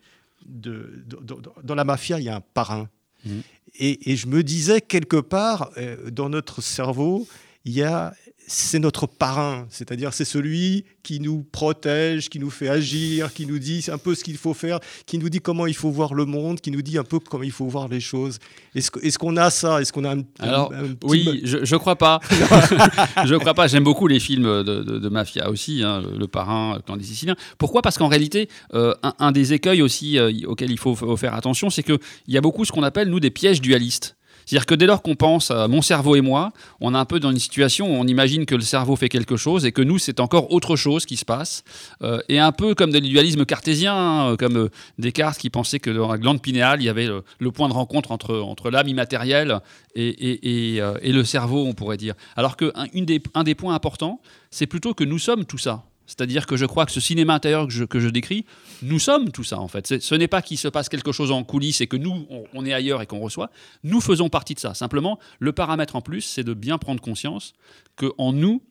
de, 0.46 1.04
de- 1.06 1.20
de- 1.22 1.38
dans 1.64 1.76
la 1.76 1.84
mafia, 1.84 2.20
il 2.20 2.26
y 2.26 2.30
a 2.30 2.36
un 2.38 2.42
parrain. 2.42 2.90
Mhm. 3.26 3.42
Et, 3.80 4.12
et 4.12 4.16
je 4.16 4.28
me 4.28 4.42
disais 4.44 4.82
quelque 4.82 5.18
part, 5.22 5.72
euh, 5.78 6.10
dans 6.10 6.30
notre 6.30 6.62
cerveau, 6.62 7.28
il 7.66 7.74
y 7.74 7.84
a, 7.84 8.14
c'est 8.50 8.80
notre 8.80 9.08
parrain, 9.08 9.68
c'est-à-dire 9.70 10.14
c'est 10.14 10.24
celui 10.26 10.86
qui 11.04 11.20
nous 11.20 11.44
protège, 11.52 12.30
qui 12.30 12.40
nous 12.40 12.50
fait 12.50 12.70
agir, 12.70 13.34
qui 13.34 13.46
nous 13.46 13.60
dit 13.60 13.86
un 13.92 13.98
peu 13.98 14.16
ce 14.16 14.24
qu'il 14.24 14.38
faut 14.38 14.54
faire, 14.54 14.80
qui 15.06 15.18
nous 15.18 15.30
dit 15.30 15.40
comment 15.42 15.68
il 15.68 15.76
faut 15.76 15.92
voir 15.92 16.14
le 16.14 16.26
monde, 16.26 16.62
qui 16.62 16.72
nous 16.72 16.82
dit 16.82 16.98
un 16.98 17.04
peu 17.04 17.20
comment 17.20 17.44
il 17.44 17.52
faut 17.52 17.68
voir 17.68 17.88
les 17.90 18.00
choses. 18.00 18.40
Est-ce, 18.74 18.90
est-ce 19.02 19.20
qu'on 19.20 19.36
a 19.38 19.50
ça? 19.50 19.82
Est-ce 19.82 19.92
qu'on 19.94 20.06
a 20.06 20.16
un, 20.16 20.22
Alors, 20.40 20.72
un- 20.74 20.86
un 20.86 20.88
petit 20.94 20.98
Oui, 21.08 21.42
je, 21.44 21.64
je 21.66 21.76
crois 21.76 21.98
pas. 21.98 22.20
je 23.26 23.36
crois 23.36 23.54
pas. 23.54 23.68
J'aime 23.68 23.84
beaucoup 23.84 24.08
les 24.08 24.20
films 24.20 24.44
de, 24.64 24.82
de- 24.84 25.00
de 25.00 25.10
mafia 25.10 25.50
aussi, 25.50 25.84
hein, 25.84 26.02
le, 26.18 26.28
parrain, 26.28 26.76
le 26.76 26.82
clan 26.82 26.98
des 26.98 27.04
Siciliens. 27.04 27.36
Pourquoi? 27.58 27.82
Parce 27.82 27.98
qu'en 27.98 28.08
réalité, 28.08 28.50
euh, 28.74 28.94
un, 29.04 29.14
un 29.20 29.32
des 29.32 29.54
écueils 29.54 29.82
aussi 29.82 30.18
euh, 30.18 30.32
auxquels 30.46 30.72
il 30.72 30.80
faut, 30.80 30.96
faut 30.96 31.18
faire 31.18 31.34
attention, 31.34 31.70
c'est 31.70 31.84
qu'il 31.84 32.00
y 32.28 32.38
a 32.38 32.42
beaucoup 32.42 32.66
ce 32.66 32.72
qu'on 32.72 32.84
appelle, 32.84 33.10
nous, 33.10 33.20
des 33.20 33.32
pièges 33.32 33.62
dualistes. 33.62 34.17
C'est-à-dire 34.48 34.66
que 34.66 34.76
dès 34.76 34.86
lors 34.86 35.02
qu'on 35.02 35.16
pense 35.16 35.52
à 35.52 35.68
mon 35.68 35.82
cerveau 35.82 36.16
et 36.16 36.22
moi, 36.22 36.54
on 36.80 36.96
est 36.96 36.98
un 36.98 37.04
peu 37.04 37.20
dans 37.20 37.32
une 37.32 37.38
situation 37.38 37.92
où 37.92 38.00
on 38.00 38.08
imagine 38.08 38.46
que 38.46 38.56
le 38.56 38.62
cerveau 38.62 38.96
fait 38.96 39.10
quelque 39.10 39.36
chose 39.36 39.66
et 39.66 39.74
que 39.74 39.82
nous, 39.82 40.00
c'est 40.00 40.22
encore 40.22 40.54
autre 40.54 40.78
chose 40.78 41.06
qui 41.06 41.18
se 41.18 41.26
passe. 41.26 41.66
Euh, 42.02 42.22
et 42.30 42.40
un 42.40 42.54
peu 42.54 42.74
comme 42.74 42.92
des 42.92 43.02
dualismes 43.02 43.46
cartésiens, 43.46 43.96
hein, 43.96 44.36
comme 44.38 44.56
euh, 44.56 44.70
Descartes 45.00 45.38
qui 45.38 45.50
pensait 45.50 45.80
que 45.80 45.90
dans 45.90 46.10
la 46.10 46.18
glande 46.18 46.42
pinéale, 46.42 46.82
il 46.82 46.86
y 46.86 46.90
avait 46.90 47.08
le, 47.40 47.52
point 47.52 47.68
de 47.68 47.74
rencontre 47.74 48.14
entre, 48.14 48.38
entre 48.38 48.72
l'âme 48.72 48.88
immatérielle 48.88 49.60
et, 49.96 50.78
euh, 50.80 50.98
et 51.02 51.12
le 51.12 51.26
cerveau, 51.26 51.66
on 51.66 51.74
pourrait 51.74 51.98
dire. 51.98 52.14
Alors 52.38 52.56
qu'un 52.56 52.72
des, 52.94 53.22
un 53.34 53.44
des 53.44 53.56
points 53.56 53.76
importants, 53.76 54.22
c'est 54.50 54.68
plutôt 54.68 54.94
que 54.94 55.04
nous 55.04 55.20
sommes 55.20 55.44
tout 55.44 55.58
ça. 55.58 55.84
C'est-à-dire 56.08 56.46
que 56.48 56.56
je 56.58 56.66
crois 56.66 56.86
que 56.86 56.92
ce 56.92 57.00
cinéma 57.00 57.36
intérieur 57.36 57.68
que 57.68 57.74
je, 57.74 57.84
que 57.84 58.00
je 58.00 58.08
décris, 58.08 58.46
nous 58.82 58.98
sommes 58.98 59.32
tout 59.32 59.44
ça 59.44 59.60
en 59.60 59.68
fait. 59.68 60.00
Ce 60.00 60.16
n'est 60.16 60.28
pas 60.28 60.42
qu'il 60.42 60.58
se 60.58 60.68
passe 60.68 60.90
quelque 60.90 61.12
chose 61.12 61.32
en 61.32 61.44
coulisses 61.44 61.82
et 61.82 61.88
que 61.88 61.98
nous, 61.98 62.26
on, 62.54 62.66
est 62.66 62.74
ailleurs 62.74 63.02
et 63.02 63.06
qu'on 63.06 63.20
reçoit. 63.20 63.52
Nous 63.84 64.02
faisons 64.02 64.30
partie 64.30 64.54
de 64.56 64.60
ça. 64.60 64.74
Simplement, 64.74 65.20
le 65.40 65.52
paramètre 65.52 65.96
en 65.96 66.02
plus, 66.02 66.22
c'est 66.22 66.44
de 66.44 66.54
bien 66.54 66.78
prendre 66.78 67.02
conscience 67.02 67.54
qu'en 67.98 68.32
nous, 68.34 68.62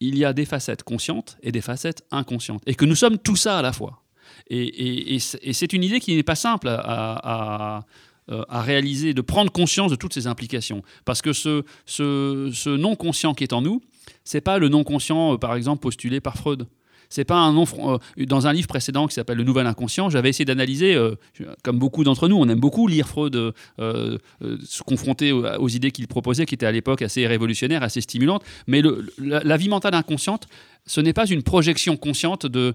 il 0.00 0.18
y 0.18 0.24
a 0.24 0.32
des 0.32 0.44
facettes 0.46 0.82
conscientes 0.82 1.36
et 1.42 1.52
des 1.52 1.60
facettes 1.60 2.02
inconscientes. 2.10 2.62
Et 2.66 2.74
que 2.74 2.84
nous 2.84 2.96
sommes 2.96 3.18
tout 3.18 3.36
ça 3.36 3.58
à 3.58 3.62
la 3.62 3.72
fois. 3.72 4.02
Et, 4.48 4.62
et- 4.62 5.18
et 5.42 5.52
c'est 5.52 5.72
une 5.72 5.84
idée 5.84 6.00
qui 6.00 6.14
n'est 6.16 6.22
pas 6.22 6.34
simple 6.34 6.68
à, 6.68 6.80
à- 6.82 7.84
euh, 8.28 8.42
réaliser, 8.50 9.14
de 9.14 9.20
prendre 9.20 9.52
conscience 9.52 9.88
de 9.90 9.96
toutes 9.96 10.12
ces 10.12 10.26
implications. 10.26 10.82
Parce 11.04 11.22
que 11.22 11.32
ce, 11.32 11.62
ce, 11.84 12.50
ce 12.52 12.70
non-conscient 12.70 13.34
qui 13.34 13.44
est 13.44 13.52
en 13.52 13.62
nous, 13.62 13.80
c'est 14.24 14.40
pas 14.40 14.58
le 14.58 14.68
non 14.68 14.82
conscient, 14.82 15.38
par 15.38 15.54
exemple, 15.54 15.80
postulé 15.80 16.20
par 16.20 16.36
Freud. 16.36 16.66
C'est 17.08 17.24
pas 17.24 17.36
un 17.36 17.52
nom. 17.52 17.64
Euh, 17.78 17.98
dans 18.26 18.46
un 18.46 18.52
livre 18.52 18.68
précédent 18.68 19.06
qui 19.06 19.14
s'appelle 19.14 19.38
Le 19.38 19.44
Nouvel 19.44 19.66
Inconscient, 19.66 20.10
j'avais 20.10 20.30
essayé 20.30 20.44
d'analyser, 20.44 20.94
euh, 20.94 21.14
comme 21.62 21.78
beaucoup 21.78 22.04
d'entre 22.04 22.28
nous, 22.28 22.36
on 22.36 22.48
aime 22.48 22.60
beaucoup 22.60 22.86
lire 22.86 23.08
Freud, 23.08 23.36
euh, 23.78 24.18
se 24.64 24.82
confronter 24.82 25.32
aux, 25.32 25.68
idées 25.68 25.90
qu'il 25.90 26.06
proposait, 26.08 26.46
qui 26.46 26.54
étaient 26.54 26.66
à 26.66 26.72
l'époque 26.72 27.02
assez 27.02 27.26
révolutionnaires, 27.26 27.82
assez 27.82 28.00
stimulantes. 28.00 28.42
Mais 28.66 28.82
la, 29.18 29.56
vie 29.56 29.68
mentale 29.68 29.94
inconsciente, 29.94 30.46
ce 30.86 31.00
n'est 31.00 31.12
pas 31.12 31.26
une 31.26 31.42
projection 31.42 31.96
consciente 31.96 32.46
de. 32.46 32.74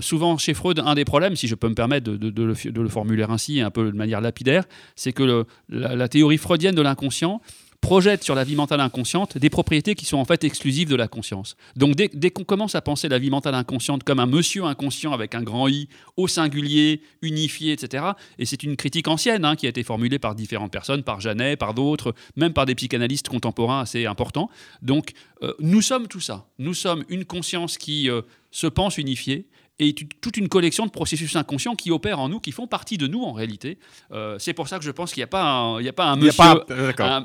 souvent, 0.00 0.38
chez 0.38 0.54
Freud, 0.54 0.80
un 0.84 0.94
des 0.94 1.04
problèmes, 1.04 1.36
si 1.36 1.48
je 1.48 1.54
peux 1.54 1.68
me 1.68 1.74
permettre 1.74 2.10
de, 2.10 2.42
le, 2.42 2.88
formuler 2.88 3.24
ainsi, 3.28 3.60
un 3.60 3.70
peu 3.70 3.90
de 3.90 3.96
manière 3.96 4.20
lapidaire, 4.20 4.64
c'est 4.96 5.12
que 5.12 5.46
la, 5.68 6.08
théorie 6.08 6.38
freudienne 6.38 6.74
de 6.74 6.82
l'inconscient 6.82 7.40
projette 7.80 8.22
sur 8.22 8.34
la 8.34 8.44
vie 8.44 8.56
mentale 8.56 8.80
inconsciente 8.80 9.38
des 9.38 9.50
propriétés 9.50 9.94
qui 9.94 10.04
sont 10.04 10.18
en 10.18 10.24
fait 10.24 10.44
exclusives 10.44 10.88
de 10.88 10.96
la 10.96 11.08
conscience. 11.08 11.56
Donc 11.76 11.94
dès, 11.96 12.30
qu'on 12.30 12.44
commence 12.44 12.74
à 12.74 12.82
penser 12.82 13.08
la 13.08 13.18
vie 13.18 13.30
mentale 13.30 13.54
inconsciente 13.54 14.04
comme 14.04 14.20
un 14.20 14.26
monsieur 14.26 14.64
inconscient 14.64 15.12
avec 15.12 15.34
un 15.34 15.42
grand 15.42 15.68
I 15.68 15.88
au 16.16 16.28
singulier, 16.28 17.00
unifié, 17.22 17.72
etc., 17.72 18.04
et 18.38 18.46
c'est 18.46 18.62
une 18.62 18.76
critique 18.76 19.08
ancienne 19.08 19.44
hein, 19.44 19.56
qui 19.56 19.66
a 19.66 19.70
été 19.70 19.82
formulée 19.82 20.18
par 20.18 20.34
différentes 20.34 20.72
personnes, 20.72 21.02
par 21.02 21.20
Janet, 21.20 21.58
par 21.58 21.74
d'autres, 21.74 22.14
même 22.36 22.52
par 22.52 22.66
des 22.66 22.74
psychanalystes 22.74 23.28
contemporains 23.28 23.80
assez 23.80 24.06
importants. 24.06 24.50
Donc 24.82 25.12
euh, 25.42 25.54
nous 25.58 25.82
sommes 25.82 26.06
tout 26.06 26.20
ça. 26.20 26.46
Nous 26.58 26.74
sommes 26.74 27.04
une 27.08 27.24
conscience 27.24 27.78
qui 27.78 28.10
euh, 28.10 28.22
se 28.50 28.66
pense 28.66 28.98
unifiée 28.98 29.46
et 29.80 29.94
toute 29.94 30.36
une 30.36 30.48
collection 30.48 30.84
de 30.86 30.90
processus 30.90 31.34
inconscients 31.36 31.74
qui 31.74 31.90
opèrent 31.90 32.20
en 32.20 32.28
nous, 32.28 32.38
qui 32.38 32.52
font 32.52 32.66
partie 32.66 32.98
de 32.98 33.06
nous 33.06 33.22
en 33.22 33.32
réalité. 33.32 33.78
Euh, 34.12 34.38
c'est 34.38 34.52
pour 34.52 34.68
ça 34.68 34.78
que 34.78 34.84
je 34.84 34.90
pense 34.90 35.12
qu'il 35.12 35.20
n'y 35.20 35.24
a 35.24 35.28
pas 35.28 35.42
un, 35.42 35.80
il 35.80 35.86
y 35.86 35.88
a 35.88 35.92
pas 35.92 36.06
un 36.06 36.16
monsieur. 36.16 36.44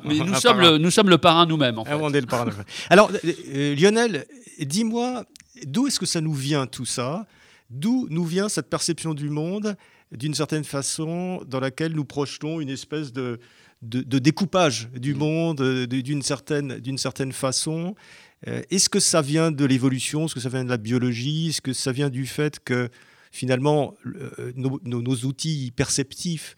mais 0.05 0.15
nous 0.25 0.35
sommes, 0.35 0.61
le, 0.61 0.77
nous 0.77 0.89
sommes 0.91 1.09
le 1.09 1.17
parrain 1.17 1.45
nous-mêmes. 1.45 1.77
En 1.77 1.85
fait. 1.85 1.93
on 1.93 2.13
est 2.13 2.21
le 2.21 2.27
parrain. 2.27 2.51
Alors, 2.89 3.11
euh, 3.53 3.75
Lionel, 3.75 4.25
dis-moi, 4.59 5.25
d'où 5.65 5.87
est-ce 5.87 5.99
que 5.99 6.05
ça 6.05 6.21
nous 6.21 6.33
vient 6.33 6.65
tout 6.65 6.85
ça? 6.85 7.27
D'où 7.69 8.07
nous 8.09 8.25
vient 8.25 8.47
cette 8.47 8.69
perception 8.69 9.13
du 9.13 9.29
monde, 9.29 9.75
d'une 10.11 10.33
certaine 10.33 10.63
façon, 10.63 11.41
dans 11.47 11.59
laquelle 11.59 11.93
nous 11.93 12.05
projetons 12.05 12.61
une 12.61 12.69
espèce 12.69 13.11
de, 13.11 13.39
de, 13.81 14.19
découpage 14.19 14.87
du 14.95 15.13
mm. 15.13 15.17
monde 15.17 15.85
d'une 15.87 16.21
certaine, 16.21 16.79
certaine 16.97 17.33
façon? 17.33 17.95
euh, 17.95 18.24
est-ce 18.45 18.89
que 18.89 18.99
ça 18.99 19.21
vient 19.21 19.51
de 19.51 19.65
l'évolution? 19.65 20.25
Est-ce 20.25 20.35
que 20.35 20.39
ça 20.39 20.49
vient 20.49 20.63
de 20.63 20.69
la 20.69 20.77
biologie? 20.77 21.49
Est-ce 21.49 21.61
que 21.61 21.73
ça 21.73 21.91
vient 21.91 22.09
du 22.09 22.25
fait 22.25 22.59
que 22.63 22.89
finalement 23.35 23.95
euh, 24.05 24.53
nos, 24.55 25.15
outils 25.25 25.71
perceptifs 25.75 26.55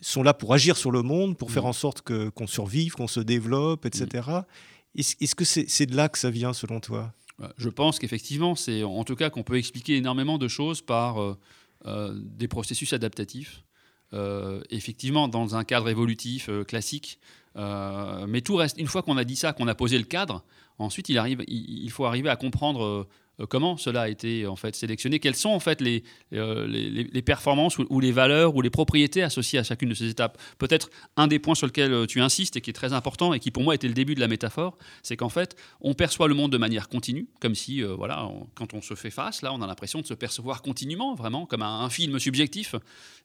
sont 0.00 0.22
là 0.22 0.32
pour 0.32 0.54
agir 0.54 0.76
sur 0.76 0.92
le 0.92 1.02
monde, 1.02 1.36
pour 1.36 1.50
faire 1.50 1.64
mm. 1.64 1.66
en 1.66 1.72
sorte 1.72 2.02
qu'on 2.02 2.46
survive, 2.46 2.92
qu'on 2.92 3.08
se 3.08 3.20
développe, 3.20 3.84
etc. 3.84 4.28
Mm. 4.94 5.00
Est-ce 5.00 5.34
que 5.34 5.44
c'est 5.44 5.86
de 5.86 5.96
là 5.96 6.08
que 6.08 6.18
ça 6.18 6.30
vient 6.30 6.52
selon 6.52 6.80
toi? 6.80 7.12
Bah, 7.38 7.52
Je 7.58 7.68
pense 7.68 7.98
qu'effectivement, 7.98 8.54
c'est 8.54 8.84
en 8.84 9.04
tout 9.04 9.16
cas 9.16 9.28
qu'on 9.30 9.42
peut 9.42 9.58
expliquer 9.58 9.96
énormément 9.96 10.38
de 10.38 10.48
choses 10.48 10.82
par 10.82 11.20
euh, 11.20 12.14
des 12.14 12.48
processus 12.48 12.92
adaptatifs. 12.92 13.64
effectivement, 14.70 15.28
dans 15.28 15.56
un 15.56 15.64
cadre 15.64 15.88
évolutif 15.88 16.48
classique, 16.66 17.18
mais 17.56 18.40
tout 18.40 18.56
reste, 18.56 18.78
une 18.78 18.88
fois 18.88 19.02
qu'on 19.02 19.16
a 19.16 19.24
dit 19.24 19.36
ça, 19.36 19.52
qu'on 19.52 19.68
a 19.68 19.74
posé 19.74 19.98
le 19.98 20.04
cadre, 20.04 20.44
Ensuite, 20.80 21.10
il, 21.10 21.90
faut 21.90 22.06
arriver 22.06 22.30
à 22.30 22.36
comprendre 22.36 22.82
euh, 22.82 23.08
euh, 23.40 23.46
comment 23.46 23.76
cela 23.76 24.02
a 24.02 24.08
été 24.08 24.46
en 24.46 24.56
fait 24.56 24.74
sélectionné, 24.74 25.18
quelles 25.18 25.36
sont 25.36 25.50
en 25.50 25.60
fait 25.60 25.82
les, 25.82 26.04
euh, 26.32 27.04
performances 27.22 27.76
ou, 27.76 28.00
les 28.00 28.12
valeurs 28.12 28.56
ou 28.56 28.62
les 28.62 28.70
propriétés 28.70 29.22
associées 29.22 29.58
à 29.58 29.62
chacune 29.62 29.90
de 29.90 29.94
ces 29.94 30.08
étapes? 30.08 30.40
Peut-être 30.56 30.88
un 31.18 31.26
des 31.26 31.38
points 31.38 31.54
sur 31.54 31.66
lequel 31.66 32.06
tu 32.06 32.22
insistes 32.22 32.56
et 32.56 32.62
qui 32.62 32.70
est 32.70 32.72
très 32.72 32.94
important 32.94 33.34
et 33.34 33.40
qui 33.40 33.50
pour 33.50 33.62
moi 33.62 33.74
était 33.74 33.88
le 33.88 33.92
début 33.94 34.14
de 34.14 34.20
la 34.20 34.28
métaphore, 34.28 34.78
c'est 35.02 35.18
qu'en 35.18 35.28
fait 35.28 35.54
on 35.82 35.92
perçoit 35.92 36.28
le 36.28 36.34
monde 36.34 36.50
de 36.50 36.58
manière 36.58 36.88
continue, 36.88 37.28
comme 37.40 37.54
si 37.54 37.82
voilà 37.82 38.30
quand 38.54 38.72
on 38.72 38.80
se 38.80 38.94
fait 38.94 39.10
face 39.10 39.42
là 39.42 39.52
on 39.52 39.60
a 39.60 39.66
l'impression 39.66 40.00
de 40.00 40.06
se 40.06 40.14
percevoir 40.14 40.62
continuellement, 40.62 41.14
vraiment 41.14 41.44
comme 41.44 41.62
un 41.62 41.90
film 41.90 42.18
subjectif. 42.18 42.74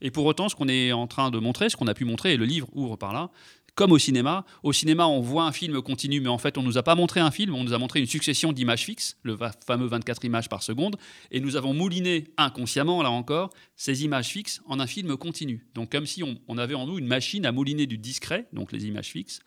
Et 0.01 0.11
pour 0.11 0.25
autant 0.25 0.49
ce 0.49 0.55
qu'on 0.55 0.67
est 0.67 0.91
en 0.91 1.07
train 1.07 1.31
de 1.31 1.39
montrer, 1.39 1.69
ce 1.69 1.77
qu'on 1.77 1.87
a 1.87 1.93
pu 1.93 2.03
montrer 2.03 2.33
et 2.33 2.37
le 2.37 2.45
livre 2.45 2.67
ouvre 2.73 2.97
par 2.97 3.13
là, 3.13 3.29
comme 3.75 3.91
au 3.91 3.99
cinéma. 3.99 4.45
Au 4.63 4.73
cinéma, 4.73 5.05
on 5.05 5.21
voit 5.21 5.43
un 5.43 5.51
film 5.51 5.81
continu, 5.81 6.21
mais 6.21 6.29
en 6.29 6.37
fait, 6.37 6.57
on 6.57 6.61
ne 6.61 6.67
nous 6.67 6.77
a 6.77 6.83
pas 6.83 6.95
montré 6.95 7.19
un 7.19 7.29
film, 7.29 7.53
on 7.53 7.63
nous 7.63 7.73
a 7.73 7.77
montré 7.77 7.99
une 7.99 8.07
succession 8.07 8.53
d'images 8.53 8.85
fixes, 8.85 9.17
le 9.23 9.37
fameux 9.65 9.85
24 9.85 10.23
images 10.25 10.49
par 10.49 10.63
seconde, 10.63 10.95
et 11.31 11.41
nous 11.41 11.57
avons 11.57 11.73
mouliné 11.73 12.25
inconsciemment, 12.37 13.03
là 13.03 13.11
encore, 13.11 13.51
ces 13.75 14.03
images 14.03 14.29
fixes 14.29 14.61
en 14.65 14.79
un 14.79 14.87
film 14.87 15.15
continu. 15.17 15.67
Donc 15.75 15.91
comme 15.91 16.05
si 16.05 16.23
on, 16.23 16.57
avait 16.57 16.75
en 16.75 16.87
nous 16.87 16.97
une 16.97 17.07
machine 17.07 17.45
à 17.45 17.51
mouliner 17.51 17.85
du 17.85 17.97
discret, 17.97 18.47
donc 18.53 18.71
les 18.71 18.85
images 18.85 19.09
fixes, 19.09 19.39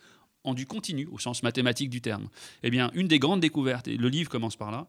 en 0.45 0.55
du 0.55 0.67
continu, 0.67 1.09
au 1.11 1.19
sens 1.19 1.43
mathématique 1.43 1.91
du 1.91 2.01
terme. 2.01 2.29
Eh 2.63 2.71
bien, 2.71 2.91
une 2.95 3.09
des 3.09 3.19
grandes 3.19 3.41
découvertes, 3.41 3.89
et 3.89 3.97
le 3.97 4.09
livre 4.09 4.31
commence 4.31 4.57
par 4.57 4.71
là, 4.71 4.87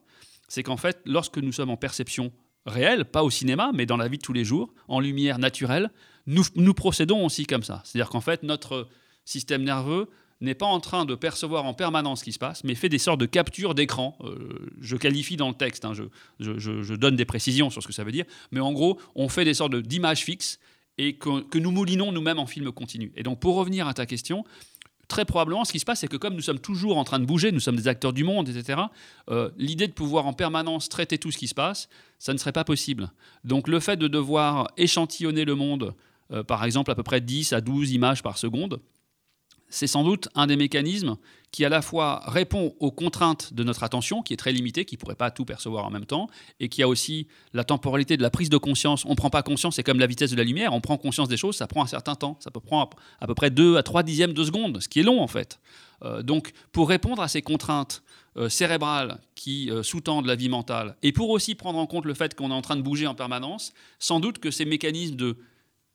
c'est 0.47 0.63
qu'en 0.63 0.77
fait, 0.77 0.99
lorsque 1.05 1.37
nous 1.37 1.53
sommes 1.53 1.69
en 1.69 1.77
perception 1.77 2.31
réelle, 2.65 3.05
pas 3.05 3.23
au 3.23 3.29
cinéma, 3.29 3.71
mais 3.73 3.85
dans 3.85 3.97
la 3.97 4.07
vie 4.09 4.17
de 4.17 4.21
tous 4.23 4.33
les 4.33 4.43
jours, 4.43 4.73
en 4.87 4.99
lumière 4.99 5.39
naturelle, 5.39 5.91
nous, 6.27 6.43
nous 6.55 6.73
procédons 6.73 7.25
aussi 7.25 7.45
comme 7.45 7.63
ça. 7.63 7.81
C'est-à-dire 7.85 8.09
qu'en 8.09 8.21
fait, 8.21 8.43
notre 8.43 8.87
système 9.29 9.63
nerveux 9.63 10.09
n'est 10.41 10.55
pas 10.55 10.65
en 10.65 10.79
train 10.79 11.05
de 11.05 11.15
percevoir 11.15 11.65
en 11.65 11.73
permanence 11.73 12.19
ce 12.19 12.23
qui 12.23 12.31
se 12.31 12.39
passe, 12.39 12.63
mais 12.63 12.75
fait 12.75 12.89
des 12.89 12.97
sortes 12.97 13.19
de 13.19 13.25
captures 13.25 13.75
d'écran. 13.75 14.17
Euh, 14.21 14.71
je 14.79 14.95
qualifie 14.95 15.35
dans 15.35 15.49
le 15.49 15.53
texte, 15.53 15.85
hein, 15.85 15.93
je, 16.39 16.95
donne 16.95 17.15
des 17.15 17.25
précisions 17.25 17.69
sur 17.69 17.83
ce 17.83 17.87
que 17.87 17.93
ça 17.93 18.03
veut 18.03 18.11
dire, 18.11 18.25
mais 18.51 18.59
en 18.59 18.71
gros, 18.71 18.99
on 19.15 19.27
fait 19.27 19.45
des 19.45 19.53
sortes 19.53 19.75
d'images 19.75 20.23
fixes 20.23 20.59
et 20.97 21.13
que, 21.13 21.57
nous 21.57 21.71
moulinons 21.71 22.11
nous-mêmes 22.11 22.39
en 22.39 22.45
film 22.45 22.71
continu. 22.71 23.11
Et 23.15 23.23
donc, 23.23 23.39
pour 23.39 23.55
revenir 23.55 23.87
à 23.87 23.93
ta 23.93 24.05
question, 24.05 24.45
très 25.09 25.25
probablement, 25.25 25.65
ce 25.65 25.73
qui 25.73 25.79
se 25.79 25.85
passe, 25.85 25.99
c'est 25.99 26.07
que 26.07 26.17
comme 26.17 26.35
nous 26.35 26.41
sommes 26.41 26.59
toujours 26.59 26.97
en 26.97 27.03
train 27.03 27.19
de 27.19 27.25
bouger, 27.25 27.51
nous 27.51 27.59
sommes 27.59 27.75
des 27.75 27.87
acteurs 27.87 28.13
du 28.13 28.23
monde, 28.23 28.47
etc., 28.47 28.81
euh, 29.29 29.49
l'idée 29.57 29.87
de 29.87 29.93
pouvoir 29.93 30.25
en 30.25 30.33
permanence 30.33 30.87
traiter 30.87 31.17
tout 31.17 31.31
ce 31.31 31.37
qui 31.37 31.47
se 31.47 31.55
passe, 31.55 31.89
ça 32.17 32.31
ne 32.31 32.37
serait 32.37 32.53
pas 32.53 32.63
possible. 32.63 33.11
Donc, 33.43 33.67
le 33.67 33.81
fait 33.81 33.97
de 33.97 34.07
devoir 34.07 34.69
échantillonner 34.77 35.43
le 35.43 35.55
monde, 35.55 35.95
euh, 36.31 36.43
par 36.43 36.63
exemple, 36.63 36.91
à 36.91 36.95
peu 36.95 37.03
près 37.03 37.19
10 37.19 37.51
à 37.53 37.59
12 37.59 37.91
images 37.91 38.23
par 38.23 38.37
seconde, 38.37 38.79
c'est 39.69 39.87
sans 39.87 40.03
doute 40.03 40.29
un 40.35 40.47
des 40.47 40.55
mécanismes 40.55 41.17
qui 41.51 41.65
à 41.65 41.69
la 41.69 41.81
fois 41.81 42.21
répond 42.27 42.75
aux 42.79 42.91
contraintes 42.91 43.53
de 43.53 43.63
notre 43.63 43.83
attention, 43.83 44.21
qui 44.21 44.33
est 44.33 44.37
très 44.37 44.51
limitée, 44.51 44.85
qui 44.85 44.95
ne 44.95 44.99
pourrait 44.99 45.15
pas 45.15 45.31
tout 45.31 45.45
percevoir 45.45 45.85
en 45.85 45.89
même 45.89 46.05
temps, 46.05 46.27
et 46.59 46.69
qui 46.69 46.83
a 46.83 46.87
aussi 46.87 47.27
la 47.53 47.63
temporalité 47.63 48.17
de 48.17 48.21
la 48.21 48.29
prise 48.29 48.49
de 48.49 48.57
conscience. 48.57 49.05
On 49.05 49.11
ne 49.11 49.15
prend 49.15 49.29
pas 49.29 49.41
conscience, 49.41 49.75
c'est 49.75 49.83
comme 49.83 49.99
la 49.99 50.07
vitesse 50.07 50.31
de 50.31 50.35
la 50.35 50.43
lumière, 50.43 50.73
on 50.73 50.81
prend 50.81 50.97
conscience 50.97 51.27
des 51.27 51.37
choses, 51.37 51.55
ça 51.55 51.67
prend 51.67 51.83
un 51.83 51.87
certain 51.87 52.15
temps, 52.15 52.37
ça 52.39 52.51
peut 52.51 52.59
prendre 52.59 52.91
à 53.19 53.27
peu 53.27 53.33
près 53.33 53.49
2 53.49 53.77
à 53.77 53.83
3 53.83 54.03
dixièmes 54.03 54.33
de 54.33 54.43
seconde, 54.43 54.81
ce 54.81 54.87
qui 54.87 54.99
est 54.99 55.03
long 55.03 55.21
en 55.21 55.27
fait. 55.27 55.59
Euh, 56.03 56.21
donc 56.21 56.51
pour 56.71 56.87
répondre 56.87 57.21
à 57.21 57.27
ces 57.27 57.41
contraintes 57.41 58.03
euh, 58.37 58.47
cérébrales 58.47 59.19
qui 59.35 59.69
euh, 59.69 59.83
sous-tendent 59.83 60.27
la 60.27 60.35
vie 60.35 60.49
mentale, 60.49 60.95
et 61.01 61.11
pour 61.11 61.29
aussi 61.29 61.55
prendre 61.55 61.79
en 61.79 61.87
compte 61.87 62.05
le 62.05 62.13
fait 62.13 62.35
qu'on 62.35 62.51
est 62.51 62.53
en 62.53 62.61
train 62.61 62.75
de 62.75 62.81
bouger 62.81 63.07
en 63.07 63.15
permanence, 63.15 63.73
sans 63.97 64.19
doute 64.19 64.39
que 64.39 64.51
ces 64.51 64.65
mécanismes 64.65 65.15
de 65.15 65.37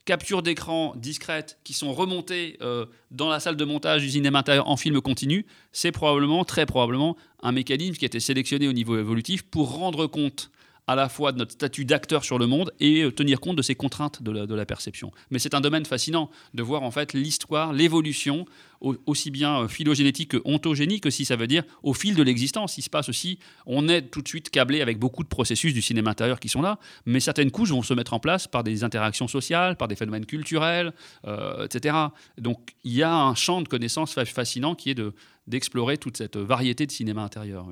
captures 0.04 0.42
d'écran 0.42 0.94
discrètes 0.96 1.58
qui 1.64 1.72
sont 1.72 1.92
remontées 1.92 2.56
euh, 2.60 2.86
dans 3.10 3.28
la 3.28 3.40
salle 3.40 3.56
de 3.56 3.64
montage 3.64 4.02
du 4.02 4.10
cinéma 4.10 4.40
intérieur 4.40 4.68
en 4.68 4.76
film 4.76 5.00
continu, 5.00 5.46
c'est 5.72 5.92
probablement, 5.92 6.44
très 6.44 6.66
probablement, 6.66 7.16
un 7.42 7.52
mécanisme 7.52 7.94
qui 7.94 8.04
a 8.04 8.06
été 8.06 8.20
sélectionné 8.20 8.68
au 8.68 8.72
niveau 8.72 8.98
évolutif 8.98 9.42
pour 9.42 9.76
rendre 9.76 10.06
compte 10.06 10.50
à 10.86 10.94
la 10.94 11.08
fois 11.08 11.32
de 11.32 11.38
notre 11.38 11.52
statut 11.52 11.84
d'acteur 11.84 12.24
sur 12.24 12.38
le 12.38 12.46
monde 12.46 12.72
et 12.80 13.02
euh, 13.02 13.10
tenir 13.10 13.40
compte 13.40 13.56
de 13.56 13.62
ces 13.62 13.74
contraintes 13.74 14.22
de 14.22 14.54
la, 14.54 14.66
perception. 14.66 15.12
Mais 15.30 15.38
c'est 15.38 15.54
un 15.54 15.60
domaine 15.60 15.84
fascinant 15.84 16.30
de 16.54 16.62
voir 16.62 16.82
en 16.82 16.90
fait 16.90 17.12
l'histoire, 17.12 17.72
l'évolution, 17.72 18.46
aussi 18.80 19.30
bien 19.30 19.62
euh, 19.62 19.68
phylogénétique 19.68 20.32
que 20.32 20.42
ontogénique 20.44 21.06
aussi, 21.06 21.24
ça 21.24 21.36
veut 21.36 21.46
dire 21.46 21.64
au 21.82 21.94
fil 21.94 22.14
de 22.14 22.22
l'existence. 22.22 22.78
Il 22.78 22.82
se 22.82 22.90
passe 22.90 23.08
aussi, 23.08 23.38
on 23.66 23.88
est 23.88 24.02
tout 24.02 24.22
de 24.22 24.28
suite 24.28 24.50
câblé 24.50 24.80
avec 24.80 24.98
beaucoup 24.98 25.22
de 25.22 25.28
processus 25.28 25.72
du 25.72 25.82
cinéma 25.82 26.10
intérieur 26.10 26.40
qui 26.40 26.48
sont 26.48 26.62
là, 26.62 26.78
mais 27.06 27.20
certaines 27.20 27.50
couches 27.50 27.70
vont 27.70 27.82
se 27.82 27.94
mettre 27.94 28.14
en 28.14 28.20
place 28.20 28.46
par 28.46 28.64
des 28.64 28.84
interactions 28.84 29.28
sociales, 29.28 29.76
par 29.76 29.88
des 29.88 29.96
phénomènes 29.96 30.26
culturels, 30.26 30.92
euh, 31.26 31.66
etc. 31.66 31.96
Donc 32.38 32.74
il 32.84 32.92
y 32.92 33.02
a 33.02 33.14
un 33.14 33.34
champ 33.34 33.62
de 33.62 33.68
connaissances 33.68 34.14
fascinant 34.24 34.74
qui 34.74 34.90
est 34.90 35.00
d'explorer 35.46 35.98
toute 35.98 36.16
cette 36.16 36.36
variété 36.36 36.86
de 36.86 36.92
cinéma 36.92 37.22
intérieur. 37.22 37.66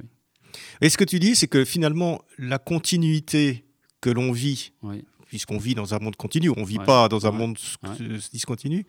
Et 0.80 0.88
ce 0.88 0.96
que 0.96 1.04
tu 1.04 1.18
dis, 1.18 1.36
c'est 1.36 1.48
que 1.48 1.64
finalement, 1.64 2.22
la 2.38 2.58
continuité 2.58 3.64
que 4.00 4.10
l'on 4.10 4.32
vit, 4.32 4.72
puisqu'on 5.26 5.58
vit 5.58 5.74
dans 5.74 5.94
un 5.94 5.98
monde 5.98 6.16
continu, 6.16 6.50
on 6.50 6.60
ne 6.60 6.66
vit 6.66 6.78
pas 6.78 7.08
dans 7.08 7.26
un 7.26 7.30
monde 7.30 7.56
discontinu, 8.32 8.86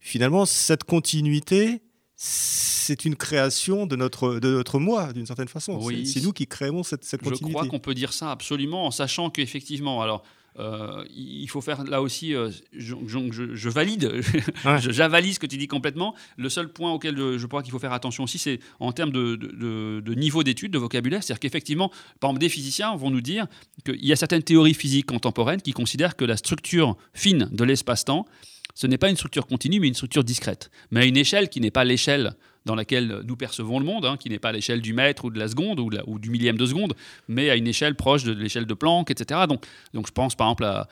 finalement, 0.00 0.46
cette 0.46 0.84
continuité, 0.84 1.82
c'est 2.14 3.04
une 3.04 3.14
création 3.16 3.86
de 3.86 3.94
notre, 3.94 4.40
de 4.40 4.50
notre 4.50 4.78
moi, 4.80 5.12
d'une 5.12 5.26
certaine 5.26 5.48
façon. 5.48 5.80
c'est 6.04 6.22
nous 6.22 6.32
qui 6.32 6.46
créons 6.46 6.82
cette, 6.82 7.04
cette 7.04 7.22
continuité. 7.22 7.46
Je 7.46 7.52
crois 7.52 7.68
qu'on 7.68 7.78
peut 7.78 7.94
dire 7.94 8.12
ça 8.12 8.32
absolument, 8.32 8.86
en 8.86 8.90
sachant 8.90 9.30
qu'effectivement, 9.30 10.02
alors 10.02 10.24
euh, 10.58 11.04
il 11.14 11.48
faut 11.48 11.60
faire 11.60 11.84
là 11.84 12.02
aussi, 12.02 12.34
euh, 12.34 12.50
je, 12.72 13.68
valide, 13.68 14.20
j'avalise 14.78 15.34
ce 15.34 15.40
que 15.40 15.46
tu 15.46 15.56
dis 15.56 15.68
complètement. 15.68 16.14
Le 16.36 16.48
seul 16.48 16.68
point 16.68 16.92
auquel 16.92 17.16
je 17.16 17.46
crois 17.46 17.62
qu'il 17.62 17.70
faut 17.70 17.78
faire 17.78 17.92
attention 17.92 18.24
aussi, 18.24 18.38
c'est 18.38 18.58
en 18.80 18.92
termes 18.92 19.12
de, 19.12 20.14
niveau 20.14 20.42
d'étude, 20.42 20.72
de 20.72 20.78
vocabulaire. 20.78 21.22
C'est-à-dire 21.22 21.40
qu'effectivement, 21.40 21.90
par 22.20 22.30
exemple, 22.30 22.40
des 22.40 22.48
physiciens 22.48 22.96
vont 22.96 23.10
nous 23.10 23.20
dire 23.20 23.46
qu'il 23.84 24.04
y 24.04 24.12
a 24.12 24.16
certaines 24.16 24.42
théories 24.42 24.74
physiques 24.74 25.06
contemporaines 25.06 25.62
qui 25.62 25.72
considèrent 25.72 26.16
que 26.16 26.24
la 26.24 26.36
structure 26.36 26.96
fine 27.14 27.48
de 27.52 27.64
l'espace-temps, 27.64 28.26
ce 28.74 28.86
n'est 28.86 28.98
pas 28.98 29.10
une 29.10 29.16
structure 29.16 29.46
continue, 29.46 29.80
mais 29.80 29.88
une 29.88 29.94
structure 29.94 30.24
discrète, 30.24 30.70
mais 30.90 31.00
à 31.00 31.04
une 31.04 31.16
échelle 31.16 31.48
qui 31.48 31.60
n'est 31.60 31.70
pas 31.70 31.84
l'échelle 31.84 32.34
dans 32.64 32.74
laquelle 32.74 33.22
nous 33.26 33.36
percevons 33.36 33.78
le 33.78 33.84
monde, 33.84 34.04
hein, 34.04 34.16
qui 34.18 34.28
n'est 34.28 34.38
pas 34.38 34.50
à 34.50 34.52
l'échelle 34.52 34.80
du 34.80 34.92
mètre 34.92 35.24
ou 35.24 35.30
de 35.30 35.38
la 35.38 35.48
seconde 35.48 35.80
ou, 35.80 35.90
ou, 36.06 36.18
du 36.18 36.30
millième 36.30 36.56
de 36.56 36.66
seconde, 36.66 36.94
mais 37.28 37.50
à 37.50 37.56
une 37.56 37.66
échelle 37.66 37.94
proche 37.94 38.24
de 38.24 38.32
l'échelle 38.32 38.66
de 38.66 38.74
Planck, 38.74 39.10
etc. 39.10 39.40
Donc, 39.48 39.64
donc 39.94 40.06
je 40.06 40.12
pense 40.12 40.34
par 40.34 40.48
exemple 40.48 40.64
à, 40.64 40.88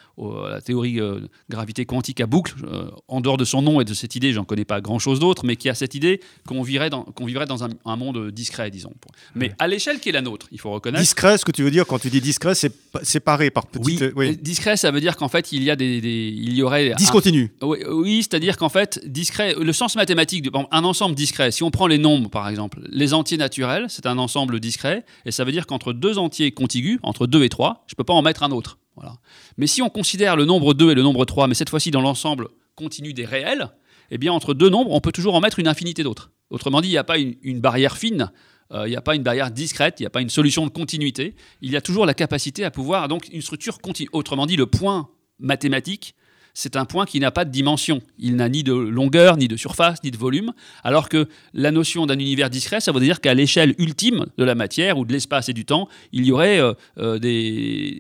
la 0.51 0.61
théorie 0.61 1.01
euh, 1.01 1.21
gravité 1.49 1.85
quantique 1.85 2.21
à 2.21 2.27
boucle. 2.27 2.55
Euh, 2.65 2.91
en 3.09 3.21
dehors 3.21 3.37
de 3.37 3.45
son 3.45 3.63
nom 3.63 3.81
et 3.81 3.85
de 3.85 3.95
cette 3.95 4.17
idée, 4.17 4.33
j'en 4.33 4.45
connais 4.45 4.65
pas 4.65 4.81
grand-chose 4.81 5.21
d'autre, 5.21 5.45
mais 5.45 5.57
qui 5.57 5.69
a 5.69 5.75
cette 5.75 5.95
idée 5.95 6.21
qu'on 6.47 6.63
vivrait 6.63 6.91
dans, 6.91 7.03
qu'on 7.03 7.27
vivrait 7.27 7.47
dans 7.47 7.65
un, 7.65 7.97
monde 7.97 8.31
discret, 8.31 8.71
disons. 8.71 8.93
Mais 9.35 9.53
à 9.59 9.69
l'échelle 9.69 10.01
qui 10.01 10.11
est 10.11 10.13
la 10.13 10.21
nôtre, 10.21 10.49
il 10.53 10.61
faut 10.61 10.71
reconnaître. 10.71 11.03
Discret, 11.03 11.39
ce 11.39 11.45
que 11.45 11.53
tu 11.53 11.63
veux 11.63 11.71
dire 11.71 11.87
quand 11.87 11.99
tu 11.99 12.11
dis 12.11 12.21
discret, 12.21 12.55
c'est 12.55 12.73
séparé 13.03 13.51
par 13.51 13.67
petites. 13.67 14.03
Oui, 14.03 14.13
oui. 14.17 14.37
discret, 14.37 14.77
ça 14.77 14.91
veut 14.91 15.01
dire 15.01 15.17
qu'en 15.17 15.29
fait, 15.29 15.53
il 15.53 15.63
y 15.63 15.71
a 15.71 15.77
des, 15.77 15.99
il 15.99 16.55
y 16.55 16.63
aurait 16.63 16.95
discontinu. 16.97 17.53
Oui, 17.63 17.79
oui 17.89 18.23
c'est-à-dire 18.23 18.57
qu'en 18.57 18.69
fait, 18.69 19.01
discret, 19.07 19.55
le 19.59 19.73
sens 19.73 19.97
mathématique, 19.97 20.43
de, 20.43 20.51
un 20.71 20.85
ensemble 20.85 21.15
discret. 21.15 21.51
Si 21.51 21.63
on 21.63 21.66
prend 21.71 21.87
les 21.87 21.99
nombres, 21.99 22.31
par 22.31 22.49
exemple, 22.49 22.81
les 22.89 23.15
entiers 23.15 23.39
naturels, 23.39 23.87
c'est 23.89 24.07
un 24.07 24.19
ensemble 24.19 24.61
discret, 24.61 25.05
et 25.25 25.31
ça 25.31 25.45
veut 25.45 25.53
dire 25.53 25.67
qu'entre 25.67 25.93
deux 25.93 26.19
entiers 26.19 26.53
contigus, 26.53 26.99
entre 27.03 27.27
2 27.27 27.45
et 27.45 27.49
3, 27.49 27.85
je 27.87 27.95
ne 27.95 27.97
peux 27.97 28.05
pas 28.05 28.15
en 28.15 28.23
mettre 28.23 28.43
un 28.43 28.51
autre. 28.51 28.79
Voilà. 28.97 29.17
Mais 29.57 29.67
si 29.67 29.83
on 29.83 29.91
considère 29.91 30.37
le 30.37 30.45
nombre 30.45 30.75
2 30.75 30.91
et 30.91 30.95
le 30.95 31.03
nombre 31.03 31.25
3, 31.25 31.49
mais 31.49 31.55
cette 31.55 31.71
fois-ci 31.71 31.91
dans 31.91 32.01
l'ensemble 32.01 32.49
continu 32.75 33.13
des 33.13 33.25
réels, 33.25 33.71
eh 34.11 34.19
bien 34.19 34.33
entre 34.33 34.55
deux 34.55 34.69
nombres, 34.69 34.93
on 34.93 35.01
peut 35.01 35.13
toujours 35.13 35.35
en 35.35 35.41
mettre 35.41 35.59
une 35.59 35.69
infinité 35.69 36.03
d'autres. 36.03 36.31
Autrement 36.51 36.81
dit, 36.81 36.89
il 36.89 36.93
n'y 36.93 36.99
a 36.99 37.05
pas 37.05 37.19
une, 37.19 37.61
barrière 37.61 37.97
fine, 37.97 38.31
euh, 38.73 38.87
il 38.87 38.91
n'y 38.91 38.97
a 38.97 39.03
pas 39.03 39.15
une 39.15 39.23
barrière 39.23 39.51
discrète, 39.51 40.01
il 40.01 40.05
n'y 40.05 40.07
a 40.07 40.11
pas 40.11 40.21
une 40.21 40.31
solution 40.31 40.65
de 40.65 40.71
continuité. 40.71 41.35
Il 41.61 41.71
y 41.71 41.77
a 41.77 41.81
toujours 41.81 42.07
la 42.07 42.15
capacité 42.15 42.65
à 42.65 42.71
pouvoir, 42.71 43.09
donc 43.09 43.29
une 43.33 43.43
structure 43.43 43.81
continue. 43.81 44.09
Autrement 44.13 44.47
dit, 44.47 44.57
le 44.57 44.67
point 44.67 45.09
mathématique 45.39 46.15
c'est 46.57 46.75
un 46.75 46.87
point 46.87 47.05
qui 47.05 47.21
n'a 47.21 47.31
pas 47.31 47.45
de 47.45 47.51
dimension. 47.51 48.01
Il 48.19 48.37
n'a 48.37 48.49
ni 48.49 48.63
de 48.63 48.73
longueur, 48.73 49.37
ni 49.37 49.47
de 49.47 49.59
surface, 49.59 50.03
ni 50.03 50.11
de 50.11 50.17
volume, 50.17 50.55
alors 50.83 51.11
que 51.11 51.29
la 51.53 51.71
notion 51.71 52.07
d'un 52.07 52.19
univers 52.19 52.49
discret, 52.49 52.81
ça 52.81 52.93
veut 52.93 53.01
dire 53.01 53.21
qu'à 53.21 53.35
l'échelle 53.35 53.75
ultime 53.77 54.25
de 54.39 54.45
la 54.45 54.55
matière 54.55 54.97
ou 54.97 55.05
de 55.05 55.13
l'espace 55.13 55.51
et 55.51 55.53
du 55.53 55.67
temps, 55.67 55.87
il 56.13 56.25
y 56.25 56.33
aurait 56.33 56.59
euh, 56.59 56.73
euh, 56.97 57.19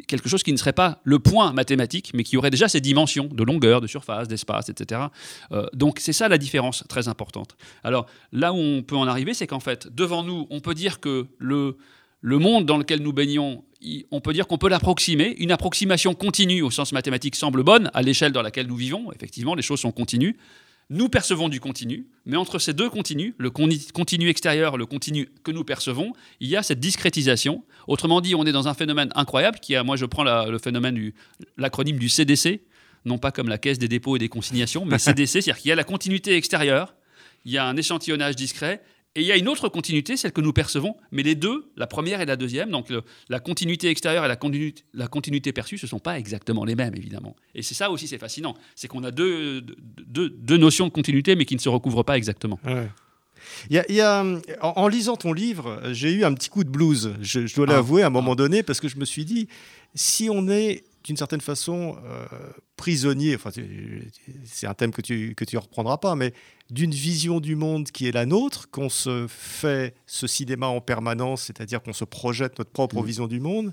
quelque 0.09 0.30
chose 0.30 0.42
qui 0.42 0.52
ne 0.52 0.57
serait 0.57 0.72
pas 0.72 1.00
le 1.04 1.18
point 1.18 1.52
mathématique, 1.52 2.12
mais 2.14 2.24
qui 2.24 2.38
aurait 2.38 2.50
déjà 2.50 2.66
ces 2.66 2.80
dimensions 2.80 3.28
de 3.30 3.44
longueur, 3.44 3.82
de 3.82 3.86
surface, 3.86 4.26
d'espace, 4.26 4.70
etc. 4.70 5.02
Euh, 5.52 5.66
donc 5.74 5.98
c'est 6.00 6.14
ça 6.14 6.26
la 6.28 6.38
différence 6.38 6.82
très 6.88 7.09
importante. 7.09 7.59
Alors 7.84 8.07
là 8.32 8.54
où 8.54 8.57
on 8.57 8.82
peut 8.82 8.96
en 8.96 9.07
arriver, 9.07 9.34
c'est 9.34 9.46
qu'en 9.46 9.61
fait, 9.61 9.94
devant 9.94 10.22
nous, 10.22 10.46
on 10.48 10.61
peut 10.61 10.74
dire 10.74 10.98
que 10.98 11.26
le 11.38 11.76
le 12.22 12.38
monde 12.38 12.66
dans 12.66 12.76
lequel 12.76 13.02
nous 13.02 13.12
baignons, 13.12 13.62
on 14.11 14.20
peut 14.20 14.33
dire 14.33 14.47
qu'on 14.47 14.59
peut 14.59 14.68
l'approximer. 14.68 15.35
Une 15.39 15.53
approximation 15.53 16.14
continue 16.14 16.62
au 16.62 16.70
sens 16.70 16.93
mathématique 16.93 17.37
semble 17.37 17.62
bonne 17.62 17.91
à 17.95 18.03
l'échelle 18.03 18.33
dans 18.33 18.43
laquelle 18.43 18.66
nous 18.66 18.77
vivons. 18.77 19.12
Effectivement, 19.12 19.55
les 19.55 19.62
choses 19.62 19.81
sont 19.81 19.93
continues. 19.93 20.37
Nous 20.89 21.09
percevons 21.09 21.49
du 21.49 21.59
continu, 21.59 22.07
mais 22.27 22.37
entre 22.37 22.61
ces 22.61 22.72
deux 22.72 22.89
continus, 22.89 23.35
le 23.39 23.51
continu 23.51 24.29
extérieur, 24.29 24.77
le 24.77 24.87
continu 24.87 25.29
que 25.43 25.51
nous 25.51 25.64
percevons, 25.64 26.12
il 26.39 26.49
y 26.49 26.55
a 26.55 26.62
cette 26.62 26.79
discrétisation. 26.79 27.64
Autrement 27.89 28.20
dit, 28.20 28.37
on 28.37 28.47
est 28.47 28.53
dans 28.53 28.68
un 28.68 28.74
phénomène 28.74 29.11
incroyable 29.16 29.59
qui 29.59 29.74
a, 29.74 29.83
moi 29.83 29.97
je 29.97 30.07
prends 30.07 30.22
le 30.22 30.59
phénomène 30.59 30.95
du 30.95 31.14
l'acronyme 31.57 31.99
du 31.99 32.09
CDC, 32.09 32.61
non 33.05 33.18
pas 33.18 33.33
comme 33.33 33.49
la 33.49 33.59
Caisse 33.59 33.81
des 33.81 33.89
dépôts 33.89 34.14
et 34.14 34.20
des 34.20 34.29
consignations, 34.29 34.85
mais 34.85 34.99
CDC, 35.01 35.27
c'est-à-dire 35.27 35.59
qu'il 35.59 35.70
y 35.70 35.72
a 35.72 35.74
la 35.74 35.83
continuité 35.83 36.37
extérieure, 36.37 36.95
il 37.45 37.51
y 37.51 37.59
a 37.59 37.66
un 37.66 37.77
échantillonnage 37.77 38.37
discret, 38.37 38.81
et 39.17 39.21
il 39.21 39.27
y 39.27 39.33
a 39.33 39.37
une 39.39 39.49
autre 39.49 39.71
continuité, 39.71 40.19
celle 40.19 40.33
que 40.33 40.43
nous 40.43 40.53
percevons, 40.53 40.95
mais 41.11 41.23
les 41.23 41.35
deux, 41.35 41.73
la 41.77 41.87
première 41.87 42.21
et 42.21 42.27
la 42.27 42.37
deuxième, 42.37 42.71
donc 42.71 42.93
la 43.31 43.41
continuité 43.41 43.89
extérieure 43.89 44.27
et 44.27 44.29
la 44.29 44.37
continuité, 44.37 44.83
la 44.93 45.09
continuité 45.09 45.55
perçue, 45.55 45.79
ce 45.79 45.87
ne 45.87 45.89
sont 45.89 45.99
pas 45.99 46.19
exactement 46.19 46.67
les 46.67 46.75
mêmes, 46.75 46.95
évidemment. 46.95 47.35
Et 47.55 47.62
c'est 47.62 47.75
ça 47.75 47.91
aussi, 47.91 48.09
c'est 48.09 48.19
fascinant. 48.19 48.55
C'est 48.75 48.89
qu'on 48.89 49.03
a 49.05 49.11
deux, 49.11 49.62
deux, 49.62 50.57
notions 50.59 50.87
de 50.87 50.93
continuité, 50.93 51.35
mais 51.35 51.47
qui 51.47 51.57
ne 51.57 51.61
se 51.61 51.71
recouvrent 51.71 52.03
pas 52.03 52.19
exactement. 52.19 52.61
Il 53.71 53.83
y 53.89 54.01
a, 54.03 54.25
en, 54.61 54.89
lisant 54.89 55.17
ton 55.17 55.33
livre, 55.33 55.81
j'ai 55.93 56.12
eu 56.12 56.25
un 56.25 56.35
petit 56.35 56.51
coup 56.51 56.62
de 56.62 56.69
blues, 56.69 57.14
je, 57.23 57.55
dois 57.55 57.67
l'avouer, 57.67 58.03
à 58.03 58.09
un 58.09 58.11
moment 58.11 58.33
ah. 58.33 58.37
donné, 58.37 58.62
parce 58.62 58.81
que 58.81 58.89
je 58.89 58.99
me 58.99 59.07
suis 59.07 59.25
dit, 59.25 59.49
si 59.95 60.29
on 60.31 60.47
est 60.49 60.85
d'une 61.07 61.16
certaine 61.16 61.40
façon 61.40 61.96
euh, 62.04 62.26
prisonnier, 62.76 63.36
enfin, 63.36 63.50
c'est 64.44 64.66
un 64.66 64.74
thème 64.74 64.90
que 64.90 65.00
tu 65.00 65.36
que 65.36 65.44
tu 65.44 65.57
reprendras 65.57 65.98
pas, 65.98 66.16
mais 66.16 66.34
d'une 66.68 66.90
vision 66.90 67.38
du 67.38 67.54
monde 67.54 67.92
qui 67.92 68.09
est 68.09 68.12
la 68.12 68.26
nôtre, 68.26 68.68
qu'on 68.70 68.88
se 68.88 69.26
fait 69.28 69.94
ce 70.07 70.26
cinéma 70.26 70.66
en 70.66 70.80
permanence, 70.80 71.44
c'est-à-dire 71.44 71.80
qu'on 71.80 71.92
se 71.92 72.04
projette 72.04 72.59
notre 72.59 72.72
propre 72.72 73.00
mmh. 73.00 73.07
vision 73.07 73.26
du 73.28 73.38
monde. 73.38 73.72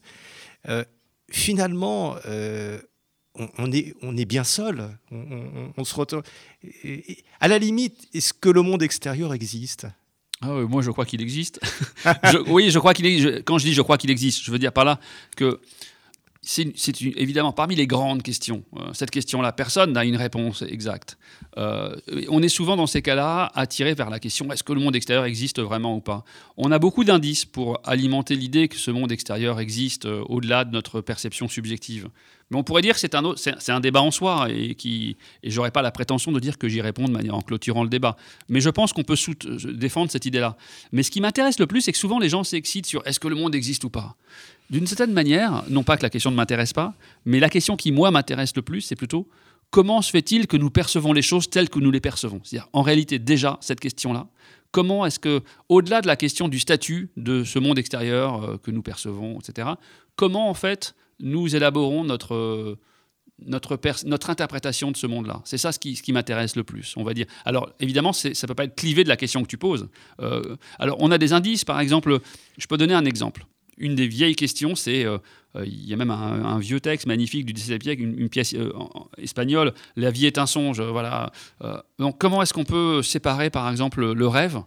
Euh, 0.70 0.84
finalement, 1.32 2.18
euh, 2.28 2.80
on, 3.58 3.72
est, 3.72 3.96
on 4.04 4.16
est 4.16 4.26
bien 4.26 4.44
seul. 4.44 4.96
On, 5.10 5.84
se 5.84 5.96
retrouve. 5.96 6.22
À 7.40 7.48
la 7.48 7.58
limite, 7.58 8.08
est-ce 8.14 8.32
que 8.34 8.50
le 8.50 8.62
monde 8.62 8.84
extérieur 8.84 9.34
existe? 9.34 9.88
Ah 10.42 10.50
moi, 10.70 10.84
je 10.84 10.92
crois 10.92 11.06
qu'il 11.06 11.22
existe. 11.22 11.60
oui, 12.48 12.70
je 12.70 12.78
crois 12.78 12.94
qu'il 12.94 13.08
existe. 13.08 13.44
Quand 13.44 13.58
je 13.58 13.66
dis 13.66 13.74
je 13.74 13.82
crois 13.82 13.98
qu'il 13.98 14.12
existe, 14.12 14.44
je 14.44 14.52
veux 14.52 14.60
dire 14.60 14.72
par 14.72 14.86
là 14.86 15.00
que 15.36 15.60
c'est 16.46 17.02
évidemment 17.02 17.54
parmi 17.54 17.76
les 17.76 17.88
grandes 17.88 18.22
questions. 18.22 18.64
Euh, 18.76 18.90
cette 18.94 19.12
question-là, 19.12 19.54
personne 19.54 19.94
n'a 19.94 20.04
une 20.04 20.18
réponse 20.18 20.62
exacte. 20.62 21.18
Euh, 21.58 21.96
on 22.30 22.44
est 22.44 22.50
souvent 22.50 22.76
dans 22.76 22.88
ces 22.88 23.02
cas-là 23.02 23.52
attiré 23.56 23.94
vers 23.94 24.10
la 24.10 24.20
question 24.20 24.52
est-ce 24.52 24.64
que 24.64 24.74
le 24.74 24.82
monde 24.82 24.96
extérieur 24.96 25.26
existe 25.26 25.62
vraiment 25.62 25.96
ou 25.96 26.02
pas? 26.02 26.26
On 26.58 26.72
a 26.72 26.80
beaucoup 26.80 27.06
d'indices 27.06 27.46
pour 27.46 27.80
alimenter 27.86 28.36
l'idée 28.36 28.68
que 28.68 28.76
ce 28.76 28.92
monde 28.92 29.12
extérieur 29.12 29.60
existe 29.62 30.06
euh, 30.06 30.24
au-delà 30.28 30.66
de 30.66 30.72
notre 30.72 31.00
perception 31.00 31.48
subjective. 31.48 32.10
Mais 32.52 32.58
on 32.58 32.64
pourrait 32.64 32.82
dire 32.82 32.94
que 32.94 33.00
c'est 33.00 33.16
un, 33.70 33.80
débat 33.80 34.02
en 34.02 34.12
soi 34.12 34.48
et, 34.50 34.76
qui, 34.76 35.16
et 35.44 35.50
j'aurais 35.50 35.72
pas 35.72 35.82
la 35.82 35.92
prétention 35.92 36.32
de 36.32 36.40
dire 36.40 36.58
que 36.58 36.68
j'y 36.68 36.82
réponds 36.82 37.06
de 37.06 37.12
manière 37.12 37.36
en 37.36 37.42
clôturant 37.42 37.84
le 37.84 37.90
débat. 37.90 38.18
Mais 38.50 38.60
je 38.60 38.70
pense 38.70 38.92
qu'on 38.92 39.04
peut 39.04 39.16
défendre 39.74 40.12
cette 40.12 40.26
idée-là. 40.26 40.58
Mais 40.92 41.04
ce 41.04 41.10
qui 41.10 41.22
m'intéresse 41.22 41.58
le 41.58 41.68
plus, 41.68 41.82
c'est 41.82 41.94
que 41.94 41.98
souvent 41.98 42.20
les 42.20 42.30
gens 42.30 42.44
s'excitent 42.44 42.86
sur 42.86 43.02
est-ce 43.08 43.20
que 43.20 43.30
le 43.30 43.36
monde 43.36 43.56
existe 43.56 43.86
ou 43.86 43.90
pas? 43.90 44.18
D'une 44.74 44.88
certaine 44.88 45.14
manière, 45.14 45.64
non 45.70 45.84
pas 45.84 45.98
que 45.98 46.02
la 46.02 46.10
question 46.10 46.32
ne 46.32 46.36
m'intéresse 46.36 46.74
pas, 46.74 46.96
mais 47.26 47.40
la 47.40 47.50
question 47.50 47.78
qui, 47.78 47.92
moi, 47.92 48.10
m'intéresse 48.10 48.56
le 48.56 48.64
plus, 48.64 48.82
c'est 48.82 48.96
plutôt 48.96 49.30
comment 49.70 50.02
se 50.02 50.10
fait-il 50.10 50.48
que 50.48 50.58
nous 50.58 50.72
percevons 50.72 51.14
les 51.14 51.22
choses 51.22 51.48
telles 51.48 51.70
que 51.70 51.78
nous 51.78 51.92
les 51.92 52.02
percevons? 52.02 52.42
C'est-à-dire, 52.44 52.70
en 52.74 52.82
réalité, 52.82 53.20
déjà, 53.20 53.60
cette 53.62 53.80
question-là, 53.80 54.26
comment 54.72 55.06
est-ce 55.06 55.20
que, 55.20 55.44
au-delà 55.70 56.02
de 56.02 56.08
la 56.08 56.16
question 56.16 56.48
du 56.48 56.60
statut 56.60 57.12
de 57.18 57.44
ce 57.44 57.60
monde 57.60 57.78
extérieur 57.78 58.44
euh, 58.44 58.58
que 58.58 58.72
nous 58.72 58.82
percevons, 58.82 59.38
etc., 59.40 59.68
comment, 60.16 60.50
en 60.50 60.56
fait, 60.56 60.96
nous 61.20 61.56
élaborons 61.56 62.04
notre... 62.04 62.80
notre, 63.46 63.80
notre 64.08 64.30
interprétation 64.32 64.90
de 64.90 64.98
ce 64.98 65.06
monde-là? 65.06 65.44
C'est 65.46 65.60
ça 65.60 65.72
ce 65.72 65.78
qui, 65.78 65.96
ce 65.96 66.02
qui 66.02 66.14
m'intéresse 66.14 66.56
le 66.56 66.64
plus, 66.64 66.96
on 66.98 67.04
va 67.04 67.14
dire. 67.14 67.28
Alors, 67.46 67.70
évidemment, 67.80 68.12
ça 68.12 68.30
ne 68.30 68.48
peut 68.48 68.56
pas 68.56 68.64
être 68.64 68.76
clivé 68.76 69.04
de 69.04 69.10
la 69.10 69.18
question 69.18 69.44
que 69.44 69.48
tu 69.48 69.60
poses. 69.60 69.88
Euh, 70.20 70.56
alors, 70.80 70.98
on 71.00 71.12
a 71.12 71.20
des 71.20 71.32
indices, 71.32 71.64
par 71.64 71.80
exemple, 71.80 72.22
je 72.58 72.66
peux 72.66 72.78
donner 72.78 72.96
un 72.96 73.06
exemple 73.06 73.46
une 73.78 73.96
des 73.96 74.08
vieilles 74.08 74.36
questions, 74.36 74.76
c'est, 74.76 75.06
euh, 75.06 75.18
euh, 75.56 75.66
il 75.66 75.88
y 75.88 75.94
a 75.94 75.98
même 75.98 76.12
un, 76.12 76.60
vieux 76.60 76.80
texte 76.80 77.08
magnifique 77.08 77.46
du 77.46 77.54
XVIIe 77.54 77.82
siècle, 77.82 78.02
une, 78.02 78.30
pièce 78.30 78.54
euh, 78.54 78.72
espagnole, 79.18 79.74
La 79.96 80.12
vie 80.12 80.26
est 80.26 80.38
un 80.38 80.46
songe. 80.46 80.82
Voilà. 80.82 81.32
donc 82.00 82.18
comment 82.18 82.42
est-ce 82.42 82.54
qu'on 82.54 82.64
peut 82.64 83.02
séparer, 83.02 83.50
par 83.50 83.70
exemple, 83.70 84.14
le 84.14 84.28
rêve 84.28 84.62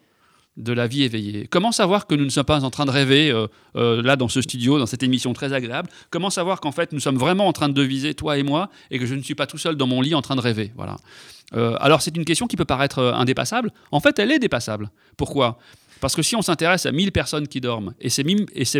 de 0.56 0.72
la 0.72 0.86
vie 0.86 1.02
éveillée 1.02 1.46
Comment 1.50 1.72
savoir 1.72 2.06
que 2.06 2.14
nous 2.14 2.24
ne 2.24 2.30
sommes 2.30 2.44
pas 2.44 2.64
en 2.64 2.70
train 2.70 2.86
de 2.86 2.90
rêver, 2.90 3.32
là, 3.74 4.16
dans 4.16 4.28
ce 4.28 4.40
studio, 4.40 4.78
dans 4.78 4.86
cette 4.86 5.02
émission 5.02 5.32
très 5.32 5.52
agréable? 5.52 5.88
Comment 6.10 6.30
savoir 6.30 6.60
qu'en 6.60 6.72
fait, 6.72 6.92
nous 6.92 7.00
sommes 7.00 7.18
vraiment 7.18 7.46
en 7.46 7.52
train 7.52 7.68
de 7.68 7.74
deviser, 7.74 8.14
toi 8.14 8.38
et 8.38 8.42
moi, 8.42 8.70
et 8.90 8.98
que 8.98 9.06
je 9.06 9.14
ne 9.14 9.22
suis 9.22 9.34
pas 9.34 9.46
tout 9.46 9.58
seul 9.58 9.76
dans 9.76 9.86
mon 9.86 10.00
lit 10.00 10.14
en 10.14 10.22
train 10.22 10.36
de 10.36 10.40
rêver? 10.40 10.72
Voilà. 10.76 10.96
alors, 11.52 12.02
c'est 12.02 12.16
une 12.16 12.24
question 12.24 12.46
qui 12.46 12.56
peut 12.56 12.64
paraître 12.64 13.02
indépassable. 13.02 13.70
En 13.92 14.00
fait, 14.00 14.18
elle 14.18 14.32
est 14.32 14.38
dépassable. 14.38 14.90
Pourquoi? 15.16 15.58
Parce 16.00 16.14
que 16.14 16.22
si 16.22 16.36
on 16.36 16.42
s'intéresse 16.42 16.86
à 16.86 16.92
1000 16.92 17.12
personnes 17.12 17.48
qui 17.48 17.60
dorment 17.60 17.94
et 18.00 18.10
c'est, 18.10 18.22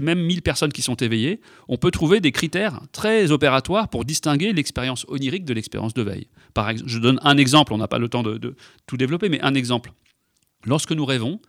même 0.01 0.21
1000 0.21 0.43
personnes 0.43 0.73
qui 0.73 0.83
sont 0.83 0.97
éveillées, 0.97 1.41
on 1.69 1.77
peut 1.77 1.91
trouver 1.91 2.21
des 2.21 2.33
critères 2.33 2.81
très 2.93 3.31
opératoires 3.31 3.89
pour 3.89 4.05
distinguer 4.05 4.53
l'expérience 4.53 5.07
onirique 5.09 5.45
de 5.45 5.55
l'expérience 5.55 5.95
de 5.95 6.03
veille. 6.03 6.29
Par 6.53 6.71
je 6.77 6.99
donne 6.99 7.19
un 7.23 7.37
exemple, 7.37 7.73
on 7.73 7.79
n'a 7.79 7.89
pas 7.89 7.99
le 7.99 8.09
temps 8.09 8.23
de, 8.23 8.55
tout 8.87 8.97
développer, 8.97 9.29
mais 9.29 9.41
un 9.41 9.55
exemple. 9.55 9.93
Lorsque 10.67 10.93
nous 10.93 11.05
rêvons, 11.05 11.41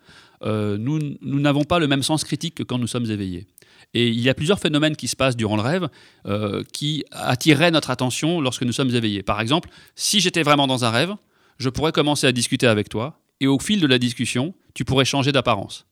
euh, 0.44 0.78
nous, 0.78 1.00
n'avons 1.22 1.64
pas 1.64 1.80
le 1.80 1.88
même 1.88 2.04
sens 2.04 2.24
critique 2.24 2.56
que 2.56 2.64
quand 2.64 2.78
nous 2.78 2.88
sommes 2.88 3.10
éveillés. 3.10 3.48
Et 3.94 4.08
il 4.10 4.20
y 4.20 4.30
a 4.30 4.34
plusieurs 4.34 4.60
phénomènes 4.60 4.96
qui 4.96 5.08
se 5.08 5.16
passent 5.16 5.36
durant 5.36 5.56
le 5.56 5.62
rêve 5.62 5.90
euh, 6.26 6.64
qui 6.74 7.04
attireraient 7.12 7.72
notre 7.72 7.90
attention 7.90 8.42
lorsque 8.42 8.64
nous 8.64 8.74
sommes 8.74 8.94
éveillés. 8.94 9.24
Par 9.24 9.42
exemple, 9.42 9.70
si 9.96 10.20
j'étais 10.20 10.44
vraiment 10.44 10.68
dans 10.68 10.86
un 10.86 10.92
rêve, 10.92 11.16
je 11.58 11.70
pourrais 11.70 11.92
commencer 11.92 12.28
à 12.28 12.32
discuter 12.32 12.68
avec 12.68 12.90
toi, 12.90 13.20
et 13.40 13.48
au 13.48 13.60
fil 13.60 13.80
de 13.80 13.88
la 13.88 13.98
discussion, 13.98 14.54
tu 14.74 14.86
pourrais 14.86 15.06
changer 15.06 15.32
d'apparence. 15.32 15.88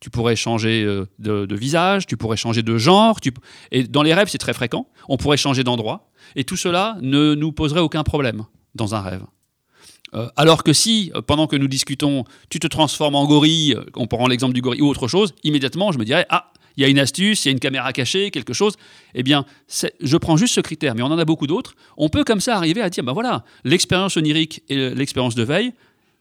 Tu 0.00 0.10
pourrais 0.10 0.36
changer 0.36 0.84
euh, 0.84 1.06
de, 1.18 1.54
visage, 1.54 2.06
tu 2.06 2.16
pourrais 2.16 2.36
changer 2.36 2.62
de 2.62 2.76
genre. 2.76 3.18
Et 3.70 3.84
dans 3.84 4.02
les 4.02 4.12
rêves, 4.12 4.28
c'est 4.28 4.38
très 4.38 4.52
fréquent. 4.52 4.88
On 5.08 5.16
pourrait 5.16 5.38
changer 5.38 5.64
d'endroit. 5.64 6.10
Et 6.34 6.44
tout 6.44 6.56
cela 6.56 6.98
ne 7.00 7.34
nous 7.34 7.52
poserait 7.52 7.80
aucun 7.80 8.02
problème 8.02 8.44
dans 8.74 8.94
un 8.94 9.00
rêve. 9.00 9.22
Euh, 10.16 10.28
alors 10.36 10.62
que 10.64 10.72
si, 10.72 11.12
euh, 11.14 11.22
pendant 11.22 11.46
que 11.46 11.56
nous 11.56 11.68
discutons, 11.68 12.24
tu 12.48 12.58
te 12.58 12.66
transformes 12.66 13.14
en 13.14 13.26
gorille, 13.26 13.76
on 13.94 14.06
prend 14.06 14.26
l'exemple 14.26 14.54
du 14.54 14.62
gorille 14.62 14.80
ou 14.80 14.88
autre 14.88 15.08
chose, 15.08 15.34
immédiatement, 15.44 15.92
je 15.92 15.98
me 15.98 16.04
dirais, 16.04 16.26
ah, 16.30 16.52
il 16.76 16.82
y 16.82 16.84
a 16.84 16.88
une 16.88 16.98
astuce, 16.98 17.44
il 17.44 17.48
y 17.48 17.50
a 17.50 17.52
une 17.52 17.60
caméra 17.60 17.92
cachée, 17.92 18.30
quelque 18.30 18.52
chose. 18.52 18.74
Eh 19.14 19.22
bien, 19.22 19.46
je 20.00 20.16
prends 20.16 20.36
juste 20.36 20.54
ce 20.54 20.60
critère, 20.60 20.94
mais 20.94 21.02
on 21.02 21.06
en 21.06 21.18
a 21.18 21.24
beaucoup 21.24 21.46
d'autres. 21.46 21.74
On 21.96 22.08
peut 22.08 22.22
comme 22.22 22.40
ça 22.40 22.56
arriver 22.56 22.82
à 22.82 22.90
dire, 22.90 23.02
ben 23.02 23.12
voilà, 23.12 23.44
l'expérience 23.64 24.16
onirique 24.16 24.62
et 24.68 24.90
l'expérience 24.90 25.34
de 25.34 25.42
veille, 25.42 25.72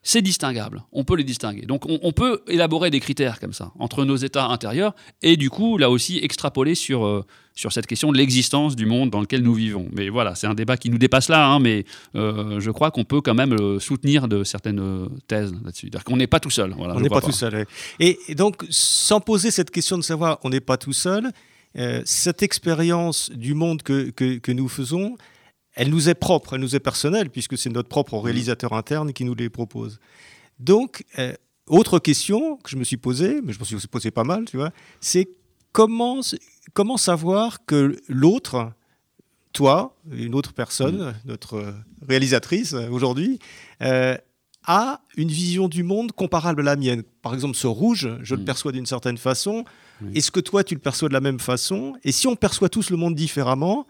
c'est 0.07 0.21
distinguable. 0.21 0.83
On 0.91 1.03
peut 1.03 1.15
les 1.15 1.23
distinguer. 1.23 1.63
Donc 1.63 1.85
on, 1.87 2.11
peut 2.11 2.43
élaborer 2.47 2.91
des 2.91 2.99
critères 2.99 3.39
comme 3.39 3.53
ça 3.53 3.71
entre 3.79 4.05
nos 4.05 4.15
états 4.15 4.45
intérieurs 4.45 4.93
et 5.23 5.35
du 5.35 5.49
coup 5.49 5.79
là 5.79 5.89
aussi 5.89 6.19
extrapoler 6.19 6.75
sur, 6.75 7.07
euh, 7.07 7.25
sur 7.55 7.73
cette 7.73 7.87
question 7.87 8.11
de 8.11 8.17
l'existence 8.17 8.75
du 8.75 8.85
monde 8.85 9.09
dans 9.09 9.19
lequel 9.19 9.41
nous 9.41 9.55
vivons. 9.55 9.87
Mais 9.93 10.09
voilà, 10.09 10.35
c'est 10.35 10.45
un 10.45 10.53
débat 10.53 10.77
qui 10.77 10.91
nous 10.91 10.99
dépasse 10.99 11.27
là, 11.27 11.47
hein, 11.47 11.59
mais 11.59 11.85
euh, 12.13 12.59
je 12.59 12.69
crois 12.69 12.91
qu'on 12.91 13.03
peut 13.03 13.19
quand 13.19 13.33
même 13.33 13.55
le 13.55 13.79
soutenir 13.79 14.27
de 14.27 14.43
certaines 14.43 15.09
thèses 15.25 15.51
là-dessus. 15.51 15.87
C'est-à-dire 15.87 16.03
qu'on 16.03 16.17
n'est 16.17 16.27
pas 16.27 16.39
tout 16.39 16.51
seul. 16.51 16.75
on 16.77 16.99
n'est 16.99 17.09
pas, 17.09 17.19
tout 17.19 17.31
seul. 17.31 17.65
Et, 17.99 18.19
donc 18.35 18.63
sans 18.69 19.19
poser 19.19 19.49
cette 19.49 19.71
question 19.71 19.97
de 19.97 20.03
savoir 20.03 20.37
on 20.43 20.51
n'est 20.51 20.61
pas 20.61 20.77
tout 20.77 20.93
seul, 20.93 21.31
euh, 21.79 22.03
cette 22.05 22.43
expérience 22.43 23.31
du 23.31 23.55
monde 23.55 23.81
que, 23.81 24.11
que, 24.11 24.37
que 24.37 24.51
nous 24.51 24.69
faisons, 24.69 25.17
elle 25.75 25.89
nous 25.89 26.09
est 26.09 26.15
propre, 26.15 26.53
elle 26.53 26.61
nous 26.61 26.75
est 26.75 26.79
personnelle, 26.79 27.29
puisque 27.29 27.57
c'est 27.57 27.69
notre 27.69 27.89
propre 27.89 28.17
réalisateur 28.17 28.73
interne 28.73 29.13
qui 29.13 29.25
nous 29.25 29.35
les 29.35 29.49
propose. 29.49 29.99
Donc, 30.59 31.03
euh, 31.19 31.33
autre 31.67 31.99
question 31.99 32.57
que 32.57 32.69
je 32.69 32.77
me 32.77 32.83
suis 32.83 32.97
posée, 32.97 33.41
mais 33.43 33.51
je 33.51 33.59
me 33.59 33.65
suis 33.65 33.87
posé 33.87 34.11
pas 34.11 34.23
mal, 34.23 34.45
tu 34.45 34.57
vois, 34.57 34.71
c'est 35.01 35.27
comment, 35.71 36.21
comment 36.73 36.97
savoir 36.97 37.65
que 37.65 37.97
l'autre, 38.07 38.71
toi, 39.51 39.95
une 40.11 40.33
autre 40.33 40.53
personne, 40.53 41.13
notre 41.25 41.73
réalisatrice 42.07 42.73
aujourd'hui, 42.73 43.39
euh, 43.81 44.17
a 44.67 45.01
une 45.17 45.27
vision 45.27 45.67
du 45.67 45.83
monde 45.83 46.13
comparable 46.13 46.61
à 46.61 46.63
la 46.63 46.75
mienne? 46.75 47.03
Par 47.21 47.33
exemple, 47.33 47.55
ce 47.55 47.67
rouge, 47.67 48.09
je 48.21 48.35
le 48.35 48.41
mm. 48.41 48.45
perçois 48.45 48.71
d'une 48.71 48.85
certaine 48.85 49.17
façon. 49.17 49.65
Est-ce 50.13 50.31
que 50.31 50.39
toi, 50.39 50.63
tu 50.63 50.73
le 50.73 50.81
perçois 50.81 51.07
de 51.07 51.13
la 51.13 51.21
même 51.21 51.39
façon? 51.39 51.95
Et 52.03 52.11
si 52.11 52.27
on 52.27 52.35
perçoit 52.35 52.69
tous 52.69 52.89
le 52.89 52.97
monde 52.97 53.15
différemment, 53.15 53.87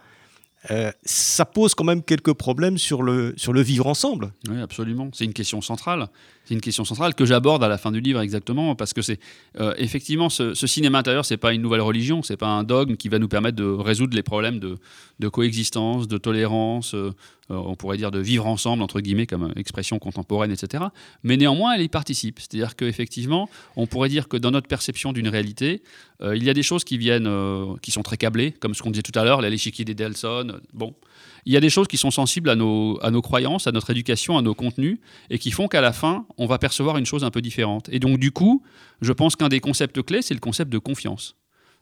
euh, 0.72 0.92
ça 1.04 1.46
pose 1.46 1.76
quand 1.76 1.84
même 1.84 2.04
quelques 2.04 2.34
problèmes 2.34 2.78
sur 2.78 3.04
le, 3.04 3.34
sur 3.38 3.54
le 3.54 3.62
vivre 3.62 3.88
ensemble. 3.88 4.32
Oui, 4.50 4.60
absolument. 4.62 5.10
C'est 5.14 5.26
une 5.26 5.34
question 5.34 5.62
centrale. 5.62 6.08
C'est 6.46 6.54
une 6.54 6.62
question 6.62 6.86
centrale 6.86 7.16
que 7.16 7.26
j'aborde 7.26 7.64
à 7.64 7.68
la 7.68 7.78
fin 7.78 7.92
du 7.92 8.00
livre 8.00 8.22
exactement 8.22 8.76
parce 8.76 8.94
que 8.94 9.02
c'est 9.02 9.20
euh, 9.60 9.74
effectivement 9.78 10.30
ce, 10.30 10.54
cinéma 10.54 11.00
intérieur, 11.00 11.26
c'est 11.26 11.38
pas 11.38 11.54
une 11.54 11.62
nouvelle 11.62 11.82
religion, 11.82 12.22
c'est 12.22 12.38
pas 12.38 12.48
un 12.48 12.64
dogme 12.64 12.98
qui 12.98 13.10
va 13.10 13.18
nous 13.18 13.28
permettre 13.28 13.58
de 13.58 13.66
résoudre 13.66 14.16
les 14.16 14.22
problèmes 14.22 14.60
de, 14.60 15.28
coexistence, 15.28 16.08
de 16.08 16.18
tolérance, 16.18 16.94
euh, 16.94 17.12
on 17.50 17.76
pourrait 17.76 17.98
dire 17.98 18.12
de 18.12 18.20
vivre 18.20 18.48
ensemble 18.48 18.82
entre 18.82 19.02
guillemets 19.02 19.28
comme 19.28 19.54
expression 19.56 20.00
contemporaine, 20.00 20.52
etc. 20.52 20.86
Mais 21.24 21.38
néanmoins, 21.38 21.74
elle 21.74 21.82
y 21.82 21.90
participe. 21.90 22.40
C'est-à-dire 22.40 22.76
qu'effectivement, 22.76 23.50
on 23.76 23.88
pourrait 23.88 24.10
dire 24.10 24.28
que 24.28 24.38
dans 24.38 24.52
notre 24.52 24.68
perception 24.68 25.14
d'une 25.14 25.28
réalité, 25.28 25.84
il 26.24 26.44
y 26.44 26.50
a 26.50 26.54
des 26.54 26.64
choses 26.64 26.84
qui 26.84 26.98
viennent, 26.98 27.30
qui 27.82 27.92
sont 27.92 28.04
très 28.04 28.18
câblées, 28.18 28.52
comme 28.52 28.74
ce 28.74 28.82
qu'on 28.82 28.92
disait 28.92 29.04
tout 29.04 29.18
à 29.18 29.24
l'heure, 29.24 29.42
l'échiquier 29.42 29.86
des 29.86 29.94
Delson. 29.94 30.60
Bon, 30.74 30.96
il 31.46 31.54
y 31.54 31.58
a 31.58 31.60
des 31.60 31.70
choses 31.70 31.88
qui 31.88 31.98
sont 31.98 32.12
sensibles 32.12 32.50
à 32.50 32.56
nos, 32.56 32.98
à 33.04 33.12
nos 33.12 33.22
croyances, 33.22 33.68
à 33.68 33.72
notre 33.72 33.92
éducation, 33.92 34.38
à 34.38 34.42
nos 34.42 34.56
contenus, 34.56 34.98
et 35.30 35.38
qui 35.38 35.52
font 35.52 35.68
qu'à 35.68 35.82
la 35.82 35.94
fin, 35.94 36.26
on 36.38 36.48
va 36.48 36.58
percevoir 36.58 36.98
une 36.98 37.06
chose 37.06 37.24
un 37.24 37.32
peu 37.32 37.42
différente. 37.42 37.90
Et 37.92 38.00
donc, 38.00 38.18
du 38.18 38.32
coup, 38.32 38.64
je 39.02 39.14
pense 39.14 39.36
qu'un 39.36 39.50
des 39.50 39.60
concepts 39.60 40.02
clés, 40.02 40.22
c'est 40.22 40.34
le 40.34 40.40
concept 40.40 40.72
de 40.72 40.80
confiance. 40.80 41.36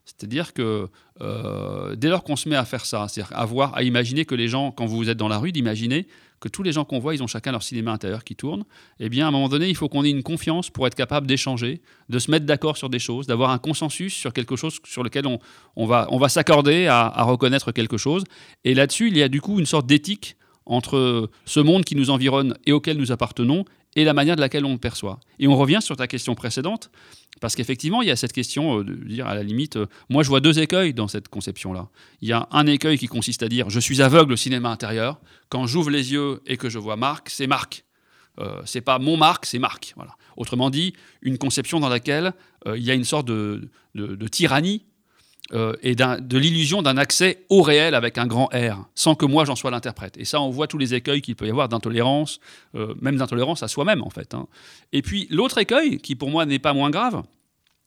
C'est-à-dire 0.06 0.54
que 0.54 0.90
euh, 1.22 1.96
dès 1.96 2.10
lors 2.10 2.24
qu'on 2.24 2.36
se 2.36 2.50
met 2.50 2.56
à 2.56 2.66
faire 2.66 2.86
ça, 2.86 3.08
c'est-à-dire 3.08 3.36
à 3.36 3.78
à 3.78 3.84
imaginer 3.84 4.26
que 4.26 4.36
les 4.36 4.48
gens, 4.48 4.72
quand 4.72 4.86
vous 4.86 5.10
êtes 5.10 5.18
dans 5.18 5.28
la 5.28 5.38
rue, 5.38 5.52
d'imaginer 5.52 6.08
que 6.40 6.50
tous 6.50 6.62
les 6.62 6.74
gens 6.74 6.84
qu'on 6.84 7.00
voit, 7.00 7.16
ils 7.16 7.24
ont 7.24 7.28
chacun 7.28 7.54
leur 7.54 7.64
cinéma 7.64 7.94
intérieur 7.94 8.26
qui 8.26 8.36
tourne, 8.36 8.66
eh 9.00 9.08
bien, 9.08 9.26
à 9.26 9.30
un 9.30 9.32
moment 9.32 9.48
donné, 9.48 9.70
il 9.70 9.76
faut 9.76 9.88
qu'on 9.88 10.04
ait 10.04 10.10
une 10.10 10.24
confiance 10.24 10.70
pour 10.70 10.86
être 10.88 10.96
capable 10.96 11.26
d'échanger, 11.26 11.82
de 12.10 12.20
se 12.20 12.30
mettre 12.30 12.46
d'accord 12.46 12.76
sur 12.76 12.90
des 12.90 13.00
choses, 13.00 13.28
d'avoir 13.28 13.52
un 13.52 13.60
consensus 13.60 14.14
sur 14.14 14.34
quelque 14.34 14.58
chose 14.58 14.78
sur 14.84 15.04
lequel 15.04 15.26
on, 15.78 15.86
va, 15.86 16.30
s'accorder 16.30 16.88
à 16.88 17.24
reconnaître 17.24 17.72
quelque 17.72 17.96
chose. 17.96 18.26
Et 18.66 18.74
là-dessus, 18.74 19.08
il 19.08 19.18
y 19.18 19.24
a 19.24 19.30
du 19.30 19.40
coup 19.40 19.58
une 19.58 19.66
sorte 19.66 19.86
d'éthique 19.86 20.36
entre 20.66 21.30
ce 21.46 21.60
monde 21.60 21.86
qui 21.86 21.96
nous 21.96 22.10
environne 22.10 22.58
et 22.66 22.72
auquel 22.72 22.98
nous 22.98 23.12
appartenons 23.12 23.66
et 23.96 24.04
la 24.04 24.14
manière 24.14 24.36
de 24.36 24.42
laquelle 24.42 24.66
on 24.66 24.74
le 24.74 24.80
perçoit. 24.80 25.20
Et 25.40 25.48
on 25.48 25.56
revient 25.56 25.80
sur 25.82 25.96
ta 25.96 26.08
question 26.08 26.36
précédente, 26.36 26.90
parce 27.42 27.56
qu'effectivement, 27.56 28.02
il 28.02 28.08
y 28.08 28.12
a 28.12 28.16
cette 28.16 28.34
question 28.34 28.80
euh, 28.80 28.84
de 28.84 28.94
dire, 28.94 29.28
à 29.28 29.36
la 29.36 29.44
limite, 29.44 29.78
euh, 29.78 29.88
moi 30.10 30.24
je 30.24 30.30
vois 30.30 30.40
deux 30.40 30.60
écueils 30.60 30.94
dans 30.94 31.08
cette 31.08 31.28
conception-là. 31.28 31.90
Il 32.22 32.28
y 32.28 32.34
a 32.34 32.48
un 32.52 32.66
écueil 32.68 32.98
qui 32.98 33.08
consiste 33.08 33.44
à 33.44 33.50
dire, 33.50 33.70
je 33.70 33.80
suis 33.80 34.02
aveugle 34.02 34.34
au 34.34 34.38
cinéma 34.38 34.70
intérieur, 34.70 35.20
quand 35.50 35.66
j'ouvre 35.68 35.90
les 35.90 36.12
yeux 36.12 36.42
et 36.46 36.58
que 36.58 36.70
je 36.70 36.80
vois 36.80 36.96
Marc, 36.96 37.30
c'est 37.30 37.48
Marc. 37.48 37.86
Euh, 38.40 38.62
c'est 38.66 38.82
pas 38.82 38.98
mon 38.98 39.18
Marc, 39.18 39.46
c'est 39.46 39.60
Marc. 39.60 39.94
Voilà. 39.96 40.16
Autrement 40.38 40.70
dit, 40.70 40.94
une 41.22 41.38
conception 41.38 41.80
dans 41.80 41.90
laquelle 41.90 42.34
il 42.66 42.82
y 42.82 42.90
a 42.90 42.96
une 42.96 43.04
sorte 43.04 43.28
de 43.28 43.70
tyrannie 44.32 44.84
euh, 45.52 45.74
et 45.84 45.94
de 45.94 46.38
l'illusion 46.38 46.82
d'un 46.82 46.96
accès 46.96 47.44
au 47.50 47.62
réel 47.62 47.96
avec 47.96 48.18
un 48.18 48.26
grand 48.26 48.46
R, 48.46 48.88
sans 48.96 49.14
que 49.14 49.26
moi 49.26 49.44
j'en 49.44 49.56
sois 49.56 49.72
l'interprète. 49.72 50.18
Et 50.18 50.24
ça, 50.24 50.40
on 50.40 50.50
voit 50.50 50.68
tous 50.68 50.78
les 50.78 50.94
écueils 50.94 51.22
qu'il 51.22 51.36
peut 51.36 51.46
y 51.46 51.50
avoir 51.50 51.68
d'intolérance, 51.68 52.40
euh, 52.76 52.96
même 53.02 53.18
d'intolérance 53.18 53.62
à 53.62 53.68
soi-même 53.68 54.02
en 54.02 54.10
fait. 54.10 54.34
Hein. 54.34 54.48
Et 54.94 55.02
puis 55.02 55.28
l'autre 55.30 55.58
écueil, 55.58 55.98
qui 55.98 56.16
pour 56.16 56.30
moi 56.30 56.46
n'est 56.46 56.60
pas 56.60 56.74
moins 56.74 56.90
grave, 56.90 57.24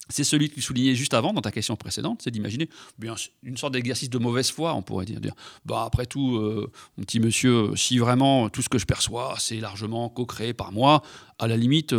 c'est 0.08 0.24
celui 0.24 0.48
que 0.48 0.54
tu 0.54 0.62
soulignais 0.62 0.94
juste 0.94 1.14
avant 1.14 1.32
dans 1.32 1.40
ta 1.40 1.50
question 1.50 1.76
précédente, 1.76 2.20
c'est 2.22 2.30
d'imaginer 2.30 2.68
bien 2.98 3.14
une 3.42 3.56
sorte 3.56 3.72
d'exercice 3.72 4.10
de 4.10 4.18
mauvaise 4.18 4.50
foi, 4.50 4.74
on 4.74 4.82
pourrait 4.82 5.06
dire. 5.06 5.20
bah, 5.64 5.84
après 5.86 6.06
tout, 6.06 6.36
euh, 6.36 6.70
mon 6.96 7.04
petit 7.04 7.20
monsieur, 7.20 7.74
si 7.76 7.98
vraiment 7.98 8.48
tout 8.48 8.62
ce 8.62 8.68
que 8.68 8.78
je 8.78 8.86
perçois, 8.86 9.34
c'est 9.38 9.60
largement 9.60 10.08
co-créé 10.08 10.52
par 10.52 10.72
moi, 10.72 11.02
à 11.38 11.46
la 11.46 11.56
limite, 11.56 11.94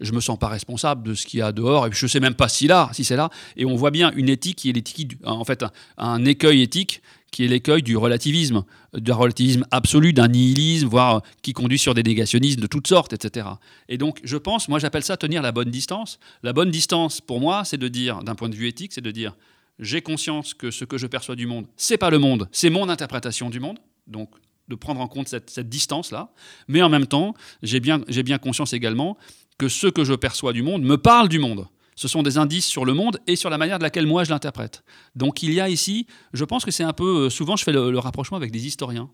je 0.00 0.12
me 0.12 0.20
sens 0.20 0.38
pas 0.38 0.48
responsable 0.48 1.02
de 1.02 1.14
ce 1.14 1.26
qu'il 1.26 1.40
y 1.40 1.42
a 1.42 1.52
dehors 1.52 1.86
et 1.86 1.90
je 1.92 2.06
sais 2.06 2.20
même 2.20 2.34
pas 2.34 2.48
si 2.48 2.66
là, 2.66 2.90
si 2.92 3.04
c'est 3.04 3.16
là. 3.16 3.30
Et 3.56 3.64
on 3.64 3.74
voit 3.74 3.90
bien 3.90 4.12
une 4.12 4.28
éthique 4.28 4.58
qui 4.58 4.70
est 4.70 4.72
l'éthique, 4.72 5.16
en 5.24 5.44
fait, 5.44 5.64
un, 5.98 6.24
écueil 6.24 6.62
éthique 6.62 7.02
qui 7.34 7.44
est 7.44 7.48
l'écueil 7.48 7.82
du 7.82 7.96
relativisme, 7.96 8.62
d'un 8.92 9.14
relativisme 9.14 9.66
absolu, 9.72 10.12
d'un 10.12 10.28
nihilisme, 10.28 10.86
voire 10.86 11.20
qui 11.42 11.52
conduit 11.52 11.80
sur 11.80 11.92
des 11.92 12.04
négationnismes 12.04 12.60
de 12.60 12.68
toutes 12.68 12.86
sortes, 12.86 13.12
etc. 13.12 13.48
Et 13.88 13.98
donc, 13.98 14.20
je 14.22 14.36
pense, 14.36 14.68
moi 14.68 14.78
j'appelle 14.78 15.02
ça 15.02 15.16
tenir 15.16 15.42
la 15.42 15.50
bonne 15.50 15.68
distance. 15.68 16.20
La 16.44 16.52
bonne 16.52 16.70
distance, 16.70 17.20
pour 17.20 17.40
moi, 17.40 17.64
c'est 17.64 17.76
de 17.76 17.88
dire, 17.88 18.22
d'un 18.22 18.36
point 18.36 18.48
de 18.48 18.54
vue 18.54 18.68
éthique, 18.68 18.92
c'est 18.92 19.00
de 19.00 19.10
dire, 19.10 19.34
j'ai 19.80 20.00
conscience 20.00 20.54
que 20.54 20.70
ce 20.70 20.84
que 20.84 20.96
je 20.96 21.08
perçois 21.08 21.34
du 21.34 21.48
monde, 21.48 21.66
c'est 21.76 21.98
pas 21.98 22.08
le 22.08 22.20
monde, 22.20 22.48
c'est 22.52 22.70
mon 22.70 22.88
interprétation 22.88 23.50
du 23.50 23.58
monde. 23.58 23.80
Donc, 24.06 24.30
de 24.68 24.76
prendre 24.76 25.00
en 25.00 25.08
compte 25.08 25.26
cette, 25.26 25.50
cette 25.50 25.68
distance-là. 25.68 26.30
Mais 26.68 26.82
en 26.82 26.88
même 26.88 27.06
temps, 27.06 27.34
j'ai 27.64 27.80
bien, 27.80 27.98
bien 27.98 28.38
conscience 28.38 28.72
également 28.74 29.18
que 29.58 29.68
ce 29.68 29.88
que 29.88 30.04
je 30.04 30.14
perçois 30.14 30.52
du 30.52 30.62
monde 30.62 30.82
me 30.84 30.96
parle 30.96 31.28
du 31.28 31.40
monde. 31.40 31.66
Ce 31.96 32.08
sont 32.08 32.22
des 32.22 32.38
indices 32.38 32.66
sur 32.66 32.84
le 32.84 32.94
monde 32.94 33.18
et 33.26 33.36
sur 33.36 33.50
la 33.50 33.58
manière 33.58 33.78
de 33.78 33.84
laquelle 33.84 34.06
moi 34.06 34.24
je 34.24 34.30
l'interprète. 34.30 34.82
Donc 35.14 35.42
il 35.42 35.52
y 35.52 35.60
a 35.60 35.68
ici, 35.68 36.06
je 36.32 36.44
pense 36.44 36.64
que 36.64 36.70
c'est 36.70 36.84
un 36.84 36.92
peu, 36.92 37.26
euh, 37.26 37.30
souvent 37.30 37.56
je 37.56 37.64
fais 37.64 37.72
le, 37.72 37.98
rapprochement 37.98 38.36
avec 38.36 38.50
des 38.50 38.66
historiens. 38.66 39.08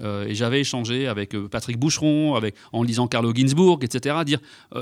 Euh, 0.00 0.26
et 0.26 0.34
j'avais 0.34 0.60
échangé 0.60 1.06
avec 1.06 1.34
euh, 1.34 1.48
Patrick 1.48 1.76
Boucheron, 1.78 2.34
avec, 2.34 2.54
en 2.72 2.82
lisant 2.82 3.08
Carlo 3.08 3.34
Ginzburg, 3.34 3.80
etc. 3.82 4.16
Dire 4.24 4.38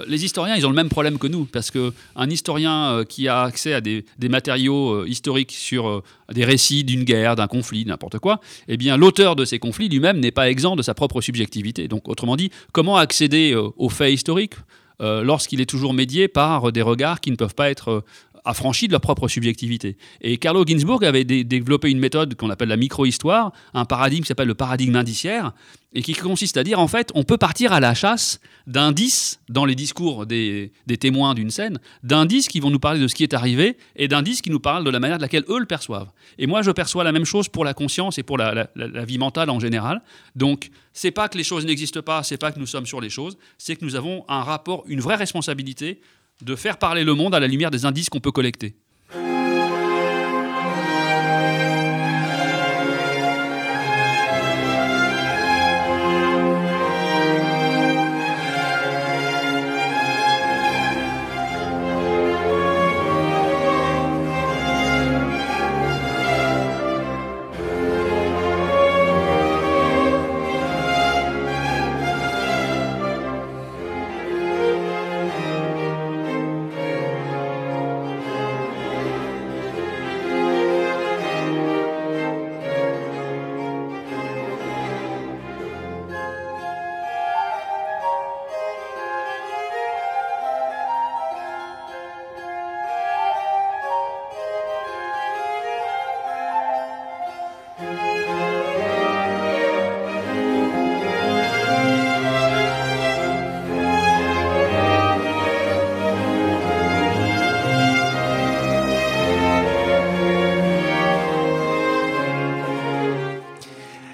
les 0.07 0.25
historiens, 0.25 0.55
ils 0.55 0.65
ont 0.65 0.69
le 0.69 0.77
même 0.77 0.89
problème 0.89 1.19
que 1.19 1.27
nous, 1.27 1.47
parce 1.47 1.73
qu'un 1.73 2.31
historien 2.31 3.03
qui 3.09 3.27
a 3.27 3.43
accès 3.43 3.73
à 3.73 3.81
des, 3.81 4.05
des 4.19 4.29
matériaux 4.29 5.05
historiques 5.07 5.51
sur 5.51 6.05
des 6.33 6.45
récits 6.45 6.85
d'une 6.85 7.03
guerre, 7.03 7.35
d'un 7.35 7.49
conflit, 7.49 7.85
n'importe 7.85 8.21
quoi, 8.21 8.41
eh 8.69 8.77
bien 8.77 8.97
l'auteur 8.97 9.35
de 9.35 9.45
ces 9.45 9.59
conflits 9.59 9.89
lui-même 9.89 10.21
n'est 10.21 10.31
pas 10.31 10.49
exempt 10.49 10.77
de 10.77 10.83
sa 10.83 10.95
propre 10.95 11.21
subjectivité. 11.21 11.89
Donc 11.89 12.09
autrement 12.09 12.37
dit, 12.37 12.51
comment 12.71 12.97
accéder 12.97 13.57
aux 13.57 13.89
faits 13.89 14.15
historiques? 14.15 14.55
Lorsqu'il 15.01 15.61
est 15.61 15.67
toujours 15.67 15.95
médié 15.95 16.29
par 16.29 16.73
des 16.73 16.83
regards 16.83 17.21
qui 17.21 17.31
ne 17.31 17.37
peuvent 17.37 17.55
pas 17.55 17.71
être 17.71 17.89
euh, 17.91 18.05
affranchis 18.45 18.87
de 18.87 18.93
leur 18.93 19.01
propre 19.01 19.29
subjectivité. 19.29 19.97
Et 20.21 20.39
Carlo 20.39 20.65
Ginzburg 20.67 21.05
avait 21.05 21.25
développé 21.25 21.91
une 21.91 21.99
méthode 21.99 22.35
qu'on 22.35 22.51
appelle 22.51 22.69
la 22.69 22.77
micro-histoire, 22.77 23.53
un 23.75 23.85
paradigme 23.85 24.23
qui 24.23 24.29
s'appelle 24.29 24.49
le 24.49 24.55
paradigme 24.55 24.97
indiciaire, 24.97 25.53
et 25.93 26.03
qui 26.03 26.15
consiste 26.15 26.57
à 26.57 26.65
dire 26.65 26.79
en 26.79 26.89
fait 26.89 27.11
on 27.15 27.25
peut 27.25 27.39
partir 27.39 27.73
à 27.73 27.81
la 27.81 27.95
chasse 27.95 28.41
d'indices 28.67 29.41
dans 29.49 29.65
les 29.65 29.75
discours 29.75 30.27
des, 30.27 30.73
témoins 31.01 31.35
d'une 31.35 31.51
scène, 31.51 31.81
d'indices 32.03 32.49
qui 32.49 32.61
vont 32.61 32.71
nous 32.71 32.79
parler 32.79 33.01
de 33.01 33.09
ce 33.09 33.15
qui 33.15 33.23
est 33.23 33.35
arrivé 33.35 33.77
et 33.97 34.07
d'indices 34.07 34.43
qui 34.43 34.51
nous 34.51 34.61
parlent 34.61 34.85
de 34.85 34.91
la 34.91 35.01
manière 35.01 35.17
de 35.17 35.23
laquelle 35.23 35.45
eux 35.49 35.59
le 35.59 35.67
perçoivent. 35.67 36.11
Et 36.39 36.47
moi 36.47 36.63
je 36.63 36.71
perçois 36.71 37.05
la 37.05 37.13
même 37.13 37.25
chose 37.25 37.49
pour 37.49 37.65
la 37.65 37.75
conscience 37.75 38.19
et 38.19 38.23
pour 38.23 38.39
la, 38.39 38.69
vie 39.05 39.19
mentale 39.19 39.51
en 39.51 39.59
général. 39.59 40.03
Donc 40.37 40.71
c'est 40.93 41.11
pas 41.11 41.29
que 41.29 41.39
les 41.39 41.45
choses 41.45 41.67
n'existent 41.67 42.03
pas, 42.03 42.23
c'est 42.23 42.39
pas 42.39 42.53
que 42.53 42.59
nous 42.61 42.67
sommes 42.67 42.87
sur 42.87 43.01
les 43.01 43.11
choses, 43.11 43.37
c'est 43.59 43.77
que 43.77 43.85
nous 43.85 43.97
avons 43.97 44.25
un 44.29 44.43
rapport, 44.43 44.85
une 44.87 45.01
vraie 45.01 45.17
responsabilité 45.17 46.01
de 46.43 46.57
faire 46.57 46.79
parler 46.79 47.05
le 47.05 47.15
monde 47.15 47.35
à 47.35 47.41
la 47.41 47.47
lumière 47.47 47.71
des 47.71 47.85
indices 47.85 48.09
qu'on 48.09 48.21
peut 48.21 48.33
collecter. 48.33 48.75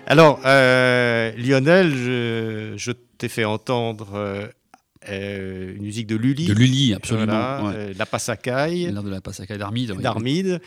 Alors, 0.06 0.40
euh, 0.44 1.32
Lionel, 1.36 1.92
je, 2.76 2.92
t'ai 3.18 3.28
fait 3.28 3.44
entendre 3.44 4.10
euh, 4.14 4.46
euh, 5.08 5.74
une 5.74 5.82
musique 5.82 6.06
de 6.06 6.14
Lully. 6.14 6.46
De 6.46 6.52
Lully, 6.54 6.94
absolument. 6.94 7.72
la 7.96 8.06
Passacaille. 8.06 8.92
L'air 8.92 9.02
de 9.02 9.10
la 9.10 9.20
Passacaille 9.20 9.58
d'Armide. 9.58 9.92
D'Armide. 10.00 10.60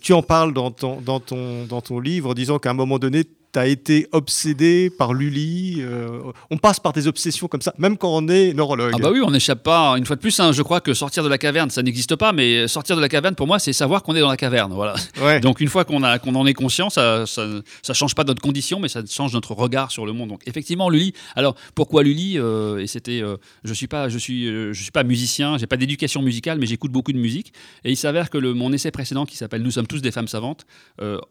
tu 0.00 0.12
en 0.14 0.22
parles 0.22 0.54
dans 0.54 0.70
ton, 0.70 1.02
dans 1.02 1.20
ton, 1.20 1.66
dans 1.66 1.82
ton 1.82 2.00
livre, 2.00 2.34
disant 2.34 2.58
qu'à 2.58 2.70
un 2.70 2.74
moment 2.74 2.98
donné, 2.98 3.24
tu 3.54 3.60
as 3.60 3.66
été 3.66 4.08
obsédé 4.12 4.90
par 4.90 5.14
Lully. 5.14 5.76
Euh, 5.78 6.32
on 6.50 6.58
passe 6.58 6.80
par 6.80 6.92
des 6.92 7.06
obsessions 7.06 7.46
comme 7.46 7.62
ça, 7.62 7.72
même 7.78 7.96
quand 7.96 8.10
on 8.10 8.28
est 8.28 8.52
neurologue. 8.52 8.92
Ah 8.94 8.98
bah 9.00 9.10
oui, 9.12 9.20
on 9.24 9.30
n'échappe 9.30 9.62
pas. 9.62 9.94
Une 9.96 10.04
fois 10.04 10.16
de 10.16 10.20
plus, 10.20 10.38
hein, 10.40 10.50
je 10.50 10.60
crois 10.62 10.80
que 10.80 10.92
sortir 10.92 11.22
de 11.22 11.28
la 11.28 11.38
caverne, 11.38 11.70
ça 11.70 11.82
n'existe 11.82 12.16
pas, 12.16 12.32
mais 12.32 12.66
sortir 12.66 12.96
de 12.96 13.00
la 13.00 13.08
caverne, 13.08 13.36
pour 13.36 13.46
moi, 13.46 13.60
c'est 13.60 13.72
savoir 13.72 14.02
qu'on 14.02 14.16
est 14.16 14.20
dans 14.20 14.28
la 14.28 14.36
caverne. 14.36 14.72
Voilà. 14.72 14.96
Donc 15.40 15.60
une 15.60 15.68
fois 15.68 15.84
qu'on 15.84 16.02
qu'on 16.18 16.34
en 16.34 16.46
est 16.46 16.54
conscient, 16.54 16.90
ça, 16.90 17.24
ça, 17.26 17.94
change 17.94 18.14
pas 18.16 18.24
notre 18.24 18.42
condition, 18.42 18.80
mais 18.80 18.88
ça 18.88 19.02
change 19.08 19.32
notre 19.32 19.54
regard 19.54 19.92
sur 19.92 20.04
le 20.04 20.12
monde. 20.12 20.30
Donc 20.30 20.42
effectivement, 20.46 20.90
Lully. 20.90 21.14
Alors 21.36 21.54
pourquoi 21.76 22.02
Lully 22.02 22.38
euh, 22.38 22.78
Et 22.78 22.88
c'était, 22.88 23.22
euh, 23.22 23.36
je 23.62 23.72
suis 23.72 23.86
pas, 23.86 24.08
je 24.08 24.18
suis, 24.18 24.46
je 24.46 24.82
suis 24.82 24.90
pas 24.90 25.04
musicien, 25.04 25.58
j'ai 25.58 25.68
pas 25.68 25.76
d'éducation 25.76 26.22
musicale, 26.22 26.58
mais 26.58 26.66
j'écoute 26.66 26.90
beaucoup 26.90 27.12
de 27.12 27.18
musique. 27.18 27.52
Et 27.84 27.92
il 27.92 27.96
s'avère 27.96 28.30
que 28.30 28.38
le, 28.38 28.52
mon 28.52 28.72
essai 28.72 28.90
précédent, 28.90 29.26
qui 29.26 29.36
s'appelle 29.36 29.62
Nous 29.62 29.70
sommes 29.70 29.86
tous 29.86 30.02
des 30.02 30.10
femmes 30.10 30.28
savantes, 30.28 30.66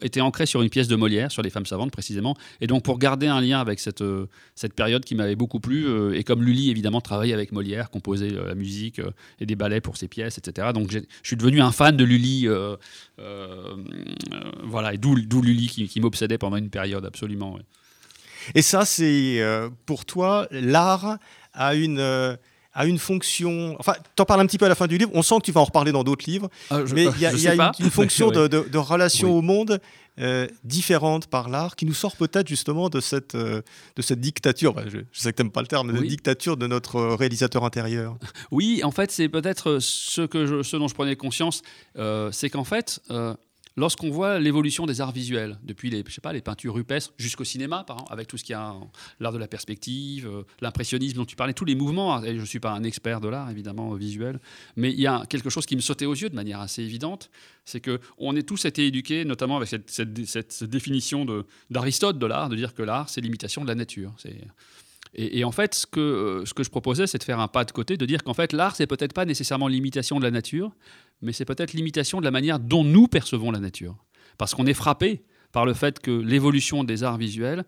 était 0.01 0.21
ancré 0.21 0.45
sur 0.45 0.61
une 0.61 0.69
pièce 0.69 0.88
de 0.88 0.95
Molière 0.95 1.30
sur 1.30 1.41
les 1.41 1.49
femmes 1.49 1.65
savantes 1.65 1.91
précisément 1.91 2.12
et 2.61 2.68
donc 2.68 2.84
pour 2.84 2.99
garder 2.99 3.28
un 3.28 3.41
lien 3.41 3.59
avec 3.59 3.80
cette, 3.80 4.01
euh, 4.01 4.28
cette 4.55 4.74
période 4.74 5.03
qui 5.05 5.16
m'avait 5.16 5.36
beaucoup 5.36 5.59
plu, 5.59 5.86
euh, 5.86 6.14
et 6.14 6.24
comme 6.24 6.43
Lully 6.43 6.70
évidemment 6.70 7.01
travaillait 7.01 7.34
avec 7.34 7.51
Molière, 7.51 7.89
composait 7.89 8.34
euh, 8.34 8.47
la 8.47 8.55
musique 8.55 9.01
et 9.39 9.45
des 9.45 9.55
ballets 9.55 9.82
pour 9.82 9.97
ses 9.97 10.07
pièces, 10.07 10.38
etc. 10.38 10.70
Donc 10.74 10.91
je 10.91 10.99
suis 11.24 11.36
devenu 11.36 11.61
un 11.61 11.72
fan 11.72 11.95
de 11.95 12.03
Lully, 12.03 12.47
voilà, 14.64 14.93
et 14.93 14.97
d'où 14.97 15.16
Lully 15.16 15.68
qui, 15.68 15.99
m'obsédait 15.99 16.38
pendant 16.38 16.57
une 16.57 16.70
période 16.70 17.05
absolument. 17.05 17.57
Et 18.55 18.61
ça, 18.61 18.86
c'est 18.86 19.41
pour 19.86 20.05
toi, 20.05 20.47
l'art 20.51 21.18
a 21.53 21.76
une 21.76 22.38
a 22.74 22.86
une 22.86 22.97
fonction. 22.97 23.76
Enfin, 23.80 23.93
tu 24.15 24.21
en 24.21 24.26
parles 24.26 24.41
un 24.41 24.45
petit 24.45 24.57
peu 24.57 24.65
à 24.65 24.69
la 24.69 24.76
fin 24.76 24.88
du 24.88 24.97
livre. 24.97 25.11
On 25.13 25.21
sent 25.21 25.36
que 25.38 25.45
tu 25.45 25.51
vas 25.51 25.61
en 25.61 25.65
reparler 25.65 25.91
dans 25.91 26.03
d'autres 26.03 26.30
livres. 26.30 26.49
Ah, 26.69 26.80
mais 26.93 27.05
il 27.05 27.21
y 27.21 27.26
a, 27.47 27.53
une, 27.80 27.89
fonction 27.89 28.32
de, 28.32 28.78
relation 28.78 29.32
au 29.32 29.41
monde 29.41 29.80
euh, 30.19 30.47
différente 30.63 31.28
par 31.28 31.49
l'art 31.49 31.76
qui 31.76 31.86
nous 31.86 31.93
sort 31.93 32.15
peut-être 32.15 32.47
justement 32.47 32.89
de 32.89 32.99
cette, 32.99 33.36
euh, 33.36 33.61
de 33.95 34.01
cette 34.01 34.19
dictature. 34.19 34.76
je, 34.88 34.99
sais 35.13 35.32
que 35.32 35.38
tu 35.38 35.43
n'aimes 35.43 35.51
pas 35.51 35.61
le 35.61 35.67
terme, 35.67 35.91
mais 35.91 35.99
de 35.99 36.05
dictature 36.05 36.57
de 36.57 36.67
notre 36.67 37.01
réalisateur 37.01 37.63
intérieur. 37.63 38.17
Oui, 38.51 38.82
en 38.84 38.91
fait, 38.91 39.11
c'est 39.11 39.30
peut-être 39.30 39.80
ce, 39.80 40.21
que 40.21 40.45
je, 40.45 40.63
ce 40.63 40.78
dont 40.78 40.88
je 40.88 40.93
prenais 40.93 41.15
conscience. 41.15 41.61
Euh, 41.97 42.32
c'est 42.32 42.49
qu'en 42.49 42.63
fait 42.63 42.99
lorsqu'on 43.76 44.09
voit 44.09 44.39
l'évolution 44.39 44.86
des 44.86 45.01
arts 45.01 45.11
visuels, 45.11 45.57
depuis 45.63 45.89
les, 45.89 46.03
je 46.07 46.13
sais 46.13 46.21
pas, 46.21 46.34
les 46.34 46.41
peintures 46.41 46.74
rupestres 46.74 47.13
jusqu'au 47.17 47.43
cinéma, 47.43 47.84
par 47.84 48.11
avec 48.11 48.28
tout 48.28 48.38
ce 48.38 48.43
qu'il 48.43 48.53
y 48.53 48.55
a, 48.55 48.76
l'art 49.19 49.34
de 49.34 49.38
la 49.38 49.47
perspective, 49.47 50.28
euh, 50.28 50.43
l'impressionnisme 50.61 51.17
dont 51.17 51.26
tu 51.26 51.36
parlais, 51.36 51.53
tous 51.53 51.65
les 51.65 51.76
mouvements, 51.76 52.15
hein, 52.15 52.24
je 52.26 52.32
ne 52.32 52.45
suis 52.45 52.59
pas 52.59 52.71
un 52.71 52.84
expert 52.84 53.21
de 53.21 53.28
l'art, 53.28 53.49
évidemment, 53.49 53.93
visuel, 53.93 54.39
mais 54.76 54.91
il 54.91 54.99
y 54.99 55.07
a 55.07 55.26
quelque 55.28 55.49
chose 55.49 55.65
qui 55.65 55.76
me 55.76 55.82
sautait 55.82 56.05
aux 56.05 56.15
yeux 56.15 56.30
de 56.30 56.36
manière 56.36 56.59
assez 56.59 56.84
évidente, 56.84 57.30
c'est 57.65 57.82
qu'on 57.82 58.36
est 58.36 58.47
tous 58.47 58.65
été 58.65 58.86
éduqués, 58.86 59.26
notamment 59.26 59.57
avec 59.57 59.69
cette, 59.69 60.63
définition 60.63 61.26
d'Aristote 61.69 62.17
de 62.17 62.26
l'art, 62.26 62.49
de 62.49 62.55
dire 62.55 62.74
que 62.74 62.84
l'art, 62.84 63.09
c'est 63.09 63.21
l'imitation 63.21 63.63
de 63.63 63.67
la 63.67 63.76
nature. 63.76 64.13
Et, 65.16 65.43
en 65.43 65.51
fait, 65.51 65.76
ce 65.76 65.86
que, 65.86 65.99
euh, 65.99 66.45
ce 66.45 66.53
que 66.53 66.64
je 66.64 66.72
proposais, 66.72 67.05
c'est 67.05 67.20
de 67.20 67.24
faire 67.24 67.39
un 67.39 67.47
pas 67.47 67.66
de 67.66 67.72
côté, 67.72 67.97
de 67.97 68.05
dire 68.05 68.24
qu'en 68.24 68.34
fait, 68.34 68.51
l'art, 68.51 68.76
c'est 68.76 68.88
peut-être 68.88 69.14
pas 69.14 69.26
nécessairement 69.26 69.68
l'imitation 69.68 70.18
de 70.18 70.24
la 70.24 70.32
nature, 70.32 70.72
mais 71.22 71.34
c'est 71.34 71.45
peut-être 71.45 71.74
l'imitation 71.74 72.20
de 72.20 72.26
la 72.26 72.32
manière 72.32 72.59
dont 72.59 72.84
nous 72.84 73.07
percevons 73.07 73.51
la 73.51 73.59
nature. 73.59 73.95
Parce 74.39 74.55
qu'on 74.55 74.66
est 74.66 74.74
frappé 74.74 75.24
par 75.51 75.66
le 75.68 75.76
fait 75.76 75.99
que 75.99 76.09
l'évolution 76.09 76.84
des 76.84 77.03
arts 77.03 77.18
visuels 77.18 77.64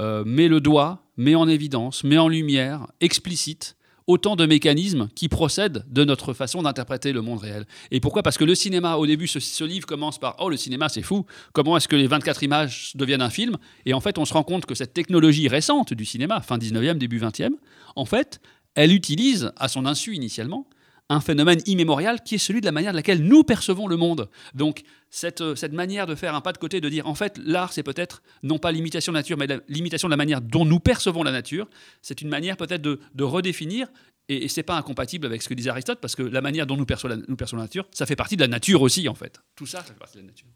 euh, 0.00 0.24
met 0.24 0.48
le 0.48 0.60
doigt, 0.60 1.04
met 1.16 1.36
en 1.36 1.46
évidence, 1.46 2.02
met 2.02 2.18
en 2.18 2.28
lumière, 2.28 2.88
explicite 3.00 3.76
autant 4.08 4.34
de 4.34 4.46
mécanismes 4.46 5.08
qui 5.14 5.28
procèdent 5.28 5.84
de 5.88 6.04
notre 6.04 6.32
façon 6.32 6.62
d'interpréter 6.62 7.12
le 7.12 7.20
monde 7.20 7.38
réel. 7.38 7.66
Et 7.92 8.00
pourquoi? 8.00 8.22
Parce 8.22 8.38
que 8.38 8.44
le 8.44 8.54
cinéma, 8.54 8.96
au 8.96 9.06
début, 9.06 9.28
ce, 9.28 9.64
livre 9.64 9.86
commence 9.86 10.18
par 10.18 10.36
Oh, 10.40 10.48
le 10.48 10.56
cinéma, 10.56 10.88
c'est 10.88 11.02
fou. 11.02 11.26
Comment 11.52 11.76
est-ce 11.76 11.86
que 11.86 11.94
les 11.94 12.06
24 12.06 12.42
images 12.42 12.92
deviennent 12.96 13.22
un 13.22 13.30
film? 13.30 13.58
Et 13.84 13.92
en 13.92 14.00
fait, 14.00 14.18
on 14.18 14.24
se 14.24 14.32
rend 14.32 14.42
compte 14.42 14.66
que 14.66 14.74
cette 14.74 14.94
technologie 14.94 15.46
récente 15.46 15.92
du 15.92 16.06
cinéma, 16.06 16.40
fin 16.40 16.56
19e, 16.56 16.96
début 16.96 17.20
20e, 17.20 17.50
en 17.96 18.04
fait, 18.06 18.40
elle 18.74 18.92
utilise, 18.92 19.52
à 19.56 19.68
son 19.68 19.84
insu 19.84 20.14
initialement, 20.14 20.66
un 21.08 21.20
phénomène 21.20 21.60
immémorial 21.66 22.22
qui 22.22 22.34
est 22.34 22.38
celui 22.38 22.60
de 22.60 22.66
la 22.66 22.72
manière 22.72 22.92
de 22.92 22.96
laquelle 22.96 23.22
nous 23.22 23.42
percevons 23.42 23.86
le 23.86 23.96
monde. 23.96 24.28
Donc, 24.54 24.82
cette, 25.10 25.40
euh, 25.40 25.54
cette 25.54 25.72
manière 25.72 26.06
de 26.06 26.14
faire 26.14 26.34
un 26.34 26.40
pas 26.40 26.52
de 26.52 26.58
côté, 26.58 26.80
de 26.80 26.88
dire 26.88 27.06
en 27.06 27.14
fait, 27.14 27.38
l'art, 27.44 27.72
c'est 27.72 27.82
peut-être 27.82 28.22
non 28.42 28.58
pas 28.58 28.72
l'imitation 28.72 29.12
de 29.12 29.16
la 29.16 29.20
nature, 29.20 29.38
mais 29.38 29.46
l'imitation 29.68 30.08
de 30.08 30.12
la 30.12 30.16
manière 30.16 30.40
dont 30.40 30.64
nous 30.64 30.80
percevons 30.80 31.22
la 31.22 31.32
nature, 31.32 31.68
c'est 32.02 32.20
une 32.20 32.28
manière 32.28 32.56
peut-être 32.56 32.82
de, 32.82 32.98
redéfinir 33.24 33.88
et, 34.28 34.44
et 34.44 34.48
c'est 34.48 34.62
pas 34.62 34.76
incompatible 34.76 35.26
avec 35.26 35.42
ce 35.42 35.48
que 35.48 35.54
disait 35.54 35.70
Aristote, 35.70 35.98
parce 36.00 36.14
que 36.14 36.22
la 36.22 36.42
manière 36.42 36.66
dont 36.66 36.76
nous 36.76 36.84
percevons, 36.84 37.14
la, 37.14 37.16
nous 37.28 37.36
percevons 37.36 37.58
la 37.58 37.64
nature, 37.64 37.86
ça 37.92 38.04
fait 38.04 38.16
partie 38.16 38.36
de 38.36 38.42
la 38.42 38.48
nature 38.48 38.82
aussi, 38.82 39.08
en 39.08 39.14
fait. 39.14 39.40
Tout 39.56 39.66
ça, 39.66 39.78
ça 39.78 39.84
fait 39.84 39.98
partie 39.98 40.18
de 40.18 40.22
la 40.22 40.28
nature. 40.28 40.48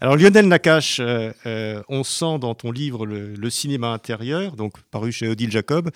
Alors 0.00 0.16
Lionel 0.16 0.46
Nakache, 0.46 1.00
euh, 1.00 1.32
euh, 1.46 1.82
on 1.88 2.04
sent 2.04 2.38
dans 2.40 2.54
ton 2.54 2.70
livre 2.70 3.06
le, 3.06 3.50
cinéma 3.50 3.88
intérieur, 3.88 4.54
donc 4.54 4.80
paru 4.90 5.10
chez 5.10 5.26
Odile 5.28 5.50
Jacob, 5.50 5.90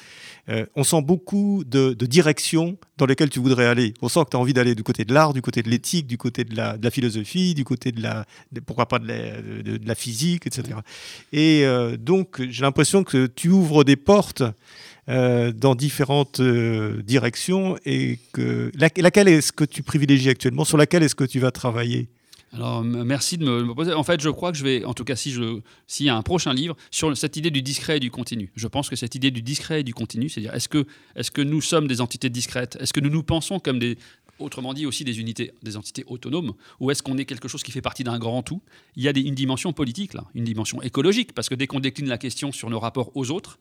euh, 0.48 0.66
on 0.74 0.84
sent 0.84 1.02
beaucoup 1.02 1.62
de, 1.64 1.92
directions 1.94 2.78
dans 2.96 3.06
lesquelles 3.06 3.30
tu 3.30 3.38
voudrais 3.38 3.66
aller. 3.66 3.94
On 4.02 4.08
sent 4.08 4.24
que 4.24 4.30
tu 4.30 4.36
as 4.36 4.40
envie 4.40 4.54
d'aller 4.54 4.74
du 4.74 4.82
côté 4.82 5.04
de 5.04 5.12
l'art, 5.12 5.32
du 5.32 5.42
côté 5.42 5.62
de 5.62 5.68
l'éthique, 5.68 6.06
du 6.06 6.18
côté 6.18 6.44
de 6.44 6.56
la, 6.56 6.90
philosophie, 6.90 7.54
du 7.54 7.64
côté 7.64 7.92
de 7.92 8.02
la, 8.02 8.24
pourquoi 8.66 8.86
pas 8.86 8.98
de 8.98 9.06
la, 9.06 9.40
de 9.40 9.86
la, 9.86 9.94
physique, 9.94 10.46
etc. 10.46 10.78
Et 11.32 11.64
donc 11.98 12.42
j'ai 12.48 12.62
l'impression 12.62 13.04
que 13.04 13.26
tu 13.26 13.48
ouvres 13.48 13.84
des 13.84 13.96
portes 13.96 14.42
dans 15.06 15.74
différentes 15.74 16.40
directions 16.40 17.76
et 17.84 18.18
que 18.32 18.72
laquelle 18.74 19.28
est-ce 19.28 19.52
que 19.52 19.64
tu 19.64 19.82
privilégies 19.82 20.30
actuellement 20.30 20.64
Sur 20.64 20.76
laquelle 20.76 21.02
est-ce 21.02 21.14
que 21.14 21.24
tu 21.24 21.38
vas 21.38 21.50
travailler? 21.50 22.08
Alors, 22.54 22.84
merci 22.84 23.38
de 23.38 23.44
me, 23.44 23.74
poser. 23.74 23.94
En 23.94 24.02
fait, 24.02 24.20
je 24.20 24.28
crois 24.28 24.52
que 24.52 24.58
je 24.58 24.64
vais, 24.64 24.84
en 24.84 24.92
tout 24.92 25.04
cas, 25.04 25.16
si 25.16 25.32
je, 25.32 25.60
s'il 25.86 26.04
y 26.04 26.10
a 26.10 26.16
un 26.16 26.22
prochain 26.22 26.52
livre 26.52 26.76
sur 26.90 27.16
cette 27.16 27.38
idée 27.38 27.50
du 27.50 27.62
discret 27.62 27.96
et 27.96 28.00
du 28.00 28.10
continu. 28.10 28.52
Je 28.56 28.68
pense 28.68 28.90
que 28.90 28.96
cette 28.96 29.14
idée 29.14 29.30
du 29.30 29.40
discret 29.40 29.80
et 29.80 29.82
du 29.82 29.94
continu, 29.94 30.28
c'est-à-dire, 30.28 30.54
est-ce 30.54 30.68
que, 30.68 30.86
est-ce 31.16 31.30
que 31.30 31.40
nous 31.40 31.62
sommes 31.62 31.88
des 31.88 32.02
entités 32.02 32.28
discrètes? 32.28 32.76
Est-ce 32.78 32.92
que 32.92 33.00
nous 33.00 33.08
nous 33.08 33.22
pensons 33.22 33.58
comme 33.58 33.78
des, 33.78 33.96
autrement 34.38 34.74
dit 34.74 34.84
aussi 34.84 35.04
des 35.04 35.18
unités, 35.18 35.52
des 35.62 35.78
entités 35.78 36.04
autonomes, 36.06 36.52
ou 36.78 36.90
est-ce 36.90 37.02
qu'on 37.02 37.16
est 37.16 37.24
quelque 37.24 37.48
chose 37.48 37.62
qui 37.62 37.72
fait 37.72 37.80
partie 37.80 38.04
d'un 38.04 38.18
grand 38.18 38.42
tout? 38.42 38.60
Il 38.96 39.02
y 39.02 39.08
a 39.08 39.12
une 39.16 39.34
dimension 39.34 39.72
politique 39.72 40.12
là, 40.12 40.24
une 40.34 40.44
dimension 40.44 40.82
écologique, 40.82 41.32
parce 41.32 41.48
que 41.48 41.54
dès 41.54 41.66
qu'on 41.66 41.80
décline 41.80 42.08
la 42.08 42.18
question 42.18 42.52
sur 42.52 42.68
nos 42.68 42.80
rapports 42.80 43.12
aux 43.14 43.30
autres, 43.30 43.58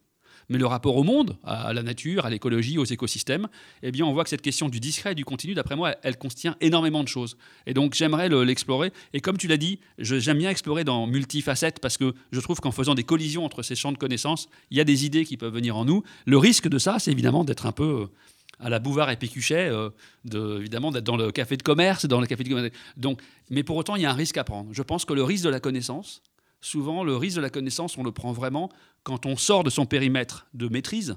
mais 0.52 0.58
le 0.58 0.66
rapport 0.66 0.98
au 0.98 1.04
monde, 1.04 1.38
à 1.46 1.74
la 1.74 1.82
nature, 1.82 2.26
à 2.26 2.30
l'écologie, 2.30 2.78
aux 2.78 2.86
écosystèmes, 2.86 3.48
eh 3.84 3.92
bien, 3.92 4.06
on 4.06 4.12
voit 4.12 4.24
que 4.26 4.30
cette 4.30 4.42
question 4.42 4.68
du 4.68 4.82
discret 4.82 5.14
et 5.14 5.16
du 5.16 5.24
continu, 5.24 5.54
d'après 5.54 5.78
moi, 5.78 5.96
elle 6.04 6.18
contient 6.18 6.58
énormément 6.60 7.04
de 7.04 7.08
choses. 7.08 7.38
Et 7.68 7.74
donc, 7.74 7.94
j'aimerais 7.94 8.28
l'explorer. 8.28 8.92
Et 9.14 9.22
comme 9.22 9.38
tu 9.38 9.48
l'as 9.48 9.58
dit, 9.58 9.80
j'aime 9.98 10.40
bien 10.40 10.50
explorer 10.50 10.84
dans 10.84 11.08
multifacettes 11.08 11.80
parce 11.80 11.98
que 11.98 12.14
je 12.34 12.40
trouve 12.42 12.60
qu'en 12.60 12.72
faisant 12.72 12.96
des 12.96 13.06
collisions 13.06 13.46
entre 13.46 13.64
ces 13.64 13.76
champs 13.76 13.94
de 13.94 13.98
connaissances, 13.98 14.50
il 14.72 14.78
y 14.78 14.82
a 14.82 14.84
des 14.84 15.06
idées 15.06 15.24
qui 15.24 15.38
peuvent 15.38 15.54
venir 15.54 15.78
en 15.78 15.86
nous. 15.86 16.04
Le 16.26 16.38
risque 16.38 16.68
de 16.68 16.78
ça, 16.78 17.00
c'est 17.00 17.12
évidemment 17.12 17.46
d'être 17.46 17.66
un 17.66 17.72
peu 17.72 18.02
euh, 18.02 18.06
à 18.60 18.70
la 18.70 18.80
Bouvard 18.80 19.10
et 19.10 19.16
Pécuchet, 19.16 19.70
euh, 19.70 19.90
de, 20.26 20.60
évidemment 20.60 20.92
d'être 20.92 21.06
dans 21.06 21.18
le 21.18 21.32
café 21.32 21.56
de 21.56 21.64
commerce, 21.64 22.06
dans 22.06 22.20
le 22.20 22.28
café 22.28 22.44
de 22.44 22.72
Donc, 22.98 23.22
mais 23.50 23.64
pour 23.64 23.78
autant, 23.78 23.96
il 23.96 24.02
y 24.02 24.06
a 24.06 24.12
un 24.12 24.16
risque 24.16 24.38
à 24.38 24.44
prendre. 24.44 24.70
Je 24.74 24.84
pense 24.84 25.06
que 25.06 25.14
le 25.14 25.24
risque 25.24 25.46
de 25.46 25.50
la 25.50 25.62
connaissance, 25.62 26.22
souvent, 26.62 27.04
le 27.04 27.16
risque 27.16 27.38
de 27.38 27.42
la 27.42 27.50
connaissance, 27.50 27.98
on 27.98 28.04
le 28.04 28.12
prend 28.12 28.32
vraiment 28.32 28.70
quand 29.04 29.26
on 29.26 29.36
sort 29.36 29.64
de 29.64 29.70
son 29.70 29.86
périmètre 29.86 30.48
de 30.54 30.68
maîtrise, 30.68 31.16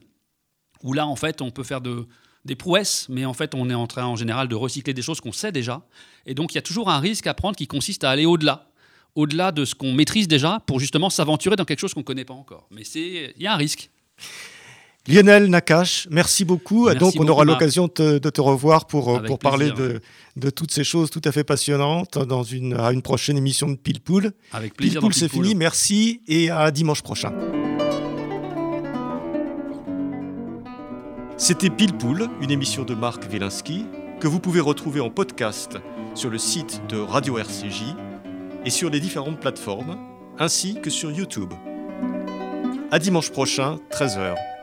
où 0.83 0.93
là, 0.93 1.07
en 1.07 1.17
fait, 1.17 1.43
on 1.43 1.51
peut 1.51 1.63
faire 1.63 1.81
de, 1.81 2.07
des 2.45 2.57
prouesses, 2.57 3.07
mais 3.09 3.25
en 3.25 3.35
fait, 3.35 3.55
on 3.55 3.71
est 3.71 3.75
en 3.75 3.87
train, 3.87 4.05
en 4.05 4.17
général, 4.17 4.49
de 4.49 4.55
recycler 4.55 4.95
des 4.95 5.03
choses 5.03 5.21
qu'on 5.21 5.33
sait 5.33 5.53
déjà. 5.53 5.83
Et 6.27 6.35
donc, 6.35 6.53
il 6.53 6.57
y 6.57 6.59
a 6.59 6.63
toujours 6.63 6.91
un 6.91 7.01
risque 7.01 7.27
à 7.27 7.35
prendre 7.35 7.57
qui 7.57 7.67
consiste 7.67 8.05
à 8.05 8.11
aller 8.11 8.27
au-delà, 8.27 8.71
au-delà 9.15 9.53
de 9.53 9.65
ce 9.65 9.75
qu'on 9.75 9.93
maîtrise 9.93 10.29
déjà, 10.29 10.61
pour 10.67 10.81
justement 10.81 11.11
s'aventurer 11.11 11.57
dans 11.57 11.65
quelque 11.65 11.81
chose 11.81 11.95
qu'on 11.95 12.01
ne 12.01 12.05
connaît 12.05 12.25
pas 12.25 12.35
encore. 12.35 12.67
Mais 12.71 12.83
il 12.83 13.33
y 13.39 13.47
a 13.47 13.55
un 13.55 13.57
risque. 13.57 13.91
Lionel 15.07 15.49
Nakache, 15.51 16.09
merci 16.11 16.45
beaucoup. 16.45 16.89
Donc, 16.95 17.15
on 17.19 17.29
aura 17.29 17.45
l'occasion 17.45 17.91
de, 17.95 18.19
te 18.19 18.41
revoir 18.41 18.87
pour, 18.87 19.23
pour 19.23 19.39
parler 19.39 19.71
de, 19.71 20.01
de, 20.37 20.51
toutes 20.51 20.71
ces 20.71 20.85
choses 20.85 21.11
tout 21.11 21.21
à 21.25 21.33
fait 21.33 21.45
passionnantes 21.45 22.19
dans 22.19 22.43
une, 22.43 22.75
à 22.75 22.91
une 22.91 23.03
prochaine 23.03 23.37
émission 23.37 23.69
de 23.69 23.75
Pile 23.75 24.01
Poule. 24.01 24.33
Avec 24.53 24.75
plaisir. 24.75 25.01
Pile 25.01 25.13
c'est 25.13 25.29
fini. 25.29 25.55
Merci 25.55 26.23
et 26.27 26.51
à 26.51 26.71
dimanche 26.71 27.03
prochain. 27.03 27.33
C'était 31.37 31.69
Pile 31.69 31.93
Poule, 31.93 32.29
une 32.41 32.51
émission 32.51 32.85
de 32.85 32.95
Marc 32.95 33.25
Wielinski 33.31 33.85
que 34.21 34.29
vous 34.29 34.41
pouvez 34.41 34.61
retrouver 34.61 35.01
en 35.01 35.11
podcast 35.11 35.77
sur 36.15 36.31
le 36.31 36.39
site 36.39 36.81
de 36.89 36.99
Radio 36.99 37.37
RCJ 37.37 37.95
et 38.65 38.71
sur 38.71 38.89
les 38.89 39.01
différentes 39.01 39.41
plateformes, 39.41 39.99
ainsi 40.39 40.81
que 40.81 40.89
sur 40.89 41.11
YouTube. 41.11 41.53
À 42.91 42.99
dimanche 42.99 43.31
prochain, 43.31 43.79
13h. 43.91 44.54